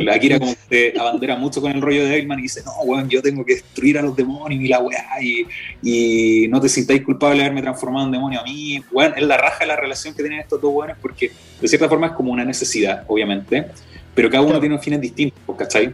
La 0.03 0.15
Akira 0.15 0.39
como 0.39 0.53
que 0.69 0.91
se 0.91 0.99
abandera 0.99 1.35
mucho 1.35 1.61
con 1.61 1.71
el 1.71 1.81
rollo 1.81 2.03
de 2.03 2.09
Devilman 2.09 2.39
y 2.39 2.43
dice, 2.43 2.61
no, 2.65 2.73
weón, 2.83 3.09
yo 3.09 3.21
tengo 3.21 3.45
que 3.45 3.55
destruir 3.55 3.97
a 3.97 4.01
los 4.01 4.15
demonios 4.15 4.61
y 4.61 4.67
la 4.67 4.79
weá, 4.79 5.05
y, 5.21 5.45
y, 5.81 6.47
no 6.49 6.59
te 6.59 6.69
sintáis 6.69 7.03
culpable 7.03 7.37
de 7.37 7.45
haberme 7.45 7.61
transformado 7.61 8.05
en 8.07 8.11
demonio 8.11 8.41
a 8.41 8.43
mí, 8.43 8.83
weón, 8.91 9.13
es 9.15 9.23
la 9.23 9.37
raja 9.37 9.59
de 9.59 9.67
la 9.67 9.75
relación 9.75 10.13
que 10.13 10.23
tienen 10.23 10.39
estos 10.39 10.59
dos 10.61 10.73
weones, 10.73 10.97
porque 11.01 11.31
de 11.61 11.67
cierta 11.67 11.87
forma 11.87 12.07
es 12.07 12.13
como 12.13 12.31
una 12.31 12.43
necesidad, 12.43 13.03
obviamente, 13.07 13.67
pero 14.13 14.29
cada 14.29 14.43
uno 14.43 14.59
tiene 14.59 14.75
un 14.75 14.81
fines 14.81 14.99
distintos, 14.99 15.55
¿cachai? 15.55 15.93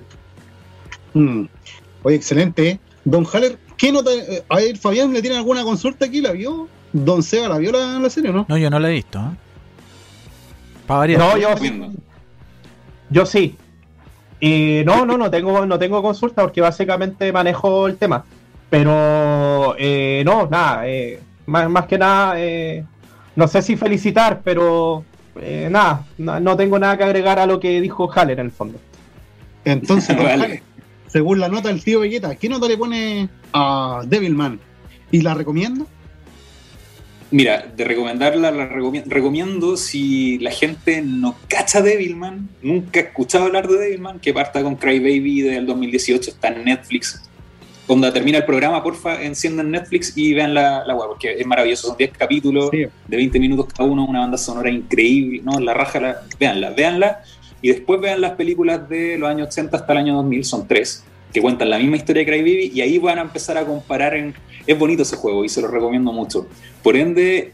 Mm. 1.13 1.45
Oye, 2.03 2.15
excelente. 2.15 2.79
Don 3.05 3.25
Haller, 3.25 3.57
¿Qué 3.77 3.91
nota? 3.91 4.11
Eh, 4.13 4.43
a 4.49 4.55
ver, 4.57 4.77
Fabián, 4.77 5.13
¿le 5.13 5.21
tiene 5.21 5.37
alguna 5.37 5.63
consulta 5.63 6.05
aquí? 6.05 6.21
¿La 6.21 6.31
vio? 6.31 6.67
Don 6.91 7.23
Seba, 7.23 7.49
¿la 7.49 7.57
vio 7.57 7.71
la, 7.71 8.09
serie 8.09 8.29
o 8.29 8.33
no? 8.33 8.45
No, 8.47 8.57
yo 8.57 8.69
no 8.69 8.79
la 8.79 8.89
he 8.89 8.93
visto. 8.93 9.19
¿eh? 9.19 11.17
No, 11.17 11.37
yo 11.37 11.57
sí. 11.57 11.81
Yo 13.09 13.25
sí. 13.25 13.57
Y 14.39 14.83
no, 14.85 15.05
no, 15.05 15.17
no 15.17 15.31
tengo, 15.31 15.65
no 15.65 15.79
tengo 15.79 16.01
consulta 16.01 16.41
porque 16.41 16.61
básicamente 16.61 17.31
manejo 17.31 17.87
el 17.87 17.97
tema. 17.97 18.25
Pero 18.69 19.75
eh, 19.77 20.23
no, 20.25 20.47
nada, 20.47 20.87
eh, 20.87 21.19
más, 21.45 21.85
que 21.85 21.97
nada, 21.97 22.35
no 23.35 23.47
sé 23.47 23.61
si 23.61 23.75
felicitar, 23.75 24.41
pero 24.43 25.03
nada, 25.69 26.05
no, 26.17 26.57
tengo 26.57 26.77
nada 26.79 26.97
que 26.97 27.03
agregar 27.03 27.39
a 27.39 27.45
lo 27.45 27.59
que 27.59 27.81
dijo 27.81 28.11
Haller 28.11 28.39
en 28.39 28.47
el 28.47 28.51
fondo. 28.51 28.79
Entonces, 29.63 30.17
vale 30.23 30.63
según 31.13 31.39
la 31.39 31.47
nota 31.47 31.69
del 31.69 31.83
tío 31.83 31.99
Vegeta, 31.99 32.35
¿qué 32.35 32.49
nota 32.49 32.67
le 32.67 32.75
pone 32.75 33.29
a 33.53 34.01
Devilman? 34.07 34.59
¿Y 35.11 35.21
la 35.21 35.35
recomiendo? 35.35 35.85
Mira, 37.29 37.71
de 37.75 37.83
recomendarla, 37.85 38.49
la 38.49 38.65
recomiendo, 38.65 39.77
si 39.77 40.39
la 40.39 40.49
gente 40.49 41.03
no 41.03 41.35
cacha 41.47 41.83
Devilman, 41.83 42.49
nunca 42.63 42.99
ha 42.99 43.03
escuchado 43.03 43.45
hablar 43.45 43.67
de 43.67 43.77
Devilman, 43.77 44.19
que 44.19 44.33
parta 44.33 44.63
con 44.63 44.75
Cry 44.75 44.97
Baby 44.97 45.41
del 45.41 45.67
2018, 45.67 46.31
está 46.31 46.47
en 46.47 46.65
Netflix. 46.65 47.21
Cuando 47.85 48.11
termina 48.11 48.39
el 48.39 48.45
programa, 48.45 48.81
porfa, 48.81 49.21
enciendan 49.21 49.69
Netflix 49.69 50.17
y 50.17 50.33
vean 50.33 50.55
la, 50.55 50.83
la 50.83 50.95
web, 50.95 51.09
porque 51.09 51.33
es 51.33 51.45
maravilloso. 51.45 51.89
Son 51.89 51.97
10 51.97 52.11
capítulos 52.17 52.71
de 52.71 52.89
20 53.07 53.39
minutos 53.39 53.67
cada 53.71 53.87
uno, 53.87 54.05
una 54.05 54.21
banda 54.21 54.37
sonora 54.39 54.71
increíble, 54.71 55.41
¿no? 55.43 55.59
La 55.59 55.75
raja, 55.75 55.99
la, 55.99 56.21
véanla, 56.39 56.71
véanla 56.71 57.23
y 57.63 57.69
después 57.69 57.99
vean 58.01 58.19
las 58.19 58.31
películas 58.31 58.87
de 58.89 59.17
los 59.17 59.29
años 59.29 59.47
80 59.47 59.77
hasta 59.77 59.93
el 59.93 59.99
año 59.99 60.15
2000, 60.15 60.43
son 60.43 60.67
tres, 60.67 61.05
que 61.31 61.41
cuentan 61.41 61.69
la 61.69 61.79
misma 61.79 61.95
historia 61.95 62.19
de 62.19 62.25
Crybaby 62.29 62.71
y 62.75 62.81
ahí 62.81 62.99
van 62.99 63.17
a 63.17 63.21
empezar 63.21 63.57
a 63.57 63.65
comparar 63.65 64.13
en... 64.15 64.35
Es 64.67 64.77
bonito 64.77 65.03
ese 65.03 65.15
juego 65.15 65.45
y 65.45 65.49
se 65.49 65.61
lo 65.61 65.69
recomiendo 65.69 66.11
mucho. 66.11 66.45
Por 66.83 66.97
ende, 66.97 67.53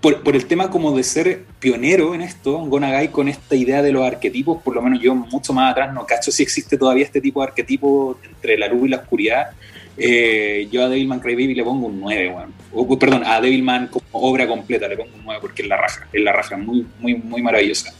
por, 0.00 0.34
el 0.34 0.46
tema 0.46 0.70
como 0.70 0.94
de 0.96 1.04
ser 1.04 1.44
pionero 1.60 2.16
en 2.16 2.22
esto, 2.22 2.58
Gonagai 2.58 3.12
con 3.12 3.28
esta 3.28 3.54
idea 3.54 3.80
de 3.80 3.92
los 3.92 4.04
arquetipos, 4.04 4.60
por 4.60 4.74
lo 4.74 4.82
menos 4.82 5.00
yo 5.00 5.14
mucho 5.14 5.52
más 5.52 5.70
atrás 5.70 5.94
no 5.94 6.04
cacho 6.04 6.32
si 6.32 6.42
existe 6.42 6.76
todavía 6.76 7.04
este 7.04 7.20
tipo 7.20 7.40
de 7.40 7.46
arquetipo 7.46 8.18
entre 8.24 8.58
la 8.58 8.66
luz 8.66 8.86
y 8.86 8.88
la 8.88 8.96
oscuridad. 8.96 9.50
Eh, 9.96 10.68
yo 10.72 10.84
a 10.84 10.88
Devilman 10.88 11.20
Crybaby 11.20 11.54
le 11.54 11.62
pongo 11.62 11.86
un 11.86 12.00
9, 12.00 12.34
o, 12.72 12.98
perdón, 12.98 13.22
a 13.24 13.40
Devilman 13.40 13.86
como 13.86 14.04
obra 14.14 14.48
completa 14.48 14.88
le 14.88 14.96
pongo 14.96 15.14
un 15.14 15.24
9 15.24 15.40
porque 15.40 15.62
es 15.62 15.68
la 15.68 15.76
raja, 15.76 16.08
es 16.12 16.20
la 16.20 16.32
raja, 16.32 16.56
muy, 16.56 16.84
muy, 16.98 17.14
muy 17.14 17.40
maravillosa. 17.40 17.94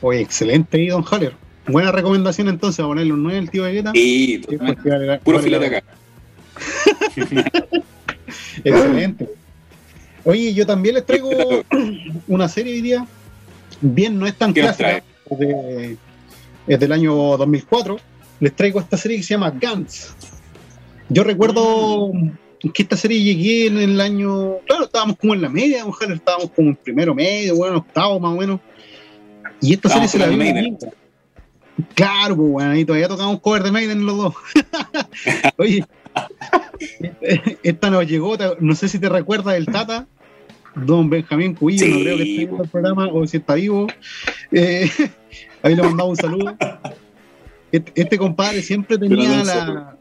Oye, 0.00 0.20
excelente 0.20 0.78
ahí, 0.78 0.88
Don 0.88 1.04
Haller. 1.10 1.34
Buena 1.66 1.92
recomendación 1.92 2.48
entonces, 2.48 2.80
a 2.80 2.86
ponerle 2.86 3.12
un 3.12 3.22
9 3.22 3.38
al 3.38 3.50
tío 3.50 3.62
Vegeta. 3.64 3.92
Sí, 3.92 4.42
puro 5.22 5.40
filete 5.40 5.66
acá. 5.66 5.82
excelente. 8.64 9.28
Oye, 10.24 10.52
yo 10.54 10.66
también 10.66 10.96
les 10.96 11.06
traigo 11.06 11.30
una 12.28 12.48
serie 12.48 12.74
hoy 12.74 12.80
día. 12.80 13.06
Bien, 13.80 14.18
no 14.18 14.26
es 14.26 14.34
tan 14.34 14.52
clásica. 14.52 15.02
Es, 16.66 16.80
del 16.80 16.92
año 16.92 17.14
2004. 17.36 17.98
Les 18.40 18.54
traigo 18.54 18.80
esta 18.80 18.96
serie 18.96 19.18
que 19.18 19.22
se 19.22 19.34
llama 19.34 19.50
Gantz. 19.50 20.14
Yo 21.08 21.24
recuerdo 21.24 22.12
que 22.72 22.82
esta 22.82 22.96
serie 22.96 23.22
llegué 23.22 23.66
en 23.66 23.78
el 23.78 24.00
año. 24.00 24.58
Claro, 24.66 24.84
estábamos 24.84 25.16
como 25.16 25.34
en 25.34 25.42
la 25.42 25.48
media, 25.48 25.84
mujer, 25.84 26.12
estábamos 26.12 26.50
como 26.50 26.68
en 26.68 26.76
primero 26.76 27.14
medio, 27.14 27.56
bueno, 27.56 27.78
octavo 27.78 28.20
más 28.20 28.32
o 28.32 28.36
menos. 28.36 28.60
Y 29.60 29.74
esta 29.74 29.88
serie 29.88 30.08
se 30.08 30.18
la 30.18 30.26
vi. 30.26 30.76
Claro, 31.94 32.36
pues 32.36 32.50
bueno, 32.50 32.76
y 32.76 32.84
todavía 32.84 33.08
tocamos 33.08 33.40
cover 33.40 33.62
de 33.62 33.72
Maiden 33.72 34.04
los 34.04 34.16
dos. 34.16 34.34
Oye, 35.56 35.84
esta 37.62 37.90
nos 37.90 38.06
llegó, 38.06 38.36
no 38.60 38.74
sé 38.74 38.88
si 38.88 38.98
te 38.98 39.08
recuerdas 39.08 39.54
del 39.54 39.66
Tata, 39.66 40.06
don 40.74 41.08
Benjamín 41.08 41.54
Cuillo, 41.54 41.86
no 41.86 42.00
creo 42.00 42.16
que 42.16 42.22
esté 42.22 42.42
en 42.42 42.60
el 42.60 42.68
programa 42.68 43.08
o 43.08 43.26
si 43.26 43.38
está 43.38 43.54
vivo. 43.54 43.86
Eh, 44.52 44.90
ahí 45.62 45.74
le 45.74 45.82
mandaba 45.82 46.08
un 46.08 46.16
saludo. 46.16 46.56
Este, 47.72 47.92
este 47.94 48.18
compadre 48.18 48.62
siempre 48.62 48.98
tenía 48.98 49.44
la, 49.44 49.96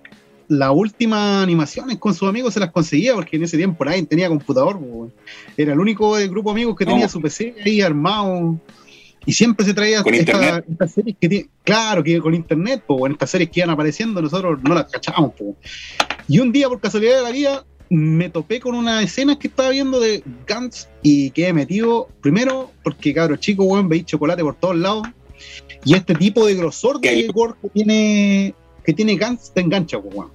la 0.50 0.72
última 0.72 1.44
animaciones 1.44 1.98
con 1.98 2.14
sus 2.14 2.28
amigos, 2.28 2.56
se 2.56 2.60
las 2.60 2.72
conseguía 2.72 3.14
porque 3.14 3.38
en 3.38 3.44
ese 3.44 3.56
tiempo 3.56 3.86
nadie 3.86 4.04
tenía 4.04 4.28
computador. 4.28 4.80
Era 5.56 5.74
el 5.74 5.80
único 5.80 6.14
grupo 6.28 6.50
de 6.50 6.54
amigos 6.54 6.76
que 6.76 6.86
tenía 6.86 7.08
su 7.08 7.22
PC 7.22 7.56
ahí 7.64 7.82
armado. 7.82 8.60
Y 9.26 9.34
siempre 9.34 9.66
se 9.66 9.74
traía 9.74 10.02
estas 10.02 10.92
series 10.92 11.16
que 11.20 11.48
claro, 11.64 12.04
que 12.04 12.20
con 12.20 12.34
internet, 12.34 12.84
pues, 12.88 13.06
en 13.06 13.12
estas 13.14 13.30
series 13.30 13.50
que 13.50 13.60
iban 13.60 13.70
apareciendo, 13.70 14.22
nosotros 14.22 14.60
no 14.64 14.74
las 14.74 14.92
cachábamos. 14.92 15.34
Y 16.28 16.40
un 16.40 16.52
día, 16.52 16.70
por 16.70 16.80
casualidad 16.80 17.18
de 17.18 17.24
la 17.24 17.32
vida, 17.32 17.66
me 17.90 18.30
topé 18.30 18.60
con 18.60 18.76
una 18.76 19.02
escena 19.02 19.38
que 19.38 19.48
estaba 19.48 19.70
viendo 19.70 20.00
de 20.00 20.24
Gantz 20.48 20.88
y 21.02 21.32
quedé 21.32 21.54
metido, 21.54 22.08
primero, 22.22 22.72
porque 22.84 23.14
cabro 23.14 23.36
chico, 23.36 23.64
weón, 23.64 23.90
veis 23.90 24.06
chocolate 24.06 24.44
por 24.44 24.56
todos 24.56 24.78
lados. 24.78 25.08
Y 25.86 25.96
este 25.96 26.14
tipo 26.16 26.46
de 26.46 26.56
grosor 26.56 27.00
de 27.00 27.28
gore 27.28 27.54
que 27.62 27.70
tiene, 27.70 28.54
que 28.84 28.94
tiene 28.94 29.16
Gantz 29.16 29.52
te 29.52 29.62
engancha, 29.62 29.98
weón. 29.98 30.30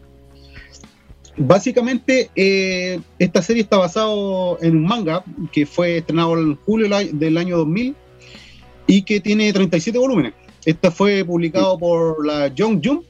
Básicamente, 1.37 2.31
eh, 2.37 3.01
esta 3.18 3.42
serie 3.42 3.62
está 3.62 3.77
basado 3.77 4.59
en 4.62 4.77
un 4.77 4.85
manga 4.85 5.25
que 5.51 5.66
fue 5.66 5.99
estrenado 5.99 6.38
en 6.38 6.57
julio 6.57 6.88
del 7.12 7.38
año 7.38 7.57
2000 7.59 7.97
y 8.87 9.03
que 9.03 9.20
tiene 9.20 9.53
37 9.53 9.99
volúmenes. 9.99 10.35
Esta 10.64 10.90
fue 10.90 11.25
publicado 11.25 11.79
por 11.79 12.25
la 12.25 12.49
Young 12.49 12.81
Jump 12.83 13.05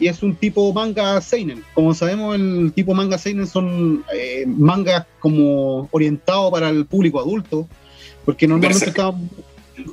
y 0.00 0.06
es 0.06 0.22
un 0.22 0.34
tipo 0.36 0.72
manga 0.72 1.20
seinen. 1.20 1.64
Como 1.74 1.92
sabemos, 1.92 2.36
el 2.36 2.72
tipo 2.74 2.94
manga 2.94 3.18
seinen 3.18 3.46
son 3.46 4.04
eh, 4.14 4.44
mangas 4.46 5.06
como 5.18 5.88
orientados 5.90 6.50
para 6.50 6.68
el 6.68 6.86
público 6.86 7.20
adulto, 7.20 7.68
porque 8.24 8.46
normalmente 8.46 8.86
está, 8.86 9.12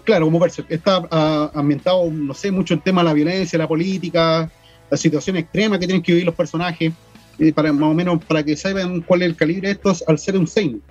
claro, 0.03 0.25
como 0.25 0.45
está 0.45 1.07
ah, 1.09 1.51
ambientado, 1.53 2.09
no 2.11 2.33
sé, 2.33 2.51
mucho 2.51 2.75
el 2.75 2.81
tema 2.81 3.01
de 3.01 3.05
la 3.05 3.13
violencia, 3.13 3.57
la 3.57 3.67
política, 3.67 4.49
la 4.89 4.97
situación 4.97 5.37
extrema 5.37 5.79
que 5.79 5.87
tienen 5.87 6.03
que 6.03 6.11
vivir 6.11 6.25
los 6.25 6.35
personajes, 6.35 6.93
eh, 7.39 7.51
para 7.51 7.73
más 7.73 7.89
o 7.89 7.93
menos 7.93 8.23
para 8.23 8.43
que 8.43 8.55
sepan 8.55 9.01
cuál 9.01 9.23
es 9.23 9.29
el 9.29 9.35
calibre 9.35 9.67
de 9.67 9.73
estos 9.73 10.03
al 10.07 10.19
ser 10.19 10.37
un 10.37 10.47
seinen. 10.47 10.81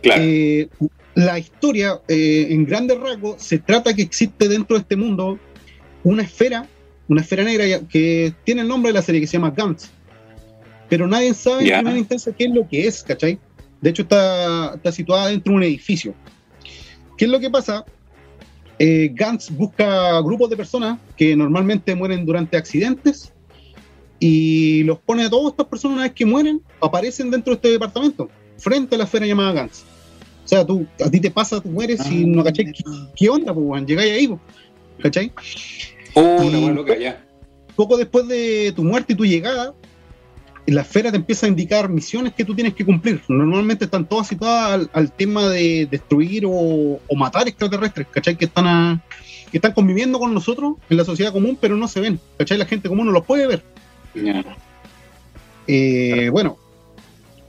Claro. 0.00 0.22
Eh, 0.24 0.68
la 1.14 1.38
historia, 1.38 2.00
eh, 2.08 2.48
en 2.50 2.64
grandes 2.64 2.98
rasgos, 2.98 3.42
se 3.42 3.58
trata 3.58 3.94
que 3.94 4.02
existe 4.02 4.48
dentro 4.48 4.76
de 4.76 4.82
este 4.82 4.96
mundo 4.96 5.38
una 6.02 6.22
esfera, 6.22 6.66
una 7.08 7.20
esfera 7.20 7.44
negra 7.44 7.80
que 7.88 8.34
tiene 8.44 8.62
el 8.62 8.68
nombre 8.68 8.90
de 8.90 8.94
la 8.94 9.02
serie 9.02 9.20
que 9.20 9.26
se 9.26 9.34
llama 9.34 9.50
Gantz. 9.50 9.90
Pero 10.88 11.06
nadie 11.06 11.32
sabe 11.34 11.68
en 11.68 11.78
primera 11.78 11.98
instancia 11.98 12.32
qué 12.36 12.44
es 12.44 12.50
lo 12.50 12.68
que 12.68 12.86
es, 12.86 13.02
¿cachai? 13.02 13.38
De 13.80 13.90
hecho, 13.90 14.02
está, 14.02 14.74
está 14.74 14.92
situada 14.92 15.28
dentro 15.28 15.52
de 15.52 15.56
un 15.56 15.62
edificio. 15.62 16.14
¿Qué 17.16 17.26
es 17.26 17.30
lo 17.30 17.38
que 17.40 17.50
pasa? 17.50 17.84
Eh, 18.78 19.10
Gantz 19.14 19.50
busca 19.50 20.20
grupos 20.20 20.50
de 20.50 20.56
personas 20.56 20.98
que 21.16 21.36
normalmente 21.36 21.94
mueren 21.94 22.26
durante 22.26 22.56
accidentes 22.56 23.32
y 24.18 24.82
los 24.82 24.98
pone 24.98 25.24
a 25.24 25.30
todas 25.30 25.52
estas 25.52 25.66
personas 25.66 25.96
una 25.96 26.04
vez 26.04 26.12
que 26.12 26.26
mueren, 26.26 26.60
aparecen 26.80 27.30
dentro 27.30 27.52
de 27.52 27.56
este 27.56 27.70
departamento, 27.70 28.28
frente 28.58 28.96
a 28.96 28.98
la 28.98 29.04
esfera 29.04 29.26
llamada 29.26 29.52
Gantz. 29.52 29.84
O 30.44 30.48
sea, 30.48 30.64
tú, 30.64 30.86
a 31.04 31.10
ti 31.10 31.20
te 31.20 31.30
pasa, 31.30 31.60
tú 31.60 31.70
mueres 31.70 32.04
y 32.10 32.26
no 32.26 32.44
cachai 32.44 32.72
qué, 33.16 33.28
onda, 33.28 33.54
pues, 33.54 33.86
llegáis 33.86 34.12
ahí, 34.12 34.28
pues, 34.28 34.40
¿cachai? 35.02 35.32
Oh, 36.14 36.42
y 36.42 37.02
ya. 37.02 37.24
Poco 37.74 37.96
después 37.96 38.28
de 38.28 38.72
tu 38.76 38.84
muerte 38.84 39.14
y 39.14 39.16
tu 39.16 39.24
llegada, 39.24 39.74
la 40.66 40.82
esfera 40.82 41.10
te 41.10 41.16
empieza 41.16 41.46
a 41.46 41.48
indicar 41.48 41.88
misiones 41.88 42.32
que 42.34 42.44
tú 42.44 42.54
tienes 42.54 42.74
que 42.74 42.84
cumplir. 42.84 43.22
Normalmente 43.28 43.86
están 43.86 44.06
todas 44.06 44.28
situadas 44.28 44.88
al, 44.92 45.12
tema 45.12 45.48
de 45.48 45.86
destruir 45.90 46.44
o, 46.46 47.00
matar 47.16 47.48
extraterrestres, 47.48 48.06
¿cachai? 48.10 48.36
Que 48.36 48.44
están, 48.46 49.02
que 49.50 49.58
están 49.58 49.72
conviviendo 49.72 50.18
con 50.18 50.32
nosotros 50.32 50.76
en 50.88 50.96
la 50.96 51.04
sociedad 51.04 51.32
común, 51.32 51.58
pero 51.60 51.76
no 51.76 51.88
se 51.88 52.00
ven, 52.00 52.20
¿cachai? 52.38 52.58
La 52.58 52.66
gente 52.66 52.88
común 52.88 53.06
no 53.06 53.12
los 53.12 53.24
puede 53.24 53.46
ver. 53.46 53.62
Eh, 55.66 56.28
bueno, 56.30 56.58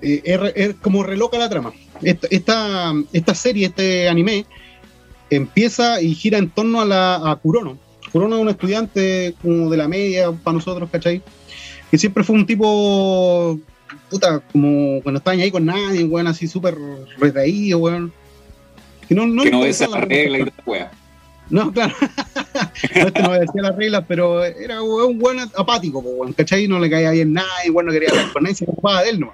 eh, 0.02 0.54
es, 0.56 0.76
como 0.76 1.04
reloca 1.04 1.38
la 1.38 1.50
trama. 1.50 1.74
Esta, 2.02 2.94
esta, 3.12 3.36
serie, 3.36 3.68
este 3.68 4.10
anime, 4.10 4.46
empieza 5.30 6.02
y 6.02 6.14
gira 6.14 6.38
en 6.38 6.50
torno 6.50 6.82
a, 6.82 6.86
la, 6.86 7.16
a 7.16 7.36
Kurono. 7.38 7.78
Kurono 8.12 8.36
es 8.36 8.42
un 8.42 8.50
estudiante 8.50 9.36
como 9.42 9.70
de 9.70 9.78
la 9.78 9.88
media 9.88 10.32
para 10.32 10.56
nosotros, 10.56 10.90
¿cachai? 10.92 11.22
Que 11.90 11.98
siempre 11.98 12.24
fue 12.24 12.36
un 12.36 12.46
tipo, 12.46 13.60
puta, 14.10 14.42
como 14.52 15.02
cuando 15.02 15.20
estaba 15.20 15.36
ahí 15.36 15.52
con 15.52 15.66
nadie, 15.66 16.04
weón, 16.04 16.28
así 16.28 16.48
súper 16.48 16.78
retraído, 17.18 17.80
weón. 17.80 18.12
Que 19.08 19.16
no, 19.16 19.28
no, 19.28 19.44
que 19.44 19.52
no 19.52 19.66
la 19.66 20.02
regla 20.02 20.40
y 20.40 20.52
No, 21.50 21.72
claro. 21.72 21.94
no, 22.96 23.08
este 23.08 23.22
no 23.22 23.34
decía 23.34 23.62
las 23.62 23.76
reglas, 23.76 24.04
pero 24.08 24.44
era 24.44 24.82
un 24.82 25.20
buen 25.20 25.40
apático, 25.40 26.00
weón, 26.00 26.34
¿cachai? 26.34 26.68
No 26.68 26.80
le 26.80 26.90
caía 26.90 27.12
bien 27.12 27.34
nada, 27.34 27.66
y 27.66 27.70
bueno, 27.70 27.92
quería 27.92 28.10
hablar 28.10 28.32
con 28.34 28.44
nadie, 28.44 28.56
se 28.56 28.66
ocupaba 28.66 29.04
de 29.04 29.12
él, 29.12 29.20
¿no? 29.20 29.34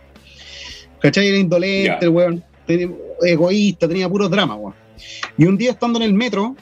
¿Cachai? 1.00 1.28
Era 1.28 1.38
indolente, 1.38 2.08
weón. 2.08 2.44
Egoísta, 2.68 3.88
tenía 3.88 4.10
puros 4.10 4.30
dramas, 4.30 4.58
weón. 4.60 4.76
Y 5.38 5.46
un 5.46 5.58
día 5.58 5.72
estando 5.72 6.00
en 6.00 6.04
el 6.04 6.14
metro, 6.14 6.56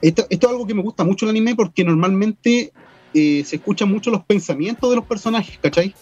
esto, 0.00 0.26
es 0.28 0.44
algo 0.44 0.66
que 0.66 0.74
me 0.74 0.82
gusta 0.82 1.04
mucho 1.04 1.26
el 1.26 1.30
anime 1.30 1.54
porque 1.54 1.84
normalmente 1.84 2.72
eh, 3.14 3.42
se 3.44 3.56
escuchan 3.56 3.90
mucho 3.90 4.10
los 4.10 4.24
pensamientos 4.24 4.88
de 4.90 4.96
los 4.96 5.04
personajes, 5.06 5.58
¿cachai? 5.60 5.94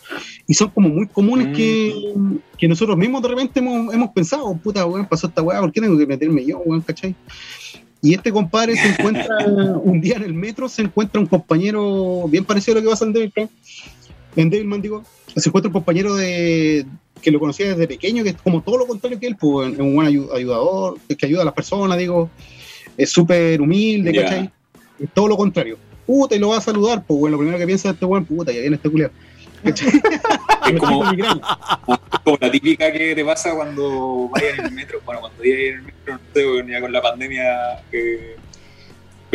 Y 0.47 0.55
son 0.55 0.71
como 0.71 0.89
muy 0.89 1.07
comunes 1.07 1.57
que, 1.57 2.13
mm. 2.15 2.37
que, 2.59 2.69
nosotros 2.69 2.97
mismos 2.97 3.23
de 3.23 3.29
repente 3.29 3.61
hemos, 3.61 3.95
hemos 3.95 4.11
pensado, 4.11 4.55
puta, 4.57 4.85
weón, 4.87 5.07
pasó 5.07 5.29
esta 5.29 5.43
weá, 5.43 5.61
¿por 5.61 5.73
qué 5.73 5.81
tengo 5.81 5.97
que 5.97 6.07
meterme 6.07 6.45
yo, 6.45 6.59
weón, 6.59 6.83
¿cachai? 6.83 7.15
Y 8.03 8.15
este 8.15 8.31
compadre 8.33 8.77
se 8.77 8.89
encuentra 8.89 9.27
un 9.83 10.01
día 10.01 10.17
en 10.17 10.25
el 10.25 10.35
metro, 10.35 10.69
se 10.69 10.83
encuentra 10.83 11.21
un 11.21 11.27
compañero 11.27 12.27
bien 12.29 12.45
parecido 12.45 12.77
a 12.77 12.81
lo 12.81 12.85
que 12.85 12.91
pasa 12.91 13.05
en 13.05 13.13
Devilman, 13.13 13.51
en 14.37 14.51
Devilman 14.51 14.83
digo, 14.83 15.03
se 15.35 15.49
encuentra 15.49 15.69
un 15.69 15.73
compañero 15.73 16.15
de, 16.15 16.87
que 17.23 17.31
lo 17.31 17.41
conocía 17.41 17.69
desde 17.69 17.89
pequeño, 17.89 18.23
que 18.23 18.31
es 18.31 18.37
como 18.37 18.63
todo 18.63 18.79
lo 18.79 18.87
contrario 18.87 19.19
que 19.19 19.27
él, 19.27 19.37
pues, 19.37 19.73
es 19.73 19.79
un 19.79 19.95
buen 19.95 20.07
ayudador, 20.07 20.99
que 21.19 21.27
ayuda 21.27 21.43
a 21.43 21.47
las 21.47 21.55
personas, 21.55 21.99
digo, 21.99 22.31
es 22.97 23.11
súper 23.11 23.61
humilde, 23.61 24.15
¿cachai? 24.15 24.51
Es 24.99 25.11
todo 25.13 25.29
lo 25.29 25.37
contrario. 25.37 25.79
Puta, 26.07 26.37
y 26.37 26.39
lo 26.39 26.51
va 26.51 26.59
a 26.59 26.61
saludar, 26.61 27.05
pues, 27.07 27.19
bueno, 27.19 27.33
lo 27.33 27.39
primero 27.39 27.59
que 27.59 27.67
piensa 27.67 27.89
es 27.89 27.95
este 27.95 28.07
buen, 28.07 28.25
puta, 28.25 28.53
ya 28.53 28.61
viene 28.61 28.77
este 28.77 28.91
culiado. 28.91 29.13
es 29.65 29.83
como, 30.79 31.05
como, 32.25 32.39
la 32.41 32.51
típica 32.51 32.93
que 32.93 33.15
te 33.15 33.25
pasa 33.25 33.55
cuando 33.55 34.29
vayas 34.29 34.59
en 34.59 34.67
el 34.67 34.73
metro, 34.73 35.01
bueno, 35.05 35.21
cuando 35.21 35.39
vayas 35.39 35.59
en 35.59 35.75
el 35.75 35.83
metro, 35.83 36.15
no 36.15 36.21
sé, 36.33 36.73
ya 36.73 36.81
con 36.81 36.93
la 36.93 37.03
pandemia 37.03 37.83
que 37.91 38.37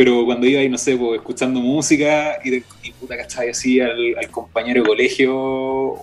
pero 0.02 0.24
cuando 0.24 0.48
iba 0.48 0.60
ahí, 0.60 0.68
no 0.68 0.78
sé, 0.78 0.96
pues, 0.96 1.20
escuchando 1.20 1.60
música 1.60 2.36
y, 2.42 2.50
de, 2.50 2.64
y 2.82 2.90
puta, 2.90 3.16
¿cachai? 3.16 3.50
Así 3.50 3.80
al, 3.80 4.16
al, 4.18 4.28
compañero 4.32 4.82
de 4.82 4.88
colegio, 4.88 5.94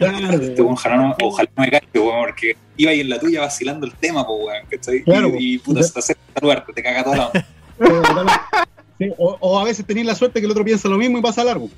este, 0.40 0.62
ojalá, 0.62 0.96
no, 0.96 1.14
ojalá 1.22 1.50
no 1.54 1.62
me 1.62 1.70
caiga, 1.70 1.86
porque 1.92 2.56
iba 2.78 2.92
ahí 2.92 3.00
en 3.00 3.10
la 3.10 3.20
tuya 3.20 3.42
vacilando 3.42 3.84
el 3.84 3.92
tema, 3.92 4.26
pues, 4.26 4.40
weón, 4.42 4.66
¿cachai? 4.70 5.02
Claro, 5.02 5.34
y, 5.38 5.58
puta, 5.58 5.82
se 5.82 5.92
te 5.92 5.98
acerca 5.98 6.22
a 6.34 6.40
saludarte, 6.40 6.72
te 6.72 6.82
caga 6.82 7.04
todo 7.04 7.14
lado. 7.14 7.32
Sí, 8.98 9.10
o, 9.18 9.36
o, 9.40 9.58
a 9.58 9.64
veces 9.64 9.84
tenés 9.84 10.06
la 10.06 10.14
suerte 10.14 10.38
que 10.38 10.44
el 10.44 10.52
otro 10.52 10.64
piensa 10.64 10.88
lo 10.88 10.96
mismo 10.96 11.18
y 11.18 11.22
pasa 11.22 11.42
largo. 11.42 11.68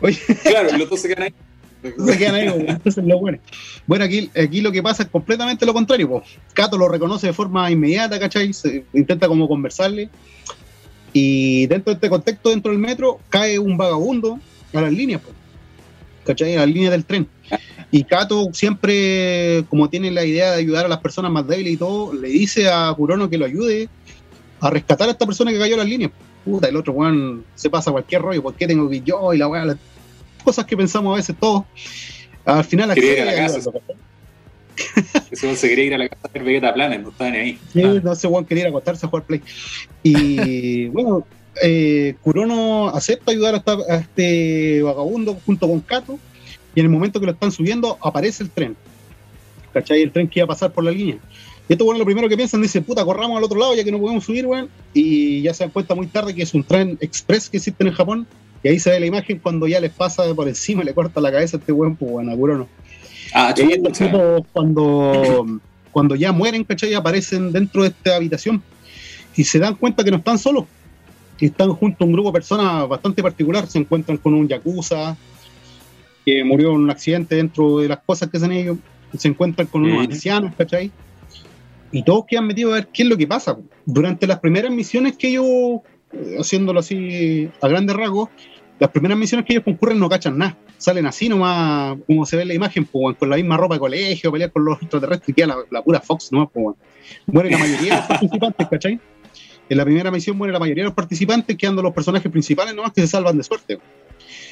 Oye. 0.00 0.18
Claro, 0.42 0.78
los 0.78 0.88
dos 0.88 1.00
se 1.00 1.08
quedan 1.08 1.24
ahí. 1.24 1.34
Se 2.06 2.18
quedan 2.18 2.34
ahí, 2.34 2.64
entonces 2.68 3.04
lo 3.04 3.18
bueno. 3.18 3.38
Bueno, 3.86 4.04
aquí, 4.04 4.30
aquí 4.36 4.60
lo 4.60 4.70
que 4.70 4.82
pasa 4.82 5.02
es 5.02 5.08
completamente 5.08 5.66
lo 5.66 5.72
contrario. 5.72 6.08
Po. 6.08 6.22
Cato 6.52 6.78
lo 6.78 6.88
reconoce 6.88 7.26
de 7.26 7.32
forma 7.32 7.70
inmediata, 7.70 8.18
¿cachai? 8.18 8.52
Se 8.52 8.84
intenta 8.92 9.28
como 9.28 9.48
conversarle. 9.48 10.08
Y 11.12 11.66
dentro 11.66 11.92
de 11.92 11.94
este 11.94 12.08
contexto, 12.08 12.50
dentro 12.50 12.70
del 12.70 12.80
metro, 12.80 13.20
cae 13.28 13.58
un 13.58 13.76
vagabundo 13.76 14.38
a 14.72 14.80
las 14.80 14.92
líneas, 14.92 15.20
po. 15.20 15.30
¿cachai? 16.24 16.56
A 16.56 16.60
las 16.60 16.68
líneas 16.68 16.92
del 16.92 17.04
tren. 17.04 17.26
Y 17.90 18.04
Cato 18.04 18.50
siempre, 18.52 19.64
como 19.68 19.88
tiene 19.90 20.10
la 20.10 20.24
idea 20.24 20.52
de 20.52 20.58
ayudar 20.58 20.84
a 20.84 20.88
las 20.88 21.00
personas 21.00 21.32
más 21.32 21.46
débiles 21.46 21.72
y 21.72 21.76
todo, 21.76 22.12
le 22.14 22.28
dice 22.28 22.68
a 22.68 22.92
Kurono 22.96 23.28
que 23.28 23.38
lo 23.38 23.46
ayude 23.46 23.88
a 24.60 24.70
rescatar 24.70 25.08
a 25.08 25.12
esta 25.12 25.26
persona 25.26 25.50
que 25.50 25.58
cayó 25.58 25.74
a 25.74 25.78
las 25.78 25.88
líneas. 25.88 26.12
Puta, 26.44 26.68
el 26.68 26.76
otro 26.76 26.92
weón 26.92 27.44
se 27.54 27.68
pasa 27.68 27.90
cualquier 27.90 28.22
rollo, 28.22 28.42
¿por 28.42 28.54
qué 28.54 28.66
tengo 28.66 28.88
que 28.88 28.96
ir 28.96 29.04
yo? 29.04 29.34
Y 29.34 29.38
la 29.38 29.48
weá, 29.48 29.64
las 29.64 29.76
cosas 30.44 30.64
que 30.64 30.76
pensamos 30.76 31.12
a 31.12 31.16
veces 31.16 31.36
todos. 31.38 31.64
Al 32.44 32.64
final 32.64 32.84
a 32.84 32.86
la 32.88 32.92
accede 32.94 33.30
a 33.30 33.36
casa. 33.36 33.70
Ese 35.30 35.54
se 35.56 35.68
quería 35.68 35.84
ir 35.84 35.94
a 35.94 35.98
la 35.98 36.08
casa 36.08 36.28
de 36.32 36.40
Vegeta 36.40 36.74
Planet, 36.74 37.02
no 37.02 37.10
estaban 37.10 37.34
ahí. 37.34 37.58
Sí, 37.72 37.82
Ah. 37.84 38.00
no 38.02 38.14
sé, 38.14 38.28
Juan 38.28 38.44
quería 38.44 38.62
ir 38.62 38.66
a 38.66 38.70
acostarse 38.70 39.06
a 39.06 39.08
jugar 39.08 39.24
Play. 39.26 39.42
Y 40.02 40.86
bueno, 40.88 41.26
eh, 41.62 42.14
Kurono 42.22 42.88
acepta 42.88 43.32
ayudar 43.32 43.54
a, 43.54 43.58
esta- 43.58 43.78
a 43.88 43.96
este 43.96 44.82
vagabundo 44.82 45.38
junto 45.46 45.68
con 45.68 45.80
Kato. 45.80 46.18
Y 46.74 46.80
en 46.80 46.86
el 46.86 46.92
momento 46.92 47.18
que 47.20 47.26
lo 47.26 47.32
están 47.32 47.50
subiendo, 47.52 47.98
aparece 48.00 48.42
el 48.44 48.50
tren. 48.50 48.76
¿Cachai? 49.72 50.02
El 50.02 50.12
tren 50.12 50.28
que 50.28 50.40
iba 50.40 50.44
a 50.44 50.48
pasar 50.48 50.72
por 50.72 50.84
la 50.84 50.90
línea. 50.90 51.18
Y 51.68 51.72
esto, 51.74 51.84
bueno, 51.84 51.98
lo 52.00 52.04
primero 52.04 52.28
que 52.28 52.36
piensan, 52.36 52.62
dice, 52.62 52.80
puta, 52.80 53.04
corramos 53.04 53.38
al 53.38 53.44
otro 53.44 53.58
lado 53.58 53.74
ya 53.76 53.84
que 53.84 53.92
no 53.92 53.98
podemos 54.00 54.24
subir, 54.24 54.46
weón. 54.46 54.68
Y 54.92 55.42
ya 55.42 55.54
se 55.54 55.64
dan 55.64 55.70
cuenta 55.70 55.94
muy 55.94 56.06
tarde 56.08 56.34
que 56.34 56.42
es 56.42 56.52
un 56.54 56.64
tren 56.64 56.98
express 57.00 57.48
que 57.48 57.58
existe 57.58 57.84
en 57.86 57.92
Japón. 57.92 58.26
Y 58.62 58.68
ahí 58.68 58.78
se 58.78 58.90
ve 58.90 59.00
la 59.00 59.06
imagen 59.06 59.38
cuando 59.38 59.66
ya 59.68 59.80
les 59.80 59.92
pasa 59.92 60.22
por 60.34 60.46
encima 60.48 60.82
le 60.84 60.92
corta 60.92 61.20
la 61.20 61.30
cabeza 61.32 61.56
a 61.56 61.60
este 61.60 61.72
weón, 61.72 61.96
pues 61.96 62.10
bueno, 62.10 62.32
a 62.32 62.36
Kurono. 62.36 62.68
Ah, 63.34 63.54
Y 63.56 63.60
ahí 63.62 63.82
tipos, 63.82 64.42
cuando, 64.52 65.46
cuando 65.90 66.14
ya 66.16 66.32
mueren, 66.32 66.64
¿cachai? 66.64 66.94
Aparecen 66.94 67.52
dentro 67.52 67.82
de 67.82 67.88
esta 67.88 68.16
habitación 68.16 68.62
y 69.36 69.44
se 69.44 69.58
dan 69.58 69.76
cuenta 69.76 70.02
que 70.04 70.10
no 70.10 70.18
están 70.18 70.38
solos. 70.38 70.64
Y 71.38 71.46
están 71.46 71.70
junto 71.70 72.04
a 72.04 72.06
un 72.06 72.12
grupo 72.12 72.28
de 72.30 72.34
personas 72.34 72.88
bastante 72.88 73.22
particular. 73.22 73.66
Se 73.66 73.78
encuentran 73.78 74.18
con 74.18 74.34
un 74.34 74.46
yakuza 74.46 75.16
que 76.24 76.44
murió 76.44 76.70
en 76.70 76.80
un 76.80 76.90
accidente 76.90 77.36
dentro 77.36 77.78
de 77.78 77.88
las 77.88 78.00
cosas 78.04 78.28
que 78.28 78.36
hacen 78.36 78.52
ellos. 78.52 78.76
Se 79.14 79.28
encuentran 79.28 79.66
con 79.68 79.82
unos 79.84 80.04
Ujú. 80.04 80.12
ancianos, 80.12 80.54
¿cachai? 80.56 80.92
Y 81.92 82.04
todos 82.04 82.24
quedan 82.28 82.46
metidos 82.46 82.72
a 82.72 82.76
ver 82.76 82.88
qué 82.92 83.02
es 83.04 83.08
lo 83.08 83.16
que 83.16 83.26
pasa. 83.26 83.56
Durante 83.86 84.26
las 84.26 84.38
primeras 84.40 84.70
misiones 84.70 85.16
que 85.16 85.28
ellos, 85.28 85.46
eh, 86.12 86.36
haciéndolo 86.38 86.80
así 86.80 87.50
a 87.60 87.68
grandes 87.68 87.96
rasgos, 87.96 88.28
las 88.80 88.90
primeras 88.90 89.16
misiones 89.16 89.46
que 89.46 89.52
ellos 89.52 89.64
concurren 89.64 89.98
no 90.00 90.08
cachan 90.08 90.36
nada. 90.38 90.56
Salen 90.78 91.06
así 91.06 91.28
nomás, 91.28 91.96
como 92.06 92.24
se 92.26 92.34
ve 92.36 92.42
en 92.42 92.48
la 92.48 92.54
imagen, 92.54 92.86
pues, 92.86 93.16
con 93.16 93.28
la 93.30 93.36
misma 93.36 93.56
ropa 93.56 93.74
de 93.74 93.80
colegio, 93.80 94.32
pelear 94.32 94.50
con 94.50 94.64
los 94.64 94.80
extraterrestres, 94.80 95.36
queda 95.36 95.46
la, 95.48 95.56
la 95.70 95.82
pura 95.82 96.00
Fox 96.00 96.32
nomás, 96.32 96.48
pues. 96.52 96.74
Muere 97.26 97.50
la 97.50 97.58
mayoría 97.58 97.94
de 97.94 97.98
los 98.00 98.06
participantes, 98.08 98.68
¿cachai? 98.68 98.98
En 99.68 99.76
la 99.76 99.84
primera 99.84 100.10
misión 100.10 100.36
muere 100.36 100.52
la 100.52 100.58
mayoría 100.58 100.82
de 100.82 100.88
los 100.88 100.94
participantes, 100.96 101.56
quedando 101.56 101.82
los 101.82 101.92
personajes 101.94 102.32
principales 102.32 102.74
nomás 102.74 102.92
que 102.92 103.02
se 103.02 103.06
salvan 103.06 103.36
de 103.36 103.44
suerte. 103.44 103.78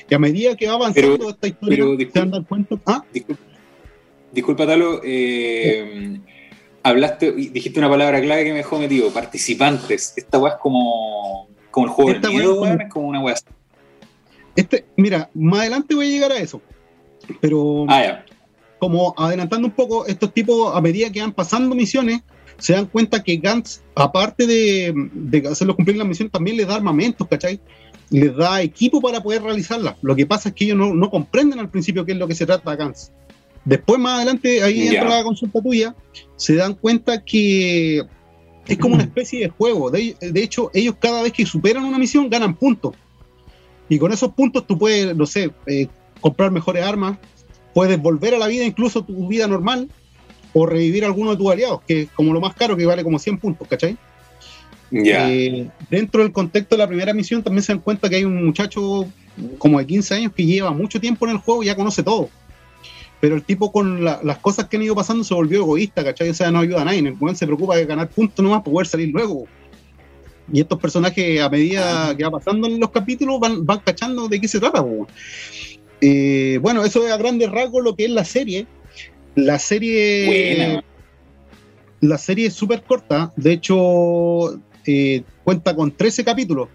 Y 0.08 0.14
a 0.14 0.18
medida 0.18 0.54
que 0.56 0.66
va 0.68 0.74
avanzando 0.74 1.16
Pero- 1.18 1.30
esta 1.30 1.48
historia, 1.48 1.76
pero, 1.78 1.90
se 1.92 1.96
disculpa. 1.96 2.42
cuenta. 2.48 2.76
Ah, 2.86 3.04
Disculpa, 3.12 3.42
disculpa 4.32 4.66
Talo, 4.66 5.00
eh, 5.04 6.20
hablaste, 6.82 7.32
dijiste 7.32 7.78
una 7.80 7.88
palabra 7.88 8.20
clave 8.20 8.44
que 8.44 8.50
me 8.50 8.58
dejó 8.58 8.78
metido, 8.78 9.10
participantes. 9.10 10.14
Esta 10.16 10.38
weá 10.38 10.52
es 10.54 10.58
como, 10.60 11.48
como 11.70 11.86
el 11.86 11.92
juego 11.92 12.10
Esta 12.12 12.28
del 12.28 12.36
miedo, 12.36 12.66
es 12.66 12.88
como 12.90 13.08
una 13.08 13.20
weá. 13.20 13.34
Este, 14.58 14.84
mira, 14.96 15.30
más 15.34 15.60
adelante 15.60 15.94
voy 15.94 16.08
a 16.08 16.10
llegar 16.10 16.32
a 16.32 16.38
eso. 16.38 16.60
Pero 17.40 17.86
Ah, 17.88 18.24
como 18.80 19.14
adelantando 19.16 19.68
un 19.68 19.72
poco, 19.72 20.04
estos 20.06 20.34
tipos, 20.34 20.74
a 20.74 20.80
medida 20.80 21.12
que 21.12 21.20
van 21.20 21.32
pasando 21.32 21.76
misiones, 21.76 22.22
se 22.58 22.72
dan 22.72 22.86
cuenta 22.86 23.22
que 23.22 23.36
Gantz, 23.36 23.82
aparte 23.94 24.48
de, 24.48 24.92
de 25.12 25.48
hacerlos 25.48 25.76
cumplir 25.76 25.96
la 25.96 26.04
misión, 26.04 26.28
también 26.28 26.56
les 26.56 26.66
da 26.66 26.74
armamentos, 26.74 27.28
¿cachai? 27.28 27.60
Les 28.10 28.34
da 28.36 28.60
equipo 28.60 29.00
para 29.00 29.22
poder 29.22 29.42
realizarlas. 29.42 29.94
Lo 30.02 30.16
que 30.16 30.26
pasa 30.26 30.48
es 30.48 30.56
que 30.56 30.64
ellos 30.64 30.76
no, 30.76 30.92
no 30.92 31.08
comprenden 31.08 31.60
al 31.60 31.70
principio 31.70 32.04
qué 32.04 32.12
es 32.12 32.18
lo 32.18 32.26
que 32.26 32.34
se 32.34 32.44
trata 32.44 32.74
Gantz. 32.74 33.12
Después, 33.64 34.00
más 34.00 34.16
adelante, 34.16 34.60
ahí 34.64 34.88
entra 34.88 35.08
la 35.08 35.22
consulta 35.22 35.62
tuya, 35.62 35.94
se 36.34 36.56
dan 36.56 36.74
cuenta 36.74 37.22
que 37.22 38.02
es 38.66 38.78
como 38.78 38.96
una 38.96 39.04
especie 39.10 39.38
de 39.38 39.50
juego. 39.50 39.88
De, 39.88 40.16
de 40.20 40.42
hecho, 40.42 40.72
ellos 40.74 40.96
cada 40.98 41.22
vez 41.22 41.32
que 41.32 41.46
superan 41.46 41.84
una 41.84 41.98
misión 41.98 42.28
ganan 42.28 42.56
puntos. 42.56 42.96
Y 43.88 43.98
con 43.98 44.12
esos 44.12 44.32
puntos 44.32 44.66
tú 44.66 44.78
puedes, 44.78 45.14
no 45.16 45.26
sé, 45.26 45.50
eh, 45.66 45.88
comprar 46.20 46.50
mejores 46.50 46.84
armas, 46.84 47.16
puedes 47.74 48.00
volver 48.00 48.34
a 48.34 48.38
la 48.38 48.46
vida, 48.46 48.64
incluso 48.64 49.02
tu 49.04 49.28
vida 49.28 49.46
normal, 49.46 49.88
o 50.52 50.66
revivir 50.66 51.04
alguno 51.04 51.30
de 51.32 51.36
tus 51.36 51.50
aliados, 51.50 51.80
que 51.86 52.02
es 52.02 52.08
como 52.12 52.32
lo 52.32 52.40
más 52.40 52.54
caro, 52.54 52.76
que 52.76 52.86
vale 52.86 53.04
como 53.04 53.18
100 53.18 53.38
puntos, 53.38 53.68
¿cachai? 53.68 53.96
Ya. 54.90 55.30
Eh, 55.30 55.68
dentro 55.90 56.22
del 56.22 56.32
contexto 56.32 56.74
de 56.74 56.78
la 56.78 56.88
primera 56.88 57.12
misión 57.12 57.42
también 57.42 57.62
se 57.62 57.72
dan 57.72 57.80
cuenta 57.82 58.08
que 58.08 58.16
hay 58.16 58.24
un 58.24 58.44
muchacho 58.44 59.06
como 59.58 59.78
de 59.78 59.86
15 59.86 60.14
años 60.14 60.32
que 60.34 60.44
lleva 60.44 60.70
mucho 60.70 60.98
tiempo 61.00 61.26
en 61.26 61.32
el 61.32 61.38
juego 61.38 61.62
y 61.62 61.66
ya 61.66 61.76
conoce 61.76 62.02
todo. 62.02 62.28
Pero 63.20 63.34
el 63.34 63.42
tipo 63.42 63.70
con 63.72 64.04
la- 64.04 64.20
las 64.22 64.38
cosas 64.38 64.68
que 64.68 64.76
han 64.76 64.82
ido 64.82 64.94
pasando 64.94 65.24
se 65.24 65.34
volvió 65.34 65.60
egoísta, 65.60 66.02
¿cachai? 66.04 66.30
O 66.30 66.34
sea, 66.34 66.50
no 66.50 66.60
ayuda 66.60 66.82
a 66.82 66.84
nadie. 66.84 67.00
El 67.00 67.14
momento 67.16 67.38
se 67.38 67.46
preocupa 67.46 67.76
de 67.76 67.84
ganar 67.84 68.08
puntos 68.08 68.42
nomás 68.42 68.62
para 68.62 68.72
poder 68.72 68.86
salir 68.86 69.10
luego. 69.12 69.46
Y 70.52 70.60
estos 70.60 70.78
personajes, 70.78 71.40
a 71.40 71.48
medida 71.48 72.16
que 72.16 72.24
va 72.24 72.30
pasando 72.30 72.66
en 72.66 72.80
los 72.80 72.90
capítulos, 72.90 73.38
van, 73.40 73.66
van 73.66 73.80
cachando 73.80 74.28
de 74.28 74.40
qué 74.40 74.48
se 74.48 74.60
trata. 74.60 74.84
Eh, 76.00 76.58
bueno, 76.62 76.84
eso 76.84 77.06
es 77.06 77.12
a 77.12 77.16
grandes 77.16 77.50
rasgos 77.50 77.82
lo 77.82 77.94
que 77.94 78.04
es 78.04 78.10
la 78.10 78.24
serie. 78.24 78.66
La 79.34 79.58
serie 79.58 80.26
Buena. 80.56 80.84
la 82.00 82.18
serie 82.18 82.46
es 82.46 82.54
súper 82.54 82.82
corta, 82.82 83.32
de 83.36 83.52
hecho 83.52 84.58
eh, 84.84 85.22
cuenta 85.44 85.76
con 85.76 85.92
13 85.92 86.24
capítulos, 86.24 86.68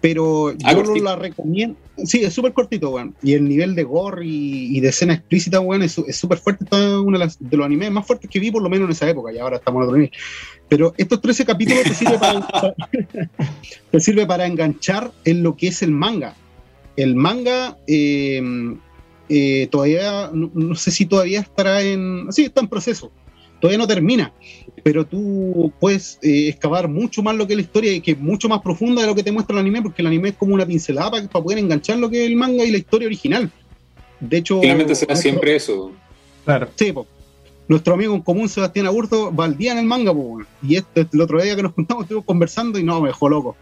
pero 0.00 0.52
yo 0.52 0.74
cortito. 0.76 1.04
la 1.04 1.16
recomiendo. 1.16 1.76
Sí, 2.04 2.22
es 2.24 2.32
súper 2.32 2.52
cortito, 2.52 2.90
weón. 2.90 3.14
Y 3.22 3.34
el 3.34 3.48
nivel 3.48 3.74
de 3.74 3.82
gore 3.84 4.24
y, 4.24 4.78
de 4.80 4.88
escena 4.88 5.14
explícita, 5.14 5.60
weón, 5.60 5.82
es 5.82 5.92
súper 6.16 6.38
fuerte. 6.38 6.64
Está 6.64 7.00
uno 7.00 7.18
de, 7.18 7.24
las- 7.24 7.36
de 7.38 7.56
los 7.56 7.66
animes 7.66 7.90
más 7.90 8.06
fuertes 8.06 8.30
que 8.30 8.38
vi, 8.40 8.50
por 8.50 8.62
lo 8.62 8.68
menos 8.68 8.86
en 8.86 8.92
esa 8.92 9.08
época, 9.08 9.32
y 9.32 9.38
ahora 9.38 9.56
estamos 9.56 9.80
en 9.80 9.84
otro 9.88 9.96
nivel. 9.96 10.12
Pero 10.68 10.94
estos 10.96 11.20
13 11.20 11.44
capítulos 11.44 11.82
te 11.84 11.94
sirve 11.94 12.18
para, 12.18 12.46
para- 12.46 12.74
te 13.90 14.00
sirve 14.00 14.26
para 14.26 14.46
enganchar 14.46 15.10
en 15.24 15.42
lo 15.42 15.56
que 15.56 15.68
es 15.68 15.82
el 15.82 15.90
manga. 15.90 16.34
El 16.96 17.14
manga 17.14 17.76
eh, 17.86 18.42
eh, 19.28 19.68
todavía, 19.70 20.30
no, 20.32 20.50
no 20.54 20.74
sé 20.74 20.90
si 20.90 21.06
todavía 21.06 21.40
estará 21.40 21.82
en. 21.82 22.26
Sí, 22.32 22.44
está 22.44 22.60
en 22.60 22.68
proceso. 22.68 23.12
Todavía 23.60 23.78
no 23.78 23.86
termina, 23.88 24.32
pero 24.84 25.04
tú 25.04 25.72
puedes 25.80 26.18
eh, 26.22 26.48
excavar 26.48 26.88
mucho 26.88 27.22
más 27.22 27.34
lo 27.36 27.46
que 27.46 27.54
es 27.54 27.56
la 27.56 27.62
historia 27.62 27.92
y 27.92 28.00
que 28.00 28.12
es 28.12 28.18
mucho 28.18 28.48
más 28.48 28.60
profunda 28.62 29.00
de 29.02 29.08
lo 29.08 29.14
que 29.14 29.22
te 29.24 29.32
muestra 29.32 29.54
el 29.54 29.60
anime, 29.60 29.82
porque 29.82 30.02
el 30.02 30.06
anime 30.06 30.28
es 30.30 30.36
como 30.36 30.54
una 30.54 30.64
pincelada 30.64 31.10
para, 31.10 31.26
para 31.28 31.42
poder 31.44 31.58
enganchar 31.58 31.98
lo 31.98 32.08
que 32.08 32.24
es 32.24 32.30
el 32.30 32.36
manga 32.36 32.64
y 32.64 32.70
la 32.70 32.78
historia 32.78 33.06
original. 33.06 33.50
De 34.20 34.36
hecho, 34.38 34.60
Finalmente 34.60 34.94
será 34.94 35.14
nuestro- 35.14 35.30
siempre 35.30 35.56
eso. 35.56 35.92
Claro. 36.44 36.68
Sí, 36.76 36.92
po. 36.92 37.06
Nuestro 37.66 37.94
amigo 37.94 38.14
en 38.14 38.22
común, 38.22 38.48
Sebastián 38.48 38.86
Aburto, 38.86 39.34
va 39.34 39.44
al 39.44 39.56
día 39.58 39.72
en 39.72 39.78
el 39.78 39.84
manga, 39.86 40.14
po, 40.14 40.40
y 40.62 40.76
este, 40.76 41.06
el 41.12 41.20
otro 41.20 41.42
día 41.42 41.54
que 41.54 41.62
nos 41.62 41.72
juntamos 41.72 42.04
estuvimos 42.04 42.24
conversando 42.24 42.78
y 42.78 42.84
no, 42.84 43.00
me 43.00 43.08
dejó 43.08 43.28
loco. 43.28 43.56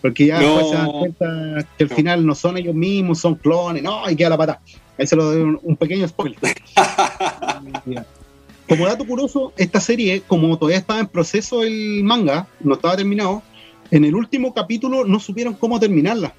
Porque 0.00 0.26
ya 0.26 0.40
No. 0.40 0.48
después 0.58 0.68
se 0.70 0.74
dan 0.76 0.92
cuenta 0.92 1.68
que 1.76 1.84
al 1.84 1.90
No. 1.90 1.96
final 1.96 2.26
no 2.26 2.34
son 2.34 2.56
ellos 2.56 2.74
mismos, 2.74 3.18
son 3.18 3.34
clones, 3.34 3.82
no, 3.82 4.08
y 4.08 4.16
queda 4.16 4.30
la 4.30 4.36
pata. 4.38 4.60
Ahí 4.98 5.06
se 5.06 5.16
lo 5.16 5.24
doy 5.24 5.40
un, 5.42 5.58
un 5.62 5.76
pequeño 5.76 6.06
spoiler. 6.08 6.38
Como 8.68 8.86
dato 8.86 9.06
curioso, 9.06 9.52
esta 9.56 9.80
serie, 9.80 10.22
como 10.26 10.58
todavía 10.58 10.78
estaba 10.78 11.00
en 11.00 11.06
proceso 11.06 11.62
el 11.62 12.02
manga, 12.02 12.48
no 12.60 12.74
estaba 12.74 12.96
terminado, 12.96 13.42
en 13.90 14.04
el 14.04 14.14
último 14.14 14.54
capítulo 14.54 15.04
no 15.04 15.20
supieron 15.20 15.54
cómo 15.54 15.78
terminarla. 15.78 16.34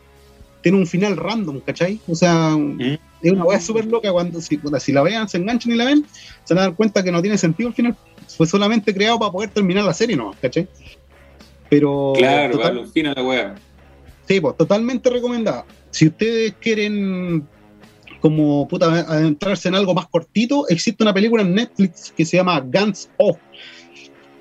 Tiene 0.62 0.80
un 0.80 0.88
final 0.88 1.16
random, 1.18 1.60
¿cachai? 1.60 2.00
O 2.08 2.16
sea, 2.16 2.58
es 3.22 3.32
una 3.32 3.44
weá 3.44 3.60
súper 3.60 3.86
loca 3.86 4.12
cuando 4.12 4.42
si, 4.42 4.60
la 4.92 5.04
vean, 5.04 5.30
se 5.30 5.38
enganchan 5.38 5.74
y 5.74 5.76
la 5.76 5.86
ven, 5.86 6.06
se 6.44 6.56
van 6.56 6.64
a 6.64 6.68
dar 6.68 6.76
cuenta 6.76 7.04
que 7.04 7.12
no 7.12 7.22
tiene 7.22 7.38
sentido 7.38 7.70
el 7.70 7.76
final. 7.76 7.96
Fue 8.28 8.48
solamente 8.48 8.94
creado 8.94 9.20
para 9.20 9.32
poder 9.32 9.52
terminar 9.52 9.86
la 9.86 9.94
serie, 9.94 10.16
¿no? 10.16 10.34
¿cachai? 10.42 10.68
Pero 11.70 12.14
claro, 12.18 12.54
total- 12.54 12.68
darle 12.68 12.82
un 12.82 12.92
fin 12.92 13.08
a 13.08 13.14
la 13.14 13.24
weá. 13.24 13.56
Sí, 14.28 14.40
pues 14.40 14.58
totalmente 14.58 15.10
recomendada. 15.12 15.66
Si 15.92 16.08
ustedes 16.08 16.56
quieren 16.60 17.48
como 18.19 18.67
puta 18.67 18.88
adentrarse 18.88 19.67
en 19.67 19.75
algo 19.75 19.93
más 19.93 20.08
cortito, 20.08 20.67
existe 20.69 21.04
una 21.04 21.13
película 21.13 21.43
en 21.43 21.54
Netflix 21.56 22.12
que 22.15 22.25
se 22.25 22.38
llama 22.38 22.60
Guns 22.60 23.10
Off, 23.17 23.38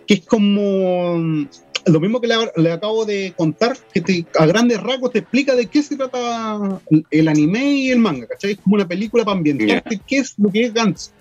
que 0.07 0.15
es 0.15 0.25
como 0.27 1.17
mm, 1.19 1.47
lo 1.87 2.01
mismo 2.01 2.21
que 2.21 2.29
le, 2.29 2.35
le 2.57 2.73
acabo 2.73 3.05
de 3.05 3.35
contar, 3.37 3.77
que 3.93 4.01
te- 4.01 4.27
a 4.39 4.47
grandes 4.47 4.81
rasgos 4.83 5.13
te 5.13 5.19
explica 5.21 5.55
de 5.55 5.67
qué 5.67 5.83
se 5.83 5.97
trata 5.97 6.81
el 7.11 7.29
anime 7.29 7.73
y 7.75 7.91
el 7.91 7.99
manga, 7.99 8.27
¿cachai? 8.27 8.53
Es 8.53 8.59
como 8.59 8.77
una 8.77 8.89
película 8.89 9.25
para 9.25 9.37
ambientarte 9.37 10.01
qué 10.07 10.19
es 10.19 10.35
lo 10.39 10.51
que 10.51 10.65
es 10.65 10.73
Gantz. 10.75 11.13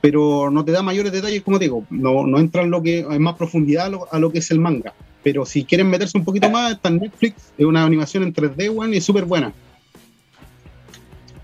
Pero 0.00 0.48
no 0.50 0.64
te 0.64 0.70
da 0.70 0.80
mayores 0.82 1.10
detalles, 1.10 1.42
como 1.42 1.58
te 1.58 1.64
digo, 1.64 1.84
no, 1.90 2.24
no 2.24 2.38
entra 2.38 2.62
en 2.62 2.70
lo 2.70 2.80
que 2.80 3.00
en 3.00 3.20
más 3.20 3.34
profundidad 3.34 3.86
a 3.86 3.88
lo, 3.88 4.12
a 4.12 4.20
lo 4.20 4.30
que 4.30 4.38
es 4.38 4.50
el 4.52 4.60
manga. 4.60 4.94
Pero 5.24 5.44
si 5.44 5.64
quieren 5.64 5.90
meterse 5.90 6.16
un 6.16 6.24
poquito 6.24 6.48
más, 6.48 6.72
está 6.74 6.88
en 6.88 6.98
Netflix, 6.98 7.52
es 7.58 7.66
una 7.66 7.84
animación 7.84 8.22
en 8.22 8.32
3D, 8.32 8.70
weón, 8.72 8.94
y 8.94 9.00
súper 9.00 9.24
buena. 9.24 9.52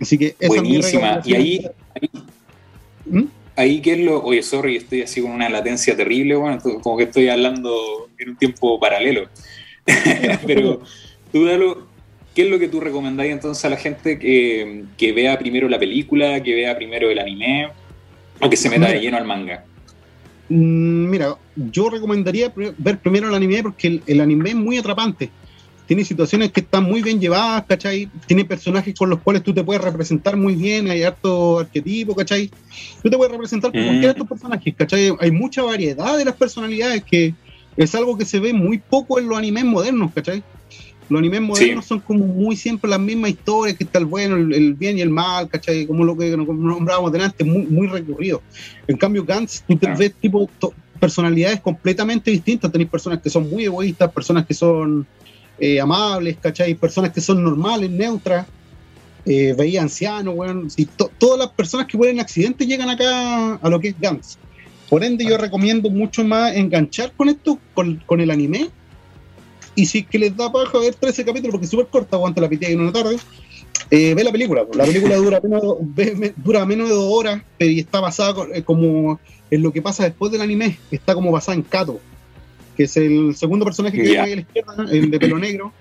Así 0.05 0.19
que 0.19 0.37
esa 0.39 0.49
Buenísima. 0.49 1.23
y 1.25 1.35
ahí, 1.35 1.67
¿Mm? 3.07 3.23
ahí, 3.57 3.81
¿qué 3.81 3.95
es 3.95 4.01
lo? 4.01 4.23
Oye, 4.23 4.43
sorry, 4.43 4.77
estoy 4.77 5.01
así 5.01 5.23
con 5.23 5.31
una 5.31 5.49
latencia 5.49 5.97
terrible, 5.97 6.35
bueno, 6.37 6.59
como 6.83 6.99
que 6.99 7.05
estoy 7.05 7.29
hablando 7.29 8.11
en 8.19 8.29
un 8.29 8.37
tiempo 8.37 8.79
paralelo. 8.79 9.31
Pero 10.47 10.83
tú 11.33 11.47
dalo, 11.47 11.87
¿qué 12.35 12.43
es 12.43 12.51
lo 12.51 12.59
que 12.59 12.69
tú 12.69 12.81
recomendáis 12.81 13.33
entonces 13.33 13.65
a 13.65 13.71
la 13.71 13.79
gente 13.79 14.19
que, 14.19 14.85
que, 14.99 15.13
vea 15.13 15.39
primero 15.39 15.71
la 15.71 15.79
película, 15.79 16.43
que 16.43 16.55
vea 16.55 16.77
primero 16.77 17.11
el 17.11 17.19
anime 17.19 17.69
o 18.43 18.51
que 18.51 18.59
se 18.59 18.69
meta 18.69 18.91
de 18.91 19.01
lleno 19.01 19.17
al 19.17 19.25
manga? 19.25 19.65
Mm, 20.51 21.09
mira, 21.09 21.35
yo 21.57 21.89
recomendaría 21.89 22.53
ver 22.77 22.99
primero 22.99 23.31
el 23.31 23.35
anime 23.35 23.63
porque 23.63 24.03
el 24.07 24.21
anime 24.21 24.51
es 24.51 24.57
muy 24.57 24.77
atrapante 24.77 25.31
tiene 25.87 26.05
situaciones 26.05 26.53
que 26.53 26.61
están 26.61 26.85
muy 26.85 27.03
bien 27.03 27.21
llevadas, 27.21 27.65
¿cachai? 27.67 28.09
Tiene 28.27 28.45
personajes 28.45 28.95
con 28.95 29.11
los 29.11 29.21
cuales 29.21 29.43
tú 29.43 29.53
te 29.53 29.63
puedes 29.63 29.83
representar 29.83 30.37
muy 30.37 30.55
bien, 30.55 30.89
hay 30.89 31.03
harto 31.03 31.61
arquetipo, 31.61 32.15
¿cachai? 32.15 32.51
Tú 33.03 33.11
te 33.11 33.17
puedes 33.17 33.33
representar 33.33 33.71
con 33.71 33.83
cualquiera 33.83 34.09
de 34.09 34.13
estos 34.13 34.29
personajes, 34.29 34.75
¿cachai? 34.75 35.13
Hay 35.21 35.31
mucha 35.31 35.63
variedad 35.63 36.17
de 36.17 36.25
las 36.25 36.35
personalidades 36.37 37.05
que 37.05 37.35
es 37.77 37.95
algo 37.95 38.17
que 38.17 38.25
se 38.25 38.39
ve 38.39 38.53
muy 38.53 38.79
poco 38.79 39.19
en 39.19 39.29
los 39.29 39.37
animes 39.37 39.65
modernos, 39.65 40.13
¿cachai? 40.15 40.43
Los 41.09 41.19
animes 41.19 41.43
modernos 41.43 41.85
son 41.85 42.01
como 42.01 42.25
muy 42.25 42.57
siempre 42.57 42.89
las 42.89 43.01
mismas 43.01 43.33
historias, 43.33 43.77
que 43.77 43.85
está 43.85 43.99
el 43.99 44.07
bueno, 44.07 44.37
el, 44.37 44.73
bien 44.73 44.97
y 44.97 45.03
el 45.03 45.11
mal, 45.11 45.49
¿cachai? 45.49 45.87
Como 45.87 46.03
lo 46.03 46.17
que 46.17 46.35
nombrábamos 46.35 47.13
delante, 47.13 47.45
muy, 47.45 47.67
muy 47.67 47.89
recurrido. 47.89 48.41
En 48.87 48.97
cambio, 48.97 49.23
Gantz, 49.25 49.63
tú 49.69 49.77
te 49.77 49.87
ves 49.95 50.15
tipo 50.15 50.49
personalidades 50.99 51.61
completamente 51.61 52.31
distintas. 52.31 52.73
Tenéis 52.73 52.89
personas 52.89 53.21
que 53.21 53.29
son 53.29 53.51
muy 53.51 53.65
egoístas, 53.65 54.11
personas 54.13 54.47
que 54.47 54.55
son 54.55 55.07
eh, 55.59 55.81
amables, 55.81 56.37
¿cachai? 56.41 56.75
Personas 56.75 57.13
que 57.13 57.21
son 57.21 57.43
normales, 57.43 57.91
neutras, 57.91 58.47
eh, 59.25 59.55
veía 59.57 59.83
ancianos, 59.83 60.35
bueno, 60.35 60.69
todas 61.19 61.39
las 61.39 61.49
personas 61.51 61.87
que 61.87 61.97
mueren 61.97 62.17
en 62.17 62.21
accidentes 62.21 62.67
llegan 62.67 62.91
acá 62.91 63.55
a 63.55 63.69
lo 63.71 63.81
que 63.81 63.89
es 63.89 64.01
Gantz. 64.01 64.37
Por 64.91 65.03
ende, 65.03 65.25
yo 65.25 65.39
recomiendo 65.39 65.89
mucho 65.91 66.25
más 66.25 66.55
enganchar 66.55 67.13
con 67.13 67.29
esto, 67.29 67.59
con, 67.73 68.21
el 68.21 68.31
anime. 68.31 68.69
Y 69.75 69.87
si 69.87 70.01
es 70.01 70.07
que 70.07 70.19
les 70.19 70.37
da 70.37 70.53
paja 70.53 70.79
ver 70.79 70.95
13 70.95 71.25
capítulos, 71.25 71.53
porque 71.53 71.65
es 71.65 71.71
súper 71.71 71.87
corta, 71.87 72.17
aguanta 72.17 72.41
la 72.41 72.49
pitilla 72.49 72.73
en 72.73 72.81
una 72.81 72.93
tarde, 72.93 73.17
eh, 73.91 74.15
ve 74.15 74.23
la 74.23 74.31
película. 74.31 74.67
La 74.75 74.85
película 74.85 75.17
dura 75.17 75.41
menos, 75.41 75.63
dura 76.37 76.67
menos 76.67 76.89
de 76.89 76.95
dos 76.95 77.13
horas 77.13 77.43
y 77.59 77.81
está 77.81 78.01
basada 78.01 78.63
como 78.65 79.19
en 79.51 79.63
lo 79.63 79.73
que 79.73 79.83
pasa 79.83 80.05
después 80.05 80.31
del 80.31 80.43
anime. 80.43 80.79
Está 80.91 81.15
como 81.15 81.33
basada 81.33 81.57
en 81.57 81.63
Kato 81.63 81.99
que 82.75 82.85
es 82.85 82.97
el 82.97 83.35
segundo 83.37 83.65
personaje 83.65 83.97
que 83.97 84.03
viene 84.03 84.21
ahí 84.21 84.33
a 84.33 84.37
la 84.37 84.43
izquierda, 84.43 84.87
el 84.91 85.11
de 85.11 85.19
pelo 85.19 85.39
negro, 85.39 85.73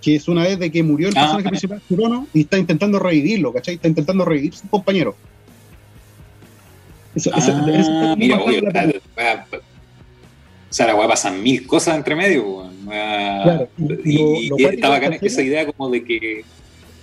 que 0.00 0.16
es 0.16 0.28
una 0.28 0.42
vez 0.42 0.58
de 0.58 0.70
que 0.70 0.82
murió 0.82 1.08
el 1.08 1.14
ah. 1.16 1.20
personaje 1.20 1.48
principal, 1.48 1.82
Kurono, 1.88 2.26
y 2.32 2.42
está 2.42 2.58
intentando 2.58 2.98
revivirlo, 2.98 3.52
¿cachai? 3.52 3.74
Está 3.74 3.88
intentando 3.88 4.24
revivir 4.24 4.54
su 4.54 4.68
compañero. 4.68 5.16
Eso, 7.14 7.30
ah, 7.32 8.14
mira, 8.16 8.38
oye, 8.40 8.62
o 10.70 10.74
sea, 10.74 10.86
la 10.86 10.94
weá 10.94 11.08
pasan 11.08 11.42
mil 11.42 11.66
cosas 11.66 11.96
entre 11.96 12.14
medio, 12.14 12.70
claro, 12.84 13.68
y, 14.04 14.50
y, 14.56 14.64
está 14.64 14.90
bacán 14.90 15.18
esa 15.20 15.42
idea 15.42 15.66
como 15.66 15.88
de 15.88 16.04
que, 16.04 16.44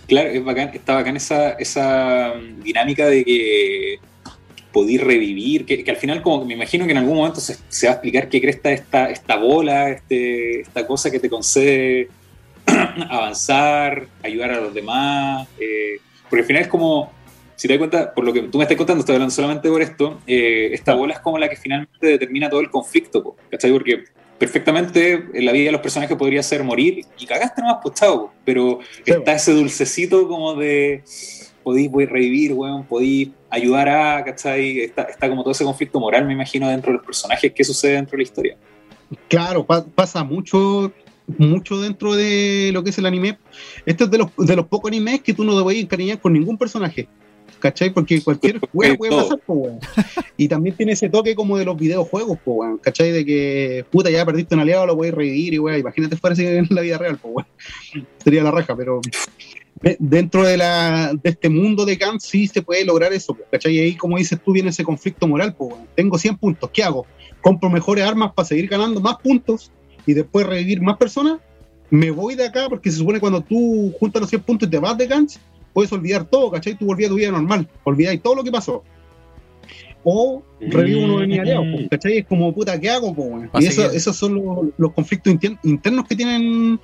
claro, 0.07 0.29
es 0.29 0.43
bacán, 0.43 0.69
está 0.73 0.93
bacán 0.93 1.17
esa, 1.17 1.53
esa 1.53 2.33
dinámica 2.63 3.07
de 3.07 3.25
que 3.25 3.99
podí 4.75 4.97
revivir, 4.97 5.65
que, 5.65 5.89
al 5.89 5.95
final 5.95 6.21
como 6.21 6.41
que 6.41 6.47
me 6.47 6.53
imagino 6.55 6.83
que 6.83 6.91
en 6.91 6.97
algún 6.97 7.15
momento 7.15 7.39
se, 7.39 7.53
va 7.87 7.93
a 7.93 7.95
explicar 7.95 8.27
qué 8.27 8.41
cresta 8.41 8.73
esta, 8.73 9.09
esta 9.09 9.37
bola, 9.37 9.89
este, 9.89 10.59
esta 10.59 10.85
cosa 10.85 11.09
que 11.09 11.17
te 11.17 11.29
concede 11.29 12.09
avanzar, 13.09 14.05
ayudar 14.21 14.51
a 14.51 14.59
los 14.59 14.73
demás, 14.73 15.47
eh, 15.61 16.01
porque 16.29 16.41
al 16.41 16.45
final 16.45 16.61
es 16.63 16.67
como, 16.67 17.09
si 17.55 17.69
te 17.69 17.75
das 17.75 17.77
cuenta, 17.77 18.13
por 18.13 18.25
lo 18.25 18.33
que 18.33 18.41
tú 18.41 18.57
me 18.57 18.65
estás 18.65 18.75
contando, 18.75 18.99
estoy 18.99 19.15
hablando 19.15 19.33
solamente 19.33 19.69
por 19.69 19.81
esto, 19.81 20.19
eh, 20.27 20.71
esta 20.73 20.93
bola 20.93 21.13
es 21.13 21.19
como 21.19 21.37
la 21.37 21.47
que 21.47 21.55
finalmente 21.55 22.07
determina 22.07 22.49
todo 22.49 22.59
el 22.59 22.69
conflicto, 22.69 23.37
¿cachai? 23.49 23.71
Porque 23.71 24.03
perfectamente 24.37 25.23
en 25.33 25.45
la 25.45 25.53
vida 25.53 25.67
de 25.67 25.71
los 25.71 25.81
personajes 25.81 26.17
podría 26.17 26.43
ser 26.43 26.65
morir 26.65 27.05
y 27.17 27.25
cagaste 27.25 27.61
nomás, 27.61 27.77
pues 27.81 27.95
pero 28.43 28.79
está 29.05 29.35
ese 29.35 29.53
dulcecito 29.53 30.27
como 30.27 30.55
de 30.55 31.01
podéis 31.65 31.91
revivir, 31.91 32.53
weón, 32.53 32.85
podéis 32.85 33.29
ayudar 33.49 33.89
a, 33.89 34.23
¿cachai? 34.23 34.81
Está, 34.81 35.01
está 35.03 35.27
como 35.27 35.41
todo 35.41 35.51
ese 35.51 35.63
conflicto 35.63 35.99
moral, 35.99 36.25
me 36.25 36.33
imagino, 36.33 36.69
dentro 36.69 36.91
de 36.91 36.97
los 36.97 37.05
personajes. 37.05 37.51
¿Qué 37.53 37.63
sucede 37.63 37.93
dentro 37.93 38.11
de 38.11 38.17
la 38.17 38.23
historia? 38.23 38.57
Claro, 39.27 39.65
pasa 39.65 40.23
mucho 40.23 40.93
mucho 41.37 41.81
dentro 41.81 42.15
de 42.15 42.69
lo 42.71 42.83
que 42.83 42.91
es 42.91 42.97
el 42.99 43.05
anime. 43.07 43.39
Este 43.85 44.03
es 44.03 44.11
de 44.11 44.19
los, 44.19 44.29
de 44.37 44.55
los 44.55 44.67
pocos 44.67 44.89
animes 44.89 45.21
que 45.21 45.33
tú 45.33 45.43
no 45.43 45.57
debes 45.57 45.81
encariñar 45.81 46.19
con 46.19 46.33
ningún 46.33 46.57
personaje. 46.57 47.07
¿Cachai? 47.59 47.91
Porque 47.91 48.21
cualquier 48.21 48.59
juego 48.71 48.95
puede 48.97 49.11
pasar, 49.15 49.39
weón. 49.47 49.79
Y 50.37 50.47
también 50.47 50.75
tiene 50.75 50.91
ese 50.91 51.09
toque 51.09 51.33
como 51.33 51.57
de 51.57 51.65
los 51.65 51.77
videojuegos, 51.77 52.37
weón. 52.45 52.77
¿Cachai? 52.77 53.11
De 53.11 53.25
que, 53.25 53.85
puta, 53.89 54.09
ya 54.09 54.25
perdiste 54.25 54.53
un 54.53 54.61
aliado, 54.61 54.85
lo 54.85 54.95
puedes 54.95 55.13
revivir 55.13 55.53
y 55.53 55.59
weón. 55.59 55.79
Imagínate 55.79 56.15
fuera 56.15 56.33
así 56.33 56.45
en 56.45 56.67
la 56.69 56.81
vida 56.81 56.97
real, 56.97 57.19
weón. 57.23 57.47
Sería 58.23 58.43
la 58.43 58.51
raja, 58.51 58.75
pero 58.75 59.01
dentro 59.99 60.43
de, 60.43 60.57
la, 60.57 61.13
de 61.13 61.29
este 61.29 61.49
mundo 61.49 61.85
de 61.85 61.97
Kant 61.97 62.21
sí 62.21 62.47
se 62.47 62.61
puede 62.61 62.85
lograr 62.85 63.13
eso, 63.13 63.37
¿cachai? 63.51 63.75
Y 63.75 63.79
ahí, 63.79 63.95
como 63.95 64.17
dices 64.17 64.39
tú, 64.43 64.53
viene 64.53 64.69
ese 64.69 64.83
conflicto 64.83 65.27
moral, 65.27 65.53
pues, 65.55 65.75
tengo 65.95 66.17
100 66.17 66.37
puntos, 66.37 66.69
¿qué 66.71 66.83
hago? 66.83 67.05
¿Compro 67.41 67.69
mejores 67.69 68.05
armas 68.05 68.33
para 68.33 68.47
seguir 68.47 68.67
ganando 68.67 69.01
más 69.01 69.17
puntos 69.17 69.71
y 70.05 70.13
después 70.13 70.47
revivir 70.47 70.81
más 70.81 70.97
personas? 70.97 71.39
¿Me 71.89 72.09
voy 72.09 72.35
de 72.35 72.45
acá? 72.45 72.67
Porque 72.69 72.91
se 72.91 72.97
supone 72.97 73.19
cuando 73.19 73.41
tú 73.41 73.93
juntas 73.99 74.21
los 74.21 74.29
100 74.29 74.41
puntos 74.43 74.67
y 74.67 74.71
te 74.71 74.79
vas 74.79 74.97
de 74.97 75.07
Gantz, 75.07 75.39
puedes 75.73 75.91
olvidar 75.91 76.25
todo, 76.25 76.49
¿cachai? 76.51 76.77
Tú 76.77 76.85
volvías 76.85 77.09
a 77.09 77.13
tu 77.13 77.17
vida 77.17 77.31
normal, 77.31 77.67
olvidáis 77.83 78.21
todo 78.21 78.35
lo 78.35 78.43
que 78.43 78.51
pasó 78.51 78.83
o 80.07 80.43
revivo 80.59 81.03
uno 81.03 81.19
de 81.19 81.27
mis 81.27 81.39
aliados, 81.39 81.65
mm. 81.65 81.87
¿cachai? 81.87 82.19
Es 82.19 82.25
como, 82.27 82.53
puta, 82.53 82.79
¿qué 82.79 82.91
hago? 82.91 83.13
Y 83.59 83.65
eso, 83.65 83.91
esos 83.91 84.15
son 84.15 84.71
los, 84.77 84.93
conflictos 84.93 85.35
internos 85.63 86.07
que 86.07 86.15
tienen 86.15 86.79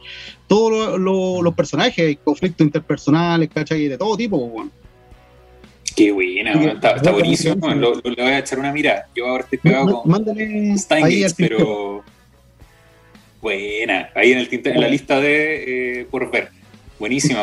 todos 0.47 0.99
los 0.99 1.53
personajes, 1.53 2.17
conflictos 2.23 2.65
interpersonales, 2.65 3.47
¿cachai? 3.53 3.87
De 3.87 3.97
todo 3.97 4.17
tipo, 4.17 4.69
Qué 5.95 6.11
buena, 6.11 6.53
está, 6.73 7.11
buenísimo. 7.11 7.67
Lo, 7.75 7.93
le 7.95 8.23
voy 8.23 8.31
a 8.31 8.39
echar 8.39 8.57
una 8.57 8.71
mirada. 8.71 9.07
Yo 9.15 9.27
ahora 9.27 9.43
estoy 9.43 9.59
pegado 9.59 10.01
con 10.01 10.77
Steingate, 10.77 11.33
pero. 11.37 12.03
Buena, 13.39 14.09
ahí 14.15 14.31
en, 14.31 14.37
el 14.39 14.49
en 14.51 14.81
la 14.81 14.87
lista 14.87 15.19
de 15.19 16.01
eh, 16.01 16.05
por 16.09 16.31
ver. 16.31 16.49
Buenísima, 17.01 17.41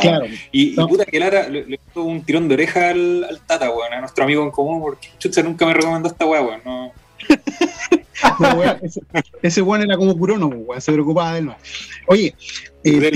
y, 0.53 0.77
puta 0.77 1.05
que 1.05 1.18
Lara 1.18 1.49
le, 1.49 1.64
le 1.64 1.81
dio 1.92 2.05
un 2.05 2.23
tirón 2.23 2.47
de 2.47 2.55
oreja 2.55 2.90
al, 2.90 3.40
Tata, 3.44 3.68
weón, 3.71 3.92
a 3.92 3.99
nuestro 3.99 4.23
amigo 4.23 4.44
en 4.44 4.53
común, 4.53 4.81
porque 4.81 5.09
Chucha 5.18 5.42
nunca 5.42 5.66
me 5.66 5.75
recomendó 5.75 6.09
esta 6.09 6.27
weá, 6.27 6.42
weón. 6.42 6.61
No. 6.64 6.92
ese, 9.42 9.62
weón 9.62 9.83
era 9.83 9.97
como 9.97 10.16
Curono, 10.16 10.47
weón, 10.47 10.81
se 10.81 10.92
preocupaba 10.92 11.33
de 11.33 11.38
él 11.40 11.47
más. 11.47 11.57
Oye, 12.07 12.37
eh, 12.85 13.11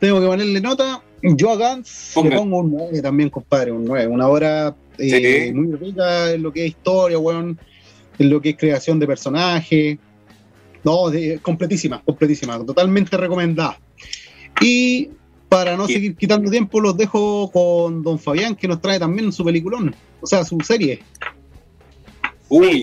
tengo 0.00 0.20
que 0.20 0.26
ponerle 0.26 0.60
nota. 0.60 1.00
Yo 1.22 1.52
a 1.52 1.56
Gantz 1.56 2.16
le 2.16 2.36
pongo 2.36 2.58
un 2.58 2.72
9 2.72 3.00
también, 3.00 3.30
compadre, 3.30 3.70
un 3.70 3.84
9. 3.84 4.08
Una 4.08 4.26
hora 4.26 4.74
eh, 4.98 5.52
muy 5.54 5.76
rica 5.76 6.32
en 6.32 6.42
lo 6.42 6.52
que 6.52 6.64
es 6.64 6.70
historia, 6.70 7.16
weón, 7.16 7.56
en 8.18 8.28
lo 8.28 8.42
que 8.42 8.50
es 8.50 8.56
creación 8.56 8.98
de 8.98 9.06
personajes. 9.06 9.98
No, 10.82 11.12
completísima, 11.42 12.02
completísima, 12.04 12.58
totalmente 12.66 13.16
recomendada. 13.16 13.78
Y 14.60 15.10
para 15.48 15.76
no 15.76 15.86
seguir 15.86 16.16
quitando 16.16 16.50
tiempo, 16.50 16.80
los 16.80 16.96
dejo 16.96 17.50
con 17.50 18.02
Don 18.02 18.18
Fabián, 18.18 18.54
que 18.54 18.66
nos 18.66 18.80
trae 18.80 18.98
también 18.98 19.30
su 19.32 19.44
peliculón, 19.44 19.94
o 20.20 20.26
sea, 20.26 20.44
su 20.44 20.58
serie. 20.60 21.02
Uy. 22.48 22.82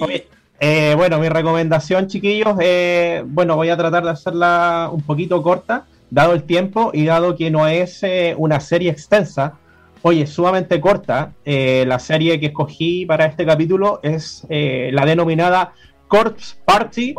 Eh, 0.59 0.93
bueno, 0.95 1.17
mi 1.19 1.29
recomendación, 1.29 2.07
chiquillos, 2.07 2.57
eh, 2.59 3.23
bueno, 3.25 3.55
voy 3.55 3.69
a 3.69 3.77
tratar 3.77 4.03
de 4.03 4.11
hacerla 4.11 4.89
un 4.91 5.01
poquito 5.01 5.41
corta, 5.41 5.87
dado 6.11 6.33
el 6.33 6.43
tiempo 6.43 6.91
y 6.93 7.05
dado 7.05 7.35
que 7.35 7.49
no 7.49 7.67
es 7.67 8.03
eh, 8.03 8.35
una 8.37 8.59
serie 8.59 8.91
extensa. 8.91 9.53
Oye, 10.01 10.27
sumamente 10.27 10.79
corta. 10.79 11.33
la 11.43 11.99
serie 11.99 12.39
que 12.39 12.47
escogí 12.47 13.05
para 13.05 13.25
este 13.25 13.45
capítulo 13.45 13.99
es 14.03 14.45
la 14.49 15.05
denominada 15.05 15.73
Corpse 16.07 16.55
Party 16.63 17.15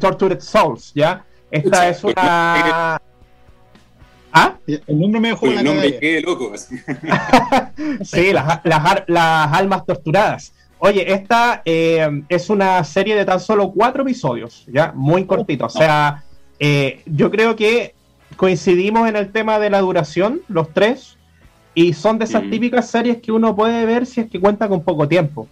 Tortured 0.00 0.40
Souls, 0.40 0.92
¿ya? 0.94 1.24
Esta 1.50 1.88
es 1.90 2.02
una 2.04 3.02
¿Ah? 4.32 4.56
El 4.66 5.00
nombre 5.00 5.20
me 5.20 5.28
dejó 5.28 5.46
El 5.46 5.64
nombre 5.64 5.98
qué 5.98 6.20
loco. 6.20 6.52
sí, 8.04 8.32
las, 8.32 8.60
las, 8.64 9.52
almas 9.52 9.84
torturadas. 9.84 10.52
Oye, 10.78 11.12
esta 11.12 11.62
eh, 11.64 12.22
es 12.28 12.48
una 12.48 12.82
serie 12.84 13.14
de 13.14 13.24
tan 13.24 13.40
solo 13.40 13.70
cuatro 13.72 14.02
episodios, 14.02 14.64
ya, 14.72 14.92
muy 14.94 15.24
cortito. 15.24 15.66
O 15.66 15.70
sea, 15.70 16.24
eh, 16.58 17.02
yo 17.06 17.30
creo 17.30 17.54
que 17.56 17.94
coincidimos 18.36 19.08
en 19.08 19.16
el 19.16 19.30
tema 19.32 19.58
de 19.58 19.70
la 19.70 19.80
duración, 19.80 20.40
los 20.48 20.72
tres, 20.72 21.18
y 21.74 21.92
son 21.92 22.18
de 22.18 22.24
esas 22.24 22.44
mm. 22.44 22.50
típicas 22.50 22.88
series 22.88 23.18
que 23.18 23.32
uno 23.32 23.54
puede 23.54 23.84
ver 23.84 24.06
si 24.06 24.20
es 24.20 24.30
que 24.30 24.40
cuenta 24.40 24.68
con 24.68 24.82
poco 24.82 25.06
tiempo. 25.06 25.48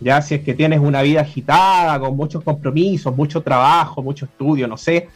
Ya, 0.00 0.20
si 0.20 0.34
es 0.34 0.42
que 0.42 0.54
tienes 0.54 0.80
una 0.80 1.02
vida 1.02 1.20
agitada, 1.20 2.00
con 2.00 2.16
muchos 2.16 2.42
compromisos, 2.42 3.14
mucho 3.14 3.40
trabajo, 3.40 4.02
mucho 4.02 4.24
estudio, 4.24 4.66
no 4.66 4.76
sé 4.76 5.08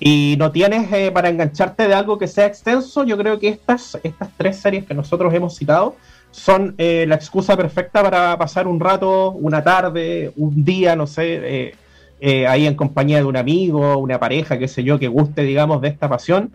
y 0.00 0.36
no 0.38 0.50
tienes 0.50 0.92
eh, 0.92 1.10
para 1.12 1.28
engancharte 1.28 1.86
de 1.86 1.94
algo 1.94 2.18
que 2.18 2.26
sea 2.26 2.46
extenso, 2.46 3.04
yo 3.04 3.16
creo 3.16 3.38
que 3.38 3.48
estas, 3.48 3.98
estas 4.02 4.28
tres 4.36 4.56
series 4.56 4.84
que 4.84 4.94
nosotros 4.94 5.32
hemos 5.32 5.56
citado 5.56 5.96
son 6.30 6.74
eh, 6.78 7.04
la 7.06 7.14
excusa 7.14 7.56
perfecta 7.56 8.02
para 8.02 8.36
pasar 8.36 8.66
un 8.66 8.80
rato, 8.80 9.30
una 9.30 9.62
tarde, 9.62 10.32
un 10.36 10.64
día, 10.64 10.96
no 10.96 11.06
sé, 11.06 11.74
eh, 12.20 12.46
ahí 12.46 12.66
en 12.66 12.74
compañía 12.74 13.18
de 13.18 13.24
un 13.24 13.36
amigo, 13.36 13.98
una 13.98 14.18
pareja, 14.18 14.58
qué 14.58 14.66
sé 14.66 14.82
yo, 14.82 14.98
que 14.98 15.06
guste, 15.06 15.42
digamos, 15.42 15.80
de 15.80 15.88
esta 15.88 16.08
pasión, 16.08 16.50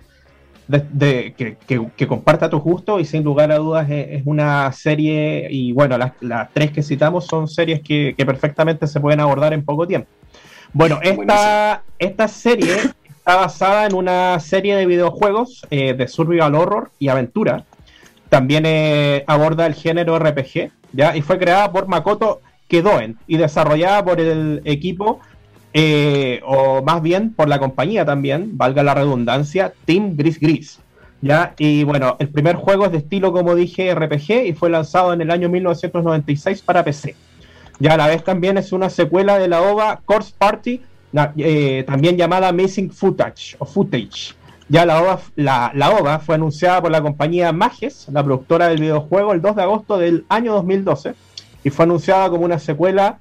de, 0.67 1.33
que, 1.65 2.07
comparta 2.07 2.49
tu 2.49 2.59
gusto 2.59 2.99
y 2.99 3.05
sin 3.05 3.23
lugar 3.23 3.51
a 3.51 3.57
dudas 3.57 3.89
es, 3.89 4.21
una 4.25 4.71
serie, 4.71 5.47
y 5.49 5.71
bueno, 5.71 5.97
las, 5.97 6.53
tres 6.53 6.71
que 6.71 6.83
citamos 6.83 7.25
son 7.25 7.47
series 7.47 7.81
que, 7.81 8.13
perfectamente 8.17 8.85
se 8.85 8.99
pueden 8.99 9.19
abordar 9.21 9.53
en 9.53 9.63
poco 9.63 9.87
tiempo. 9.87 10.09
Bueno, 10.73 10.99
esta, 11.01 11.83
esta 11.97 12.27
serie 12.27 12.75
basada 13.35 13.85
en 13.85 13.95
una 13.95 14.39
serie 14.39 14.75
de 14.75 14.85
videojuegos 14.85 15.65
eh, 15.69 15.93
de 15.93 16.07
survival 16.07 16.55
horror 16.55 16.91
y 16.99 17.09
aventura. 17.09 17.65
También 18.29 18.65
eh, 18.65 19.23
aborda 19.27 19.65
el 19.65 19.73
género 19.73 20.19
RPG, 20.19 20.71
¿ya? 20.93 21.15
Y 21.15 21.21
fue 21.21 21.39
creada 21.39 21.71
por 21.71 21.87
Makoto 21.87 22.41
Kedoen 22.67 23.17
y 23.27 23.37
desarrollada 23.37 24.05
por 24.05 24.21
el 24.21 24.61
equipo, 24.65 25.19
eh, 25.73 26.41
o 26.45 26.81
más 26.83 27.01
bien 27.01 27.33
por 27.33 27.47
la 27.47 27.59
compañía 27.59 28.05
también, 28.05 28.57
valga 28.57 28.83
la 28.83 28.93
redundancia, 28.93 29.73
Team 29.85 30.15
Gris 30.15 30.39
Gris. 30.39 30.79
¿ya? 31.21 31.53
Y 31.57 31.83
bueno, 31.83 32.15
el 32.19 32.29
primer 32.29 32.55
juego 32.55 32.85
es 32.85 32.91
de 32.91 32.99
estilo, 32.99 33.33
como 33.33 33.55
dije, 33.55 33.93
RPG 33.93 34.47
y 34.47 34.53
fue 34.53 34.69
lanzado 34.69 35.13
en 35.13 35.21
el 35.21 35.31
año 35.31 35.49
1996 35.49 36.61
para 36.61 36.83
PC. 36.83 37.15
Ya 37.79 37.93
a 37.93 37.97
la 37.97 38.07
vez 38.07 38.23
también 38.23 38.57
es 38.57 38.71
una 38.71 38.89
secuela 38.89 39.39
de 39.39 39.47
la 39.47 39.61
OVA 39.61 40.01
Course 40.05 40.33
Party 40.37 40.81
eh, 41.37 41.83
también 41.87 42.17
llamada 42.17 42.51
Missing 42.51 42.91
Footage 42.91 43.55
o 43.59 43.65
Footage. 43.65 44.35
Ya 44.67 44.85
la 44.85 45.01
OVA, 45.01 45.19
la, 45.35 45.71
la 45.73 46.19
fue 46.19 46.35
anunciada 46.35 46.81
por 46.81 46.91
la 46.91 47.01
compañía 47.01 47.51
Mages, 47.51 48.07
la 48.11 48.23
productora 48.23 48.67
del 48.67 48.79
videojuego, 48.79 49.33
el 49.33 49.41
2 49.41 49.55
de 49.55 49.61
agosto 49.63 49.97
del 49.97 50.25
año 50.29 50.53
2012 50.53 51.15
y 51.63 51.69
fue 51.69 51.85
anunciada 51.85 52.29
como 52.29 52.45
una 52.45 52.59
secuela 52.59 53.19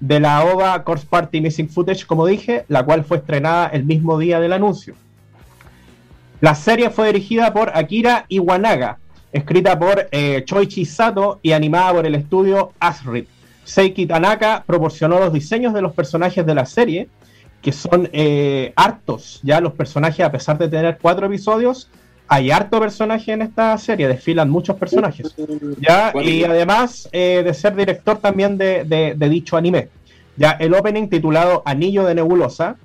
de 0.00 0.20
la 0.20 0.44
OVA 0.44 0.84
Course 0.84 1.06
Party 1.08 1.40
Missing 1.40 1.68
Footage, 1.68 2.06
como 2.06 2.26
dije, 2.26 2.64
la 2.68 2.84
cual 2.84 3.04
fue 3.04 3.18
estrenada 3.18 3.68
el 3.68 3.84
mismo 3.84 4.18
día 4.18 4.40
del 4.40 4.52
anuncio. 4.52 4.94
La 6.40 6.54
serie 6.54 6.90
fue 6.90 7.08
dirigida 7.08 7.52
por 7.52 7.70
Akira 7.74 8.24
Iwanaga, 8.28 8.98
escrita 9.32 9.78
por 9.78 10.08
eh, 10.12 10.44
Choichi 10.44 10.84
Sato 10.84 11.40
y 11.42 11.52
animada 11.52 11.94
por 11.94 12.06
el 12.06 12.14
estudio 12.14 12.72
Asrid. 12.78 13.24
Seiki 13.64 14.06
Tanaka 14.06 14.62
proporcionó 14.66 15.18
los 15.18 15.32
diseños 15.32 15.74
de 15.74 15.82
los 15.82 15.92
personajes 15.92 16.46
de 16.46 16.54
la 16.54 16.64
serie 16.64 17.08
que 17.62 17.72
son 17.72 18.08
eh, 18.12 18.72
hartos. 18.76 19.40
Ya 19.42 19.60
los 19.60 19.72
personajes, 19.72 20.24
a 20.24 20.30
pesar 20.30 20.58
de 20.58 20.68
tener 20.68 20.98
cuatro 21.00 21.26
episodios, 21.26 21.88
hay 22.28 22.50
harto 22.50 22.78
personaje 22.78 23.32
en 23.32 23.42
esta 23.42 23.76
serie, 23.78 24.06
desfilan 24.06 24.50
muchos 24.50 24.76
personajes. 24.76 25.34
¿ya? 25.80 26.12
Y 26.22 26.44
además 26.44 27.08
eh, 27.12 27.42
de 27.44 27.54
ser 27.54 27.74
director 27.74 28.18
también 28.18 28.58
de, 28.58 29.16
dicho 29.18 29.56
anime. 29.56 29.88
Ya 30.36 30.52
el 30.52 30.74
opening 30.74 31.08
titulado 31.08 31.62
Anillo 31.64 32.04
de 32.04 32.14
Nebulosa, 32.14 32.76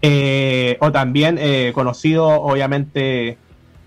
eh, 0.00 0.76
o 0.80 0.90
también 0.92 1.38
conocido 1.72 2.26
obviamente 2.26 3.36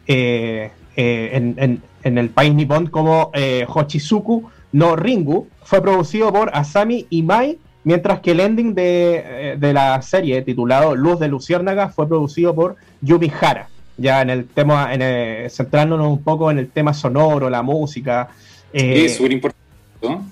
en, 0.07 1.81
en, 2.03 2.17
el 2.17 2.29
país 2.29 2.53
nipón 2.53 2.87
como 2.87 3.31
Hochizuku 3.67 4.49
no 4.73 4.95
Ringu, 4.95 5.47
fue 5.63 5.81
producido 5.81 6.31
por 6.31 6.51
Asami 6.53 7.07
Imai 7.09 7.57
Mientras 7.83 8.19
que 8.19 8.31
el 8.31 8.39
ending 8.39 8.75
de, 8.75 9.55
eh, 9.59 9.73
la 9.73 10.01
serie, 10.01 10.41
titulado 10.43 10.95
Luz 10.95 11.19
de 11.19 11.27
Luciérnaga, 11.27 11.89
fue 11.89 12.07
producido 12.07 12.53
por 12.53 12.75
Yumi 13.01 13.31
Hara. 13.41 13.69
Ya 13.97 14.21
en 14.21 14.29
el 14.29 14.47
tema, 14.47 14.93
en 14.93 15.49
centrándonos 15.49 16.07
un 16.07 16.23
poco 16.23 16.51
en 16.51 16.59
el 16.59 16.69
tema 16.69 16.93
sonoro, 16.93 17.49
la 17.49 17.61
música. 17.61 18.29
Eh, 18.71 19.05
es 19.05 19.17
súper 19.17 19.33
importante. 19.33 19.61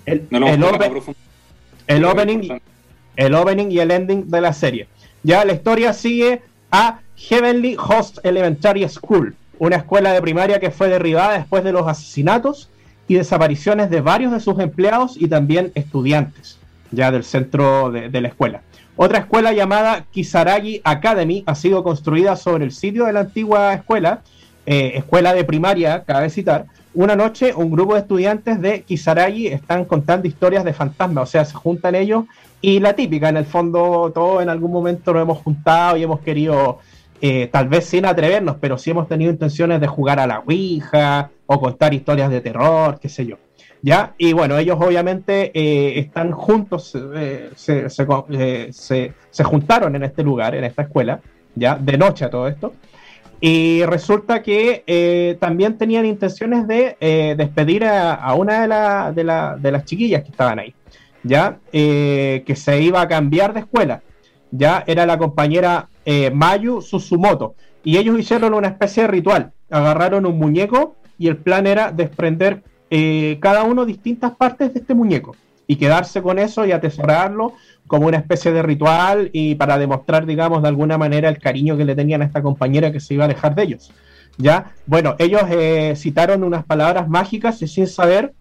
El, 0.06 0.28
el, 0.32 0.64
opening, 2.04 2.60
el 3.16 3.36
opening 3.36 3.72
y 3.72 3.80
el 3.80 3.92
ending 3.92 4.30
de 4.30 4.42
la 4.42 4.54
serie. 4.54 4.88
Ya 5.24 5.44
la 5.46 5.54
historia 5.54 5.94
sigue 5.94 6.42
a 6.72 7.00
Heavenly 7.16 7.76
Host 7.78 8.20
Elementary 8.24 8.88
School, 8.88 9.36
una 9.60 9.78
escuela 9.78 10.14
de 10.14 10.22
primaria 10.22 10.60
que 10.60 10.72
fue 10.72 10.88
derribada 10.88 11.38
después 11.38 11.64
de 11.64 11.72
los 11.72 11.88
asesinatos 11.88 12.70
y 13.08 13.16
desapariciones 13.16 13.90
de 13.90 14.02
varios 14.02 14.32
de 14.32 14.40
sus 14.40 14.60
empleados 14.60 15.16
y 15.20 15.28
también 15.28 15.72
estudiantes 15.76 16.59
ya 16.92 17.12
del 17.12 17.24
centro 17.24 17.92
de, 17.92 18.22
la 18.22 18.28
escuela. 18.28 18.62
Otra 18.96 19.20
escuela 19.20 19.54
llamada 19.54 20.06
Kisaragi 20.12 20.82
Academy 20.84 21.44
ha 21.46 21.56
sido 21.56 21.84
construida 21.84 22.36
sobre 22.36 22.66
el 22.66 22.72
sitio 22.72 23.06
de 23.06 23.14
la 23.14 23.22
antigua 23.22 23.74
escuela, 23.74 24.22
eh, 24.66 24.94
escuela 24.96 25.34
de 25.34 25.44
primaria, 25.44 26.04
cabe 26.04 26.30
citar. 26.30 26.66
Una 26.94 27.16
noche, 27.16 27.54
un 27.56 27.72
grupo 27.72 27.94
de 27.94 28.02
estudiantes 28.02 28.60
de 28.60 28.82
Kisaragi 28.82 29.48
están 29.48 29.86
contando 29.86 30.28
historias 30.28 30.64
de 30.64 30.74
fantasmas, 30.74 31.24
o 31.24 31.32
sea, 31.32 31.46
se 31.46 31.54
juntan 31.54 31.96
ellos 31.96 32.26
y 32.62 32.80
la 32.80 32.94
típica, 32.94 33.30
en 33.30 33.38
el 33.38 33.46
fondo, 33.46 34.12
todos 34.14 34.42
en 34.42 34.50
algún 34.50 34.72
momento 34.72 35.14
nos 35.14 35.22
hemos 35.22 35.38
juntado 35.38 35.96
y 35.96 36.04
hemos 36.04 36.20
querido, 36.20 36.80
eh, 37.22 37.48
tal 37.52 37.70
vez 37.70 37.86
sin 37.86 38.06
atrevernos, 38.06 38.58
pero 38.60 38.78
sí 38.78 38.92
hemos 38.92 39.08
tenido 39.08 39.32
intenciones 39.32 39.80
de 39.80 39.88
jugar 39.88 40.20
a 40.20 40.28
la 40.28 40.40
Ouija 40.40 41.30
o 41.46 41.60
contar 41.60 41.94
historias 41.94 42.30
de 42.30 42.42
terror, 42.42 43.00
qué 43.00 43.08
sé 43.08 43.26
yo. 43.26 43.38
¿Ya? 43.82 44.14
Y 44.18 44.34
bueno, 44.34 44.58
ellos 44.58 44.78
obviamente 44.80 45.52
eh, 45.54 46.00
están 46.00 46.32
juntos, 46.32 46.96
eh, 46.96 47.52
eh, 47.68 48.70
se, 48.72 49.44
juntaron 49.44 49.96
en 49.96 50.04
este 50.04 50.24
lugar, 50.24 50.56
en 50.56 50.64
esta 50.64 50.84
escuela, 50.84 51.20
¿ya? 51.56 51.76
De 51.76 51.98
noche 51.98 52.26
a 52.26 52.30
todo 52.30 52.48
esto. 52.48 52.74
Y 53.42 53.86
resulta 53.86 54.44
que 54.44 55.38
también 55.40 55.78
tenían 55.78 56.06
intenciones 56.06 56.68
de 56.68 57.36
despedir 57.38 57.86
a, 57.86 58.34
una 58.34 59.12
de, 59.14 59.24
de, 59.62 59.72
las 59.72 59.86
chiquillas 59.86 60.24
que 60.24 60.32
estaban 60.32 60.60
ahí, 60.60 60.76
¿ya? 61.24 61.58
que 61.72 62.54
se 62.58 62.82
iba 62.82 63.00
a 63.00 63.08
cambiar 63.08 63.54
de 63.54 63.62
escuela, 63.62 64.02
¿ya? 64.52 64.84
Era 64.86 65.06
la 65.06 65.18
compañera 65.18 65.88
Mayu 66.34 66.82
Susumoto. 66.82 67.56
Y 67.82 67.96
ellos 67.96 68.20
hicieron 68.20 68.54
una 68.54 68.68
especie 68.68 69.04
de 69.04 69.08
ritual. 69.08 69.54
Agarraron 69.70 70.26
un 70.26 70.38
muñeco 70.38 70.98
y 71.18 71.30
el 71.30 71.38
plan 71.38 71.66
era 71.66 71.94
desprender 71.94 72.62
eh, 72.90 73.38
cada 73.40 73.64
uno 73.64 73.86
distintas 73.86 74.32
partes 74.32 74.74
de 74.74 74.80
este 74.80 74.94
muñeco 74.94 75.36
y 75.68 75.76
quedarse 75.76 76.22
con 76.22 76.40
eso 76.40 76.66
y 76.66 76.72
atesorarlo 76.72 77.54
como 77.88 78.08
una 78.08 78.18
especie 78.18 78.52
de 78.52 78.62
ritual 78.64 79.30
y 79.34 79.56
para 79.56 79.78
demostrar, 79.78 80.26
digamos, 80.26 80.62
de 80.62 80.68
alguna 80.68 80.98
manera 80.98 81.30
el 81.30 81.38
cariño 81.38 81.78
que 81.78 81.86
le 81.86 81.96
tenían 81.96 82.22
a 82.22 82.26
esta 82.26 82.42
compañera 82.42 82.92
que 82.92 83.00
se 83.00 83.14
iba 83.14 83.26
a 83.26 83.28
dejar 83.28 83.56
de 83.56 83.64
ellos. 83.64 83.92
¿Ya? 84.38 84.72
Bueno, 84.86 85.16
ellos 85.20 85.44
eh, 85.50 85.94
citaron 85.96 86.44
unas 86.44 86.64
palabras 86.64 87.08
mágicas 87.10 87.62
y 87.62 87.68
sin 87.68 87.88
saber 87.88 88.34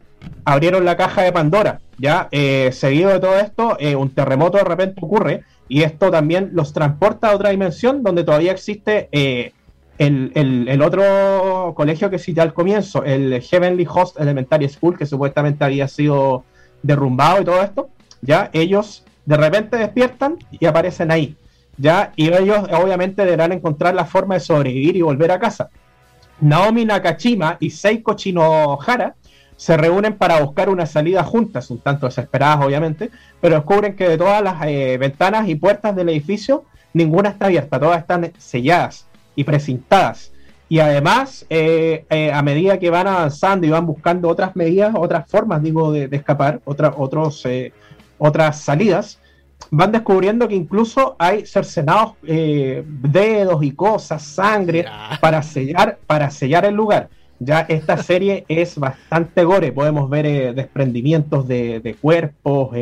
abrieron 0.45 0.85
la 0.85 0.97
caja 0.97 1.23
de 1.23 1.33
Pandora. 1.33 1.81
¿Ya? 1.99 2.29
Eh, 2.31 2.71
seguido 2.73 3.11
de 3.11 3.21
todo 3.21 3.39
esto, 3.39 3.77
un 3.99 4.11
terremoto 4.11 4.57
de 4.59 4.65
repente 4.65 5.01
ocurre 5.03 5.43
y 5.69 5.83
esto 5.83 6.11
también 6.11 6.51
los 6.53 6.73
transporta 6.73 7.29
a 7.31 7.35
otra 7.35 7.51
dimensión 7.51 8.03
donde 8.03 8.25
todavía 8.25 8.53
existe 8.53 9.09
el, 9.99 10.83
otro 10.83 11.73
colegio 11.75 12.11
que 12.11 12.19
cité 12.19 12.41
al 12.41 12.55
comienzo, 12.55 13.05
el 13.05 13.43
Heavenly 13.43 13.87
Host 13.89 14.19
Elementary 14.21 14.69
School, 14.69 14.97
que 14.97 15.07
supuestamente 15.07 15.65
había 15.65 15.89
sido 15.89 16.45
derrumbado 16.83 17.43
y 17.43 17.45
todo 17.45 17.63
esto, 17.63 17.89
ya 18.23 18.51
ellos 18.53 19.05
de 19.27 19.37
repente 19.37 19.77
despiertan 19.77 20.37
y 20.51 20.67
aparecen 20.67 21.11
ahí, 21.11 21.37
ya, 21.77 22.13
y 22.17 22.33
ellos 22.33 22.67
obviamente 22.73 23.25
deberán 23.25 23.53
encontrar 23.53 23.95
la 23.95 24.05
forma 24.05 24.35
de 24.35 24.41
sobrevivir 24.41 24.97
y 24.97 25.03
volver 25.03 25.33
a 25.33 25.39
casa. 25.39 25.71
Naomi 26.41 26.85
Nakashima 26.85 27.57
y 27.59 27.71
Seiko 27.71 28.15
Chinohara 28.15 29.17
se 29.57 29.77
reúnen 29.77 30.17
para 30.17 30.41
buscar 30.41 30.69
una 30.69 30.87
salida 30.87 31.25
juntas, 31.25 31.69
un 31.71 31.81
tanto 31.81 32.07
desesperadas 32.07 32.65
obviamente, 32.65 33.11
pero 33.41 33.57
descubren 33.57 33.97
que 33.97 34.09
de 34.09 34.17
todas 34.17 34.41
las 34.41 34.65
eh, 34.65 34.97
ventanas 34.99 35.49
y 35.49 35.57
puertas 35.57 35.97
del 35.97 36.11
edificio, 36.11 36.65
ninguna 36.95 37.31
está 37.31 37.47
abierta, 37.47 37.81
todas 37.81 37.99
están 37.99 38.33
selladas 38.39 39.08
y 39.39 39.45
precintadas. 39.45 40.33
Y 40.69 40.81
además, 40.81 41.47
eh, 41.49 42.05
eh, 42.11 42.33
a 42.33 42.43
medida 42.43 42.81
que 42.81 42.91
van 42.91 43.07
avanzando 43.07 43.69
y 43.69 43.71
van 43.71 43.87
buscando 43.87 44.29
otras 44.29 44.57
medidas, 44.57 44.97
otras 44.99 45.31
formas, 45.31 45.63
digo, 45.63 45.93
de, 45.93 46.09
escapar, 46.11 46.61
otra, 46.65 46.93
otros, 46.97 47.47
eh, 47.47 47.73
otras 48.19 48.61
salidas, 48.61 49.21
van 49.71 49.93
descubriendo 49.93 50.49
que 50.49 50.57
incluso 50.57 51.15
hay 51.21 51.47
cercenados 51.47 52.15
dedos 52.23 53.63
y 53.63 53.71
cosas, 53.71 54.25
sangre, 54.25 54.87
para 55.21 55.41
sellar, 55.41 55.99
para 56.05 56.33
sellar 56.33 56.65
el 56.65 56.75
lugar. 56.75 57.09
Ya 57.39 57.61
esta 57.61 57.97
serie 58.03 58.45
es 58.49 58.77
bastante 58.77 59.45
gore, 59.45 59.71
podemos 59.71 60.11
ver 60.11 60.53
desprendimientos 60.53 61.47
de, 61.47 61.79
de 61.79 61.95
cuerpos, 61.95 62.77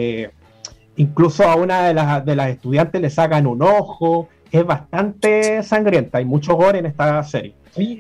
incluso 0.96 1.44
a 1.44 1.54
una 1.54 1.86
de 1.86 1.92
las, 1.92 2.24
de 2.24 2.34
las 2.34 2.48
estudiantes 2.48 2.98
le 3.02 3.11
sacan 3.11 3.46
un 3.46 3.61
ojo, 3.61 4.30
es 4.51 4.64
bastante 4.64 5.62
sangrienta, 5.62 6.18
hay 6.18 6.24
mucho 6.24 6.55
gore 6.55 6.78
en 6.78 6.86
esta 6.86 7.22
serie. 7.22 7.55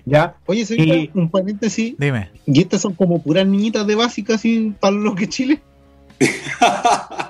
¿ya? 0.04 0.36
Oye, 0.46 0.64
y, 0.70 1.10
un 1.14 1.30
paréntesis. 1.30 1.94
Dime. 1.98 2.30
¿Y 2.46 2.60
estas 2.60 2.80
son 2.80 2.94
como 2.94 3.22
puras 3.22 3.46
niñitas 3.46 3.86
de 3.86 3.94
básica 3.94 4.38
sin 4.38 4.72
para 4.74 4.94
lo 4.94 5.14
que 5.14 5.28
Chile? 5.28 5.60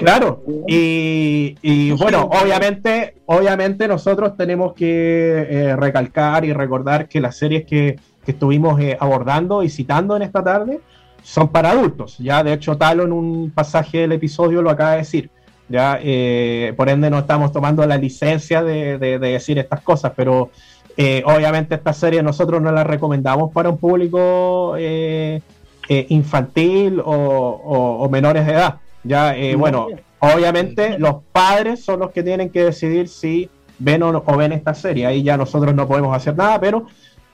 Claro, 0.00 0.42
y, 0.66 1.58
y 1.60 1.90
bueno, 1.90 2.22
obviamente, 2.22 3.16
obviamente 3.26 3.86
nosotros 3.86 4.34
tenemos 4.34 4.72
que 4.72 5.46
eh, 5.50 5.76
recalcar 5.76 6.46
y 6.46 6.54
recordar 6.54 7.06
que 7.06 7.20
las 7.20 7.36
series 7.36 7.66
que, 7.66 7.98
que 8.24 8.30
estuvimos 8.30 8.80
eh, 8.80 8.96
abordando 8.98 9.62
y 9.62 9.68
citando 9.68 10.16
en 10.16 10.22
esta 10.22 10.42
tarde 10.42 10.80
son 11.22 11.48
para 11.48 11.72
adultos. 11.72 12.16
Ya, 12.18 12.42
de 12.42 12.54
hecho, 12.54 12.78
Talo 12.78 13.04
en 13.04 13.12
un 13.12 13.50
pasaje 13.50 13.98
del 13.98 14.12
episodio 14.12 14.62
lo 14.62 14.70
acaba 14.70 14.92
de 14.92 14.98
decir. 14.98 15.30
Ya, 15.70 15.98
eh, 16.02 16.74
por 16.76 16.88
ende, 16.88 17.08
no 17.10 17.20
estamos 17.20 17.52
tomando 17.52 17.86
la 17.86 17.96
licencia 17.96 18.62
de, 18.62 18.98
de- 18.98 19.18
de 19.20 19.28
decir 19.32 19.56
estas 19.58 19.80
cosas, 19.82 20.12
pero 20.16 20.50
eh, 20.96 21.22
obviamente 21.24 21.76
esta 21.76 21.92
serie 21.92 22.22
nosotros 22.24 22.60
no 22.60 22.72
la 22.72 22.82
recomendamos 22.82 23.52
para 23.52 23.70
un 23.70 23.78
público 23.78 24.74
eh, 24.76 25.40
eh, 25.88 26.06
infantil 26.08 27.00
o, 27.00 27.12
o- 27.14 28.02
o 28.04 28.08
menores 28.10 28.44
de 28.46 28.52
edad. 28.52 28.74
Ya, 29.04 29.36
eh, 29.36 29.52
No. 29.52 29.58
bueno, 29.60 29.86
obviamente 30.18 30.98
los 30.98 31.16
padres 31.32 31.84
son 31.84 32.00
los 32.00 32.10
que 32.10 32.22
tienen 32.24 32.50
que 32.50 32.64
decidir 32.64 33.08
si 33.08 33.48
ven 33.78 34.02
o, 34.02 34.10
no- 34.12 34.24
o 34.26 34.36
ven 34.36 34.50
esta 34.52 34.74
serie. 34.74 35.06
Ahí 35.06 35.22
ya 35.22 35.36
nosotros 35.36 35.72
no 35.74 35.86
podemos 35.86 36.14
hacer 36.14 36.36
nada, 36.36 36.60
pero 36.60 36.86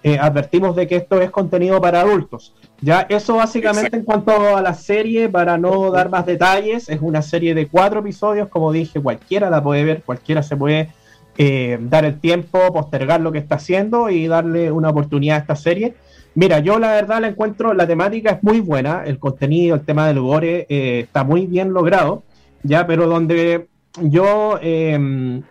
eh, 0.06 0.20
advertimos 0.20 0.76
de 0.76 0.86
que 0.86 0.94
esto 0.94 1.20
es 1.20 1.32
contenido 1.32 1.80
para 1.80 2.02
adultos. 2.02 2.54
Ya, 2.80 3.08
eso 3.08 3.34
básicamente 3.34 3.96
en 3.96 4.04
cuanto 4.04 4.56
a 4.56 4.62
la 4.62 4.72
serie, 4.72 5.28
para 5.28 5.58
no 5.58 5.90
dar 5.90 6.10
más 6.10 6.24
detalles, 6.24 6.88
es 6.88 7.00
una 7.00 7.22
serie 7.22 7.56
de 7.56 7.66
cuatro 7.66 7.98
episodios, 7.98 8.46
como 8.46 8.70
dije, 8.70 9.00
cualquiera 9.00 9.50
la 9.50 9.60
puede 9.60 9.82
ver, 9.82 10.02
cualquiera 10.04 10.44
se 10.44 10.56
puede 10.56 10.90
eh, 11.38 11.78
dar 11.80 12.04
el 12.04 12.20
tiempo, 12.20 12.72
postergar 12.72 13.20
lo 13.20 13.32
que 13.32 13.38
está 13.38 13.56
haciendo 13.56 14.08
y 14.08 14.28
darle 14.28 14.70
una 14.70 14.90
oportunidad 14.90 15.38
a 15.38 15.40
esta 15.40 15.56
serie. 15.56 15.96
Mira, 16.36 16.60
yo 16.60 16.78
la 16.78 16.92
verdad 16.92 17.20
la 17.20 17.26
encuentro, 17.26 17.74
la 17.74 17.88
temática 17.88 18.30
es 18.30 18.44
muy 18.44 18.60
buena, 18.60 19.02
el 19.04 19.18
contenido, 19.18 19.74
el 19.74 19.84
tema 19.84 20.06
del 20.06 20.20
gore 20.20 20.66
eh, 20.68 21.00
está 21.00 21.24
muy 21.24 21.46
bien 21.46 21.72
logrado, 21.72 22.22
ya, 22.62 22.86
pero 22.86 23.08
donde 23.08 23.66
yo 24.00 24.60
eh, 24.62 25.42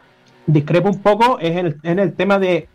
discrepo 0.48 0.88
un 0.88 1.02
poco 1.02 1.40
es 1.40 1.76
en 1.84 2.00
el 2.00 2.14
tema 2.14 2.40
de, 2.40 2.70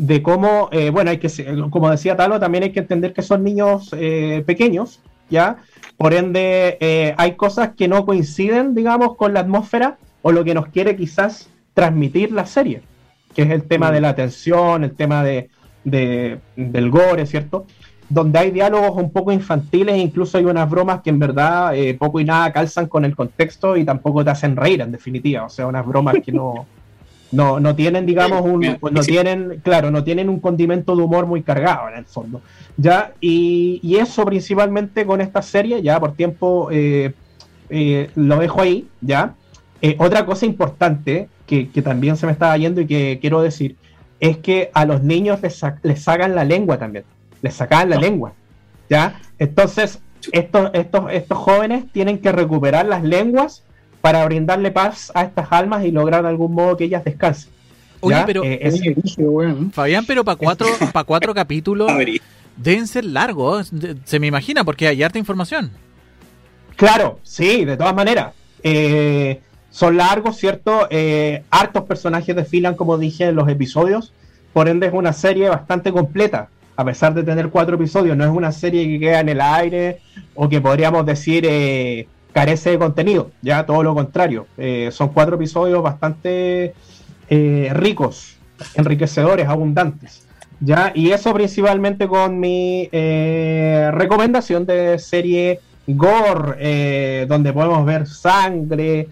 de 0.00 0.22
cómo, 0.22 0.70
eh, 0.72 0.88
bueno, 0.88 1.10
hay 1.10 1.18
que, 1.18 1.28
como 1.68 1.90
decía 1.90 2.16
Talo, 2.16 2.40
también 2.40 2.64
hay 2.64 2.72
que 2.72 2.80
entender 2.80 3.12
que 3.12 3.20
son 3.20 3.44
niños 3.44 3.90
eh, 3.92 4.42
pequeños, 4.46 5.00
ya, 5.28 5.58
por 5.98 6.14
ende 6.14 6.78
eh, 6.80 7.14
hay 7.18 7.32
cosas 7.32 7.72
que 7.76 7.86
no 7.86 8.06
coinciden, 8.06 8.74
digamos, 8.74 9.16
con 9.16 9.34
la 9.34 9.40
atmósfera 9.40 9.98
o 10.22 10.32
lo 10.32 10.42
que 10.42 10.54
nos 10.54 10.68
quiere 10.68 10.96
quizás 10.96 11.50
transmitir 11.74 12.32
la 12.32 12.46
serie, 12.46 12.80
que 13.34 13.42
es 13.42 13.50
el 13.50 13.64
tema 13.64 13.92
de 13.92 14.00
la 14.00 14.14
tensión, 14.14 14.84
el 14.84 14.92
tema 14.94 15.22
de, 15.22 15.50
de- 15.84 16.38
del 16.56 16.90
gore, 16.90 17.26
¿cierto? 17.26 17.66
Donde 18.08 18.38
hay 18.38 18.50
diálogos 18.52 18.92
un 18.96 19.12
poco 19.12 19.32
infantiles, 19.32 19.98
incluso 19.98 20.38
hay 20.38 20.46
unas 20.46 20.68
bromas 20.68 21.02
que 21.02 21.10
en 21.10 21.18
verdad 21.18 21.74
poco 21.98 22.20
y 22.20 22.24
nada 22.24 22.50
calzan 22.52 22.86
con 22.88 23.04
el 23.04 23.14
contexto 23.14 23.76
y 23.76 23.84
tampoco 23.84 24.24
te 24.24 24.30
hacen 24.30 24.56
reír, 24.56 24.80
en 24.80 24.92
definitiva. 24.92 25.44
O 25.44 25.50
sea, 25.50 25.66
unas 25.66 25.86
bromas 25.86 26.16
que 26.24 26.32
no, 26.32 26.66
no, 27.32 27.60
no 27.60 27.74
tienen, 27.76 28.06
digamos, 28.06 28.42
un, 28.42 28.60
Bien, 28.60 28.78
no 28.90 29.02
sí. 29.02 29.12
tienen, 29.12 29.60
claro, 29.62 29.90
no 29.90 30.02
tienen 30.04 30.28
un 30.28 30.40
condimento 30.40 30.96
de 30.96 31.02
humor 31.02 31.26
muy 31.26 31.42
cargado 31.42 31.88
en 31.88 31.96
el 31.98 32.04
fondo. 32.04 32.40
Ya, 32.76 33.12
y, 33.20 33.78
y 33.82 33.96
eso 33.96 34.24
principalmente 34.24 35.04
con 35.06 35.20
esta 35.20 35.42
serie, 35.42 35.82
ya 35.82 36.00
por 36.00 36.14
tiempo 36.14 36.68
eh, 36.72 37.12
eh, 37.68 38.10
lo 38.16 38.38
dejo 38.38 38.62
ahí, 38.62 38.88
ya. 39.00 39.34
Eh, 39.82 39.96
otra 39.98 40.26
cosa 40.26 40.44
importante 40.46 41.28
que, 41.46 41.68
que 41.70 41.82
también 41.82 42.16
se 42.16 42.26
me 42.26 42.32
estaba 42.32 42.56
yendo 42.56 42.80
y 42.80 42.86
que 42.86 43.18
quiero 43.20 43.40
decir 43.42 43.76
es 44.18 44.36
que 44.38 44.70
a 44.74 44.84
los 44.84 45.02
niños 45.02 45.40
les, 45.40 45.56
sa- 45.56 45.78
les 45.82 46.02
sacan 46.02 46.34
la 46.34 46.44
lengua 46.44 46.78
también, 46.78 47.04
les 47.42 47.54
sacan 47.54 47.88
la 47.88 47.96
lengua, 47.96 48.32
¿ya? 48.90 49.20
Entonces, 49.38 50.00
estos, 50.32 50.70
estos, 50.74 51.10
estos 51.10 51.38
jóvenes 51.38 51.84
tienen 51.92 52.18
que 52.18 52.30
recuperar 52.30 52.84
las 52.86 53.02
lenguas 53.02 53.64
para 54.00 54.24
brindarle 54.24 54.70
paz 54.70 55.10
a 55.14 55.22
estas 55.22 55.48
almas 55.50 55.84
y 55.84 55.90
lograr 55.90 56.22
de 56.22 56.28
algún 56.28 56.54
modo 56.54 56.76
que 56.76 56.84
ellas 56.84 57.04
descansen. 57.04 57.50
Oye, 58.00 58.16
¿ya? 58.16 58.24
pero- 58.26 58.42
Eh, 58.44 58.58
es- 58.62 58.80
weón. 59.18 59.70
Fabián, 59.72 60.04
pero 60.06 60.24
para 60.24 60.36
cuatro, 60.36 60.66
para 60.92 61.04
cuatro 61.04 61.34
capítulos 61.34 61.90
A 61.90 61.96
ver, 61.96 62.08
y- 62.08 62.22
deben 62.56 62.86
ser 62.86 63.04
largos, 63.04 63.70
se 64.04 64.18
me 64.18 64.26
imagina, 64.26 64.64
porque 64.64 64.86
hay 64.88 65.02
harta 65.02 65.18
información. 65.18 65.70
Claro, 66.76 67.18
sí, 67.22 67.64
de 67.64 67.76
todas 67.76 67.94
maneras. 67.94 68.32
Eh, 68.62 69.40
son 69.70 69.96
largos, 69.96 70.36
¿cierto? 70.36 70.86
Eh, 70.90 71.42
hartos 71.50 71.84
personajes 71.84 72.34
desfilan, 72.34 72.74
como 72.74 72.96
dije, 72.98 73.24
en 73.26 73.36
los 73.36 73.48
episodios. 73.48 74.12
Por 74.52 74.68
ende, 74.68 74.86
es 74.86 74.92
una 74.92 75.12
serie 75.12 75.48
bastante 75.48 75.92
completa. 75.92 76.48
A 76.76 76.84
pesar 76.84 77.12
de 77.12 77.22
tener 77.22 77.50
cuatro 77.50 77.76
episodios, 77.76 78.16
no 78.16 78.24
es 78.24 78.30
una 78.30 78.50
serie 78.52 78.86
que 78.86 78.98
queda 78.98 79.20
en 79.20 79.28
el 79.28 79.40
aire 79.40 80.00
o 80.34 80.48
que 80.48 80.60
podríamos 80.60 81.04
decir 81.04 81.44
eh, 81.46 82.08
carece 82.32 82.70
de 82.70 82.78
contenido. 82.78 83.30
Ya 83.42 83.66
todo 83.66 83.82
lo 83.82 83.94
contrario. 83.94 84.46
Eh, 84.56 84.90
son 84.92 85.08
cuatro 85.08 85.36
episodios 85.36 85.82
bastante 85.82 86.74
eh, 87.28 87.70
ricos, 87.72 88.36
enriquecedores, 88.74 89.48
abundantes. 89.48 90.26
¿ya? 90.60 90.92
Y 90.94 91.10
eso 91.10 91.32
principalmente 91.34 92.08
con 92.08 92.38
mi 92.38 92.88
eh, 92.92 93.90
recomendación 93.92 94.66
de 94.66 94.98
serie 94.98 95.60
Gore, 95.86 97.26
donde 97.26 97.52
podemos 97.52 97.84
ver 97.84 98.06
sangre, 98.06 99.08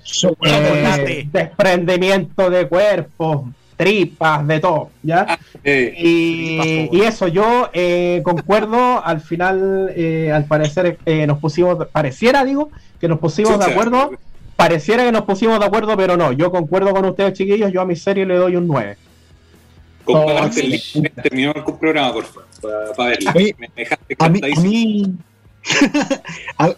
desprendimiento 1.32 2.50
de 2.50 2.68
cuerpos, 2.68 3.48
tripas, 3.79 4.47
de 4.47 4.61
todo, 4.61 4.91
¿ya? 5.03 5.39
eh, 5.64 5.95
Y, 5.97 6.89
y 6.93 7.01
eso, 7.03 7.29
yo 7.29 7.70
eh, 7.72 8.20
concuerdo, 8.24 9.03
al 9.05 9.20
final, 9.22 9.91
eh, 9.97 10.31
al 10.31 10.45
parecer, 10.45 10.99
eh, 11.07 11.26
nos 11.26 11.39
pusimos, 11.39 11.87
pareciera, 11.91 12.45
digo, 12.45 12.70
que 13.01 13.09
nos 13.09 13.18
pusimos 13.20 13.59
de 13.59 13.64
acuerdo, 13.66 14.11
pareciera 14.57 15.05
que 15.05 15.12
nos 15.12 15.22
pusimos 15.22 15.59
de 15.61 15.64
acuerdo, 15.64 15.97
pero 15.97 16.16
no, 16.16 16.33
yo 16.33 16.51
concuerdo 16.51 16.93
con 16.93 17.05
ustedes, 17.07 17.33
chiquillos, 17.35 17.72
yo 17.72 17.81
a 17.81 17.87
mi 17.87 17.95
serie 17.97 18.26
le 18.26 18.35
doy 18.37 18.57
un 18.57 18.66
9. 18.66 18.97
Comparte 20.05 20.41
Oh, 20.41 20.45
el 20.45 20.81
sí. 20.81 21.01
link. 21.01 21.12
Terminó 21.22 21.53
el 21.55 21.64
programa, 21.79 22.12
por 22.14 22.24
favor, 22.24 22.49
para 22.97 23.11
verla. 23.11 23.33
Oye, 23.37 23.55
me 23.59 23.68
dejaste 23.76 24.16
A 24.18 24.29
mí, 24.29 24.41
a 24.57 24.61
mí 24.61 25.14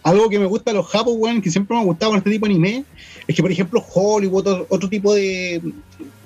algo 0.03 0.29
que 0.29 0.39
me 0.39 0.47
gusta 0.47 0.71
de 0.71 0.77
los 0.79 0.87
japos, 0.89 1.15
weón, 1.17 1.41
que 1.41 1.51
siempre 1.51 1.75
me 1.77 1.83
ha 1.83 1.85
gustado 1.85 2.13
con 2.13 2.19
este 2.19 2.31
tipo 2.31 2.47
de 2.47 2.53
anime, 2.53 2.85
es 3.27 3.37
que, 3.37 3.43
por 3.43 3.51
ejemplo, 3.53 3.85
Hollywood, 3.95 4.47
otro, 4.47 4.67
otro 4.69 4.89
tipo 4.89 5.15
de, 5.15 5.61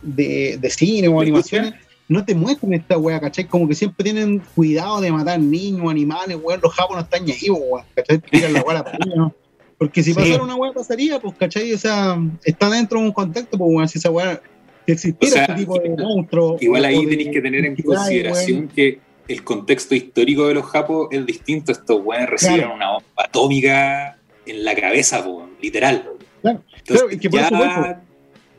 de, 0.03 0.59
de 0.61 0.71
cine 0.71 1.09
o 1.09 1.13
¿De 1.17 1.23
animaciones, 1.23 1.75
no 2.09 2.25
te 2.25 2.35
muestran 2.35 2.75
esta 2.75 2.99
weá, 2.99 3.19
¿cachai? 3.21 3.47
Como 3.47 3.67
que 3.69 3.75
siempre 3.75 4.05
tienen 4.05 4.43
cuidado 4.55 5.01
de 5.01 5.11
matar 5.11 5.41
niños, 5.41 5.91
animales, 5.91 6.39
weón, 6.43 6.61
los 6.63 6.73
japos 6.75 6.97
no 6.97 7.03
están 7.03 7.25
ni 7.25 7.33
ahí, 7.33 7.49
weón, 7.51 7.85
¿cachai? 7.95 8.19
Tiran 8.19 8.53
la 8.53 8.63
weá 8.63 8.79
a 8.81 8.99
¿no? 9.17 9.35
Porque 9.79 10.03
si 10.03 10.13
Sí. 10.13 10.19
pasara 10.19 10.43
una 10.43 10.55
weá 10.55 10.73
pasaría, 10.73 11.19
pues, 11.21 11.35
¿cachai? 11.39 11.73
O 11.73 11.79
sea, 11.79 12.19
está 12.45 12.71
dentro 12.71 13.01
de 13.01 13.07
un 13.07 13.13
contexto, 13.13 13.59
pues, 13.59 13.71
weón, 13.73 13.89
si 13.89 13.99
esa 13.99 14.11
weá, 14.11 14.41
si 14.87 14.93
existiera 14.93 15.33
O 15.33 15.35
sea, 15.35 15.43
este 15.45 15.55
tipo 15.57 15.79
de 15.79 15.89
monstruos. 15.91 16.63
Igual 16.63 16.85
ahí 16.85 17.07
tenéis 17.07 17.31
que 17.31 17.41
tener 17.41 17.65
en 17.65 17.77
consideración 17.77 18.57
weón. 18.59 18.69
que 18.69 19.01
el 19.29 19.45
contexto 19.45 19.95
histórico 19.95 20.49
de 20.49 20.55
los 20.55 20.67
japos 20.67 21.09
es 21.11 21.25
distinto. 21.25 21.73
Estos 21.73 22.01
weones 22.05 22.29
reciben 22.31 22.57
Claro. 22.57 22.75
una 22.75 22.91
bomba 22.93 23.07
atómica 23.17 24.19
en 24.47 24.65
la 24.65 24.75
cabeza, 24.75 25.25
po, 25.25 25.49
literal. 25.61 26.11
Claro, 26.43 26.63
Entonces, 26.77 26.85
claro, 27.03 27.11
y 27.11 27.19
que 27.19 27.31
por 27.31 27.41
ya 27.41 27.49
eso 27.49 27.97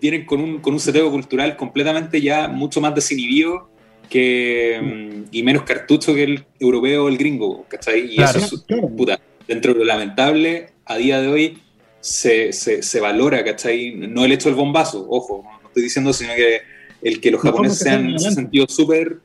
vienen 0.01 0.25
con 0.25 0.41
un, 0.41 0.59
con 0.59 0.73
un 0.73 0.79
seteo 0.79 1.09
cultural 1.11 1.55
completamente 1.55 2.21
ya 2.21 2.47
mucho 2.47 2.81
más 2.81 2.93
desinhibido 2.95 3.69
que, 4.09 4.79
mm, 4.81 5.29
y 5.31 5.43
menos 5.43 5.63
cartucho 5.63 6.13
que 6.13 6.23
el 6.23 6.45
europeo 6.59 7.05
o 7.05 7.07
el 7.09 7.17
gringo, 7.17 7.65
¿cachai? 7.67 8.13
Y 8.15 8.21
eso 8.21 8.37
es, 8.37 8.65
puta, 8.95 9.19
dentro 9.47 9.73
de 9.73 9.79
lo 9.79 9.85
lamentable, 9.85 10.69
a 10.85 10.97
día 10.97 11.21
de 11.21 11.27
hoy 11.27 11.61
se, 11.99 12.53
se, 12.53 12.83
se 12.83 12.99
valora, 12.99 13.43
¿cachai? 13.43 13.95
No 13.95 14.25
el 14.25 14.31
hecho 14.31 14.49
del 14.49 14.55
bombazo, 14.55 15.05
ojo, 15.09 15.43
no, 15.43 15.67
estoy 15.67 15.83
diciendo, 15.83 16.13
sino 16.13 16.35
que 16.35 16.61
el 17.01 17.19
que 17.19 17.31
los 17.31 17.41
japoneses 17.41 17.79
sean 17.79 18.09
en 18.09 18.15
ese 18.15 18.31
sentido 18.31 18.67
súper, 18.67 19.19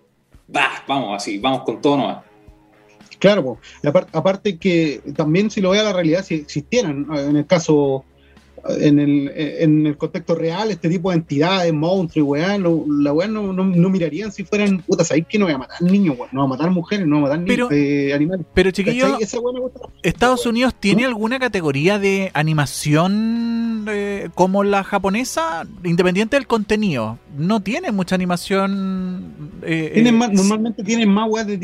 bah, 0.52 0.84
vamos, 0.86 1.16
así, 1.16 1.38
vamos 1.38 1.62
con 1.64 1.80
todo 1.80 1.96
nomás. 1.96 2.24
Claro, 3.18 3.44
po. 3.44 3.58
Y 3.82 3.86
apar- 3.86 4.08
aparte 4.12 4.58
que 4.58 5.02
también 5.14 5.50
si 5.50 5.60
lo 5.60 5.70
ve 5.70 5.80
a 5.80 5.84
la 5.84 5.92
realidad, 5.92 6.24
si 6.24 6.36
existieran, 6.36 7.06
eh, 7.14 7.26
en 7.28 7.36
el 7.36 7.46
caso, 7.46 8.04
en 8.78 8.98
el, 8.98 9.32
en 9.34 9.86
el 9.86 9.96
contexto 9.96 10.34
real, 10.34 10.70
este 10.70 10.88
tipo 10.88 11.10
de 11.10 11.16
entidades, 11.16 11.72
monstruos 11.72 12.16
y 12.16 12.28
weá, 12.28 12.58
lo- 12.58 12.84
la 12.88 13.12
weá 13.12 13.26
no, 13.28 13.52
no, 13.52 13.64
no 13.64 13.88
mirarían 13.90 14.30
si 14.32 14.44
fueran, 14.44 14.82
puta, 14.82 15.04
¿sabéis 15.04 15.26
que 15.28 15.38
no 15.38 15.46
voy 15.46 15.54
a 15.54 15.58
matar 15.58 15.80
niños, 15.82 16.16
weón? 16.18 16.28
No 16.32 16.40
voy 16.40 16.46
a 16.46 16.56
matar 16.56 16.70
mujeres, 16.70 17.06
no 17.06 17.16
voy 17.20 17.24
a 17.24 17.28
matar 17.28 17.38
niños, 17.40 17.68
Pero- 17.68 17.70
eh, 17.72 18.12
animales. 18.14 18.46
Pero 18.54 18.70
chiquillo, 18.70 19.06
weá. 19.16 19.18
¿Estados 20.02 20.46
Unidos 20.46 20.74
tiene 20.78 21.04
alguna 21.04 21.38
categoría 21.38 21.98
de 21.98 22.30
animación 22.34 23.86
eh, 23.88 24.28
como 24.34 24.64
la 24.64 24.84
japonesa? 24.84 25.66
Independiente 25.84 26.36
del 26.36 26.46
contenido, 26.46 27.18
no 27.36 27.60
tiene 27.60 27.92
mucha 27.92 28.14
animación. 28.14 29.34
eh, 29.62 29.90
Tienen 29.94 30.14
eh, 30.14 30.18
más, 30.18 30.32
normalmente 30.32 30.82
tienen 30.82 31.08
más 31.08 31.28
weá 31.30 31.44
de 31.44 31.58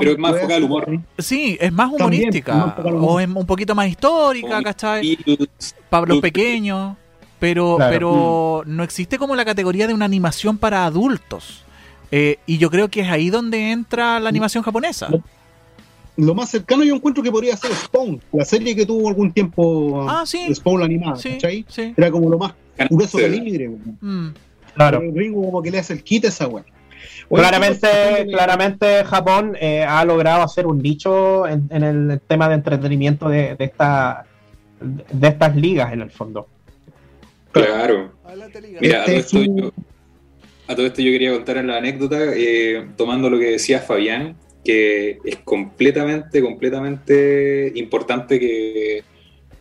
pero 0.00 0.12
es 0.12 0.18
más 0.18 0.32
weá, 0.32 0.42
enfocada 0.56 0.84
al. 0.86 1.04
Sí, 1.18 1.56
es 1.60 1.72
más 1.72 1.90
También, 1.96 2.22
humorística. 2.24 2.54
más 2.54 2.78
humor. 2.84 2.96
o 3.00 3.20
es 3.20 3.28
un 3.28 3.46
poquito 3.46 3.74
más 3.74 3.88
histórica, 3.88 4.62
¿cachai? 4.62 5.16
Beatles, 5.26 5.74
Para 5.90 6.06
los 6.06 6.20
pequeños. 6.20 6.96
Pero, 7.40 7.76
Claro. 7.76 7.92
pero 7.92 8.62
no 8.66 8.82
existe 8.82 9.16
como 9.16 9.36
la 9.36 9.44
categoría 9.44 9.86
de 9.86 9.94
una 9.94 10.04
animación 10.06 10.58
para 10.58 10.84
adultos. 10.84 11.62
Eh, 12.10 12.38
y 12.46 12.58
yo 12.58 12.68
creo 12.70 12.88
que 12.88 13.02
es 13.02 13.08
ahí 13.08 13.30
donde 13.30 13.70
entra 13.70 14.18
la 14.18 14.28
animación 14.28 14.62
japonesa. 14.64 15.08
lo 16.16 16.34
más 16.34 16.48
cercano 16.50 16.82
yo 16.82 16.96
encuentro 16.96 17.22
que 17.22 17.30
podría 17.30 17.56
ser 17.56 17.70
Spawn, 17.72 18.20
la 18.32 18.44
serie 18.44 18.74
que 18.74 18.84
tuvo 18.84 19.06
algún 19.08 19.30
tiempo 19.30 20.04
Ah, 20.10 20.24
sí. 20.26 20.52
Spawn 20.52 20.82
animada, 20.82 21.14
Sí, 21.14 21.30
¿cachai? 21.34 21.64
sí. 21.68 21.94
Era 21.96 22.10
como 22.10 22.28
lo 22.28 22.38
más 22.38 22.54
grueso 22.90 23.18
Sí. 23.18 23.24
calibre. 23.24 23.68
weón. 23.68 23.98
Mm. 24.00 24.34
Claro. 24.74 24.98
Pero 24.98 25.10
el 25.10 25.14
gringo 25.16 25.42
como 25.44 25.62
que 25.62 25.70
le 25.70 25.78
hace 25.78 25.92
el 25.92 26.02
kit 26.02 26.24
a 26.24 26.28
esa 26.28 26.48
weá. 26.48 26.64
Claramente, 27.28 28.26
claramente 28.32 29.04
Japón 29.04 29.56
eh, 29.60 29.84
ha 29.84 30.04
logrado 30.04 30.42
hacer 30.42 30.66
un 30.66 30.78
nicho 30.82 31.46
en, 31.46 31.68
en 31.70 31.82
el 31.84 32.20
tema 32.26 32.48
de 32.48 32.54
entretenimiento 32.56 33.28
de, 33.28 33.54
de, 33.54 33.64
esta, 33.66 34.24
de 34.80 35.28
estas 35.28 35.56
ligas 35.56 35.92
en 35.92 36.02
el 36.02 36.10
fondo. 36.10 36.48
Claro. 37.52 38.12
Mira, 38.80 39.02
a 39.02 39.06
todo, 39.06 39.16
Este 39.16 39.16
esto 39.16 39.42
yo, 39.42 39.72
a 40.66 40.74
todo 40.74 40.86
esto 40.86 41.02
yo 41.02 41.10
quería 41.10 41.32
contar 41.32 41.64
la 41.64 41.78
anécdota, 41.78 42.18
eh, 42.34 42.86
tomando 42.96 43.30
lo 43.30 43.38
que 43.38 43.52
decía 43.52 43.80
Fabián, 43.80 44.36
que 44.64 45.18
es 45.24 45.36
completamente, 45.44 46.42
completamente 46.42 47.72
importante 47.74 48.38
que, 48.38 49.02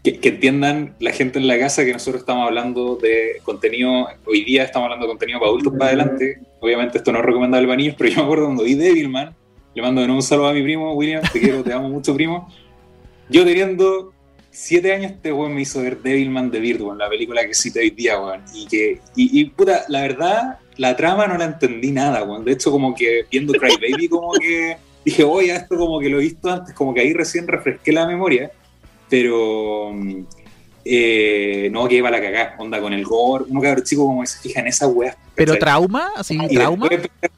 que, 0.04 0.20
que 0.20 0.30
entiendan 0.30 0.96
la 1.00 1.12
gente 1.12 1.40
en 1.40 1.48
la 1.48 1.58
casa 1.58 1.86
que 1.86 1.94
nosotros 1.94 2.22
estamos 2.22 2.46
hablando 2.46 2.98
de 2.98 3.38
contenido, 3.44 4.08
hoy 4.26 4.44
día 4.44 4.64
estamos 4.64 4.86
hablando 4.86 5.06
de 5.06 5.12
contenido 5.12 5.40
para 5.40 5.50
adultos 5.50 5.74
para 5.74 5.86
adelante, 5.88 6.40
obviamente 6.60 6.98
esto 6.98 7.12
no 7.12 7.20
es 7.20 7.26
recomendable 7.26 7.68
para 7.68 7.78
niños, 7.78 7.96
pero 7.98 8.10
yo 8.10 8.18
me 8.18 8.24
acuerdo 8.24 8.46
cuando 8.46 8.64
vi 8.64 8.76
Devilman, 8.76 9.34
le 9.74 9.82
mando 9.82 10.02
de 10.02 10.08
nuevo 10.08 10.20
un 10.20 10.24
saludo 10.24 10.48
a 10.48 10.54
mi 10.54 10.64
primo, 10.64 10.94
William, 10.94 11.22
te 11.32 11.40
quiero, 11.40 11.64
te 11.64 11.72
amo 11.72 11.90
mucho 11.90 12.14
primo, 12.14 12.50
yo 13.30 13.46
teniendo 13.46 14.14
siete 14.60 14.92
años 14.92 15.12
este 15.12 15.32
weón 15.32 15.54
me 15.54 15.62
hizo 15.62 15.82
ver 15.84 16.02
Devilman 16.02 16.50
de 16.50 16.60
Birdman, 16.60 16.98
la 16.98 17.08
película 17.08 17.46
que 17.46 17.54
cité 17.54 17.80
hoy 17.82 17.92
día, 17.92 18.20
weón. 18.20 18.42
Y 18.56 18.66
que, 18.66 19.00
y, 19.16 19.40
y, 19.40 19.46
puta, 19.46 19.86
la 19.88 20.02
verdad, 20.02 20.58
la 20.78 20.96
trama 20.96 21.28
no 21.28 21.38
la 21.38 21.46
entendí 21.46 21.92
nada, 21.92 22.24
weón. 22.24 22.44
De 22.44 22.54
hecho, 22.54 22.72
como 22.72 22.96
que 22.96 23.26
viendo 23.30 23.54
Cry 23.54 23.76
Baby, 23.80 24.10
como 24.10 24.32
que 24.34 24.78
dije, 25.06 25.24
oye, 25.24 25.56
esto 25.56 25.78
como 25.78 26.00
que 26.00 26.10
lo 26.10 26.18
he 26.20 26.24
visto 26.24 26.50
antes, 26.50 26.74
como 26.74 26.92
que 26.94 27.02
ahí 27.02 27.14
recién 27.14 27.48
refresqué 27.48 27.92
la 27.92 28.08
memoria. 28.08 28.52
Pero 29.10 29.92
mm, 29.94 30.22
eh, 30.86 31.70
no, 31.72 31.88
que 31.88 31.96
iba 31.96 32.08
a 32.10 32.12
la 32.12 32.20
cagá, 32.22 32.56
onda 32.58 32.82
con 32.82 32.94
el 32.94 33.04
gore, 33.06 33.46
uno 33.48 33.62
cabrón 33.62 33.84
chico 33.86 34.06
como 34.08 34.22
que 34.22 34.28
se 34.28 34.40
fija 34.40 34.62
en 34.62 34.68
esas 34.68 34.90
weas. 34.92 35.16
Pero 35.36 35.56
trauma, 35.58 36.12
así, 36.16 36.36
trauma. 36.50 36.88
después- 36.90 37.32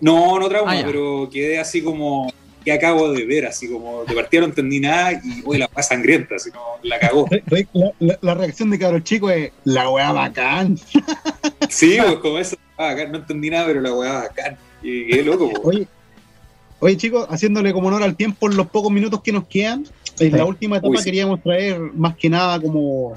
No, 0.00 0.38
no 0.38 0.48
trauma, 0.48 0.72
Ah, 0.78 0.82
pero 0.84 1.28
quedé 1.32 1.58
así 1.58 1.82
como 1.82 2.30
que 2.64 2.72
acabo 2.72 3.12
de 3.12 3.26
ver, 3.26 3.46
así 3.46 3.68
como 3.68 4.04
de 4.04 4.14
partida 4.14 4.40
no 4.40 4.46
entendí 4.48 4.80
nada 4.80 5.12
y 5.12 5.42
oye 5.44 5.58
la 5.60 5.70
weá 5.74 5.82
sangrienta, 5.82 6.36
así 6.36 6.50
no 6.50 6.60
la 6.82 6.98
cagó. 6.98 7.28
La, 7.50 7.90
la- 8.00 8.18
la 8.20 8.34
reacción 8.34 8.70
de 8.70 8.78
cabros 8.78 9.04
chico 9.04 9.30
es 9.30 9.52
la 9.64 9.88
weá 9.90 10.12
bacán. 10.12 10.78
Sí, 11.68 11.96
pues 12.00 12.16
como 12.16 12.38
eso, 12.38 12.56
ah, 12.78 12.90
acá 12.90 13.06
no 13.08 13.18
entendí 13.18 13.50
nada, 13.50 13.66
pero 13.66 13.80
la 13.80 13.92
weá 13.94 14.12
bacán. 14.14 14.56
Y 14.82 15.06
qué 15.08 15.22
loco, 15.22 15.50
po. 15.50 15.68
Oye, 15.68 15.88
oye 16.80 16.96
chicos, 16.96 17.26
haciéndole 17.30 17.72
como 17.72 17.88
honor 17.88 18.02
al 18.02 18.16
tiempo 18.16 18.48
en 18.50 18.56
los 18.56 18.66
pocos 18.68 18.92
minutos 18.92 19.20
que 19.22 19.32
nos 19.32 19.46
quedan, 19.48 19.80
en 20.20 20.30
Sí. 20.30 20.36
la 20.36 20.44
última 20.44 20.76
etapa 20.76 20.90
Uy, 20.90 20.98
sí. 20.98 21.04
queríamos 21.04 21.42
traer 21.42 21.78
más 21.78 22.14
que 22.16 22.30
nada 22.30 22.60
como 22.60 23.14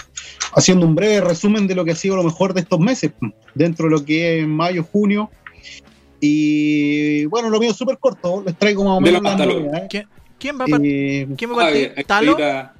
haciendo 0.56 0.86
un 0.88 0.96
breve 0.96 1.22
resumen 1.22 1.68
de 1.68 1.76
lo 1.76 1.86
que 1.86 1.92
ha 1.92 1.96
sido 1.96 2.16
lo 2.16 2.24
mejor 2.24 2.54
de 2.54 2.62
estos 2.62 2.80
meses, 2.80 3.12
dentro 3.54 3.86
de 3.86 3.92
lo 3.92 4.04
que 4.06 4.40
es 4.40 4.48
mayo, 4.48 4.84
junio. 4.84 5.30
Y 6.20 7.26
bueno, 7.26 7.50
lo 7.50 7.60
mío 7.60 7.72
es 7.72 7.78
súper 7.78 7.98
corto, 7.98 8.44
les 8.46 8.58
traigo 8.58 8.84
más 8.84 8.98
o 8.98 9.02
menos 9.02 9.22
la. 9.22 9.88
¿Quién, 9.88 10.08
quién 10.40 10.60
va 10.60 10.66
a 10.66 10.68
partir? 10.68 10.92
Eh, 10.92 11.28
¿Quién 11.38 11.52
va 11.52 11.56
a 11.56 11.58
Ah, 11.58 11.70
partir? 11.70 11.94
ahí 11.96 12.04
¿Talo? 12.04 12.38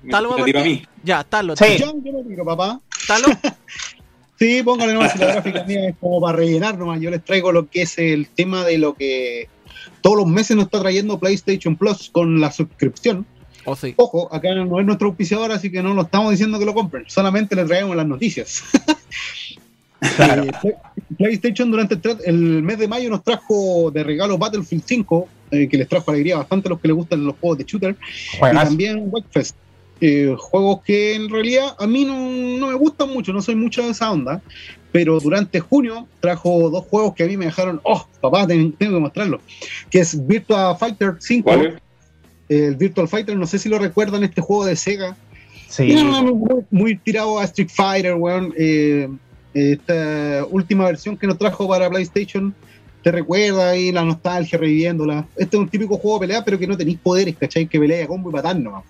¿Talo 0.10 0.30
va 0.30 0.36
a 0.36 0.38
partir? 0.38 0.56
mí. 0.64 0.84
Ya, 1.04 1.24
Talo. 1.24 1.56
Sí. 1.56 1.66
yo 1.80 1.94
me 1.96 2.24
tiro, 2.24 2.46
papá. 2.46 2.80
Talo. 3.08 3.28
Sí, 4.40 4.62
póngale 4.62 4.94
nomás 4.94 5.14
si 5.14 5.18
la 5.18 5.26
gráfica 5.34 5.64
mía 5.64 5.90
es 5.90 5.96
como 6.00 6.22
para 6.22 6.38
rellenar 6.38 6.78
nomás. 6.78 7.02
Yo 7.02 7.10
les 7.10 7.26
traigo 7.26 7.52
lo 7.52 7.68
que 7.72 7.82
es 7.82 7.98
el 7.98 8.28
tema 8.28 8.64
de 8.64 8.78
lo 8.78 8.94
que 8.94 9.50
todos 10.02 10.16
los 10.16 10.28
meses 10.28 10.56
nos 10.56 10.66
está 10.66 10.80
trayendo 10.80 11.20
PlayStation 11.20 11.76
Plus 11.76 12.12
con 12.12 12.40
la 12.40 12.52
suscripción. 12.52 13.26
O 13.66 13.76
sí. 13.76 13.96
Ojo, 13.98 14.32
acá 14.32 14.54
no 14.54 14.80
es 14.80 14.86
nuestro 14.86 15.08
auspiciador, 15.08 15.52
así 15.52 15.72
que 15.72 15.82
no 15.82 15.96
lo 15.96 16.04
estamos 16.04 16.30
diciendo 16.30 16.60
que 16.60 16.66
lo 16.66 16.76
compren, 16.76 17.06
solamente 17.08 17.56
les 17.56 17.66
traemos 17.66 17.96
las 17.96 18.06
noticias. 18.06 18.62
Claro. 20.16 20.44
Eh, 20.64 20.76
PlayStation 21.16 21.72
durante 21.72 21.98
el, 22.26 22.64
mes 22.64 22.78
de 22.80 22.88
mayo 22.88 23.10
nos 23.10 23.24
trajo 23.24 23.92
de 23.92 24.04
regalo 24.04 24.38
Battlefield 24.38 24.84
5, 24.86 25.28
eh, 25.52 25.68
que 25.70 25.78
les 25.78 25.88
trajo 25.88 26.12
alegría 26.12 26.38
bastante 26.38 26.68
a 26.68 26.72
los 26.72 26.80
que 26.82 26.88
les 26.90 26.98
gustan 26.98 27.24
los 27.26 27.36
juegos 27.40 27.58
de 27.60 27.64
shooter, 27.64 27.96
y 28.36 28.40
también 28.56 29.10
Wreckfest. 29.12 29.56
Eh, 30.00 30.36
juegos 30.38 30.82
que 30.84 31.16
en 31.16 31.28
realidad 31.28 31.76
a 31.80 31.88
mí 31.88 32.06
no, 32.06 32.14
no 32.60 32.68
me 32.68 32.74
gustan 32.76 33.10
mucho, 33.12 33.34
no 33.34 33.42
soy 33.42 33.56
mucho 33.56 33.82
de 33.84 33.90
esa 33.92 34.12
onda, 34.12 34.42
pero 34.92 35.20
durante 35.20 35.60
junio 35.60 36.08
trajo 36.20 36.70
dos 36.70 36.86
juegos 36.86 37.16
que 37.16 37.24
a 37.24 37.28
mí 37.28 37.36
me 37.36 37.46
dejaron, 37.46 37.80
oh, 37.84 38.06
papá, 38.22 38.46
ten- 38.46 38.74
tengo 38.74 38.96
que 38.96 39.00
mostrarlo, 39.02 39.42
que 39.90 40.00
es 40.00 40.28
Virtua 40.28 40.76
Fighter 40.76 41.16
5, 41.20 41.44
¿Cuál 41.44 41.66
es? 41.66 41.74
el 42.50 42.76
Virtual 42.76 43.08
Fighter, 43.08 43.36
no 43.36 43.48
sé 43.48 43.58
si 43.60 43.70
lo 43.70 43.80
recuerdan, 43.80 44.24
este 44.24 44.40
juego 44.42 44.66
de 44.66 44.76
Sega, 44.76 45.16
Sí. 45.68 45.94
no, 45.94 46.04
no, 46.22 46.34
muy, 46.36 46.64
muy 46.72 46.98
tirado 46.98 47.40
a 47.40 47.44
Street 47.44 47.70
Fighter, 47.74 48.14
weón. 48.16 48.54
Eh, 48.58 49.10
esta 49.74 50.46
última 50.50 50.86
versión 50.86 51.18
que 51.18 51.28
nos 51.28 51.38
trajo 51.38 51.68
para 51.68 51.90
PlayStation 51.90 52.54
te 53.04 53.12
recuerda 53.12 53.70
ahí 53.70 53.92
la 53.92 54.04
nostalgia 54.04 54.58
reviviéndola. 54.58 55.26
Este 55.38 55.56
es 55.56 55.62
un 55.62 55.70
típico 55.70 55.98
juego 55.98 56.20
de 56.20 56.28
pelea, 56.28 56.44
pero 56.44 56.60
que 56.60 56.68
no 56.68 56.76
tenéis 56.76 56.98
poderes, 57.02 57.36
¿cachai? 57.38 57.66
Que 57.68 57.80
pelea 57.80 58.04
a 58.04 58.08
combo 58.08 58.30
y 58.30 58.34
patán 58.34 58.64
nomás. 58.64 58.84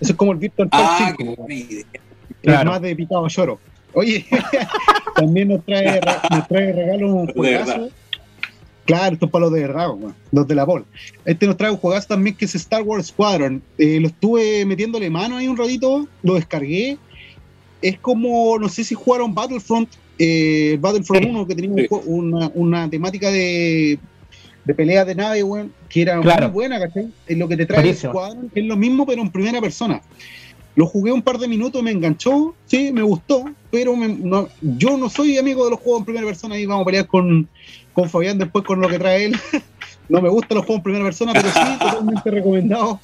Eso 0.00 0.12
es 0.12 0.14
como 0.14 0.32
el 0.32 0.38
Virtual 0.38 0.68
Ah, 0.72 0.96
Fighter 0.98 1.16
qué 1.16 1.24
5, 1.24 1.36
buena 1.42 1.54
idea. 1.54 1.80
es 1.80 2.36
Claro. 2.42 2.70
más 2.70 2.82
de 2.82 2.96
picado 2.96 3.28
lloro. 3.28 3.60
Oye, 3.92 4.24
también 5.14 5.48
nos 5.48 5.64
trae, 5.64 6.00
nos 6.30 6.48
trae 6.48 6.72
regalo 6.72 7.14
un 7.14 7.26
juegazo. 7.28 7.90
Claro, 8.86 9.14
estos 9.14 9.30
palos 9.30 9.52
de 9.52 9.60
verdad, 9.60 9.90
weón, 9.90 10.14
los 10.32 10.48
de 10.48 10.54
la 10.54 10.66
Pol. 10.66 10.84
Este 11.24 11.46
nos 11.46 11.56
trae 11.56 11.70
un 11.70 11.76
juegazo 11.76 12.08
también 12.08 12.34
que 12.36 12.46
es 12.46 12.54
Star 12.56 12.82
Wars 12.82 13.08
Squadron. 13.08 13.62
Eh, 13.78 14.00
lo 14.00 14.08
estuve 14.08 14.64
metiéndole 14.66 15.10
mano 15.10 15.36
ahí 15.36 15.46
un 15.46 15.56
ratito, 15.56 16.08
lo 16.22 16.34
descargué. 16.34 16.98
Es 17.82 17.98
como, 18.00 18.58
no 18.58 18.68
sé 18.68 18.82
si 18.84 18.94
jugaron 18.94 19.32
Battlefront, 19.34 19.88
eh, 20.22 20.76
Battlefront 20.80 21.22
Sí. 21.24 21.30
1, 21.30 21.46
que 21.46 21.54
tenía 21.54 21.70
un 21.70 22.34
una, 22.34 22.50
una 22.54 22.90
temática 22.90 23.30
de, 23.30 23.98
de 24.64 24.74
pelea 24.74 25.04
de 25.06 25.14
nave, 25.14 25.42
weón, 25.42 25.72
que 25.88 26.02
era 26.02 26.20
Claro. 26.20 26.48
muy 26.48 26.52
buena, 26.54 26.78
¿cachai? 26.78 27.08
Es 27.26 27.38
lo 27.38 27.48
que 27.48 27.56
te 27.56 27.64
trae 27.64 27.80
Buenísimo. 27.80 28.12
Squadron, 28.12 28.50
es 28.54 28.64
lo 28.64 28.76
mismo, 28.76 29.06
pero 29.06 29.22
en 29.22 29.30
primera 29.30 29.60
persona. 29.60 30.02
Lo 30.76 30.86
jugué 30.86 31.10
un 31.10 31.22
par 31.22 31.38
de 31.38 31.48
minutos, 31.48 31.82
me 31.82 31.90
enganchó, 31.90 32.54
sí, 32.66 32.92
me 32.92 33.02
gustó, 33.02 33.44
pero 33.70 33.96
me- 33.96 34.08
no- 34.08 34.48
yo 34.60 34.96
no 34.98 35.08
soy 35.08 35.38
amigo 35.38 35.64
de 35.64 35.70
los 35.72 35.80
juegos 35.80 36.00
en 36.00 36.04
primera 36.04 36.26
persona 36.26 36.58
y 36.58 36.66
vamos 36.66 36.82
a 36.82 36.86
pelear 36.86 37.06
con, 37.06 37.48
con 37.94 38.08
Fabián 38.10 38.38
después 38.38 38.64
con 38.64 38.80
lo 38.80 38.88
que 38.88 38.98
trae 38.98 39.24
él. 39.26 39.36
No 40.10 40.20
me 40.20 40.28
gustan 40.28 40.56
los 40.56 40.66
juegos 40.66 40.80
en 40.80 40.82
primera 40.82 41.04
persona, 41.04 41.32
pero 41.32 41.48
sí, 41.50 41.78
totalmente 41.78 42.28
recomendado. 42.32 42.98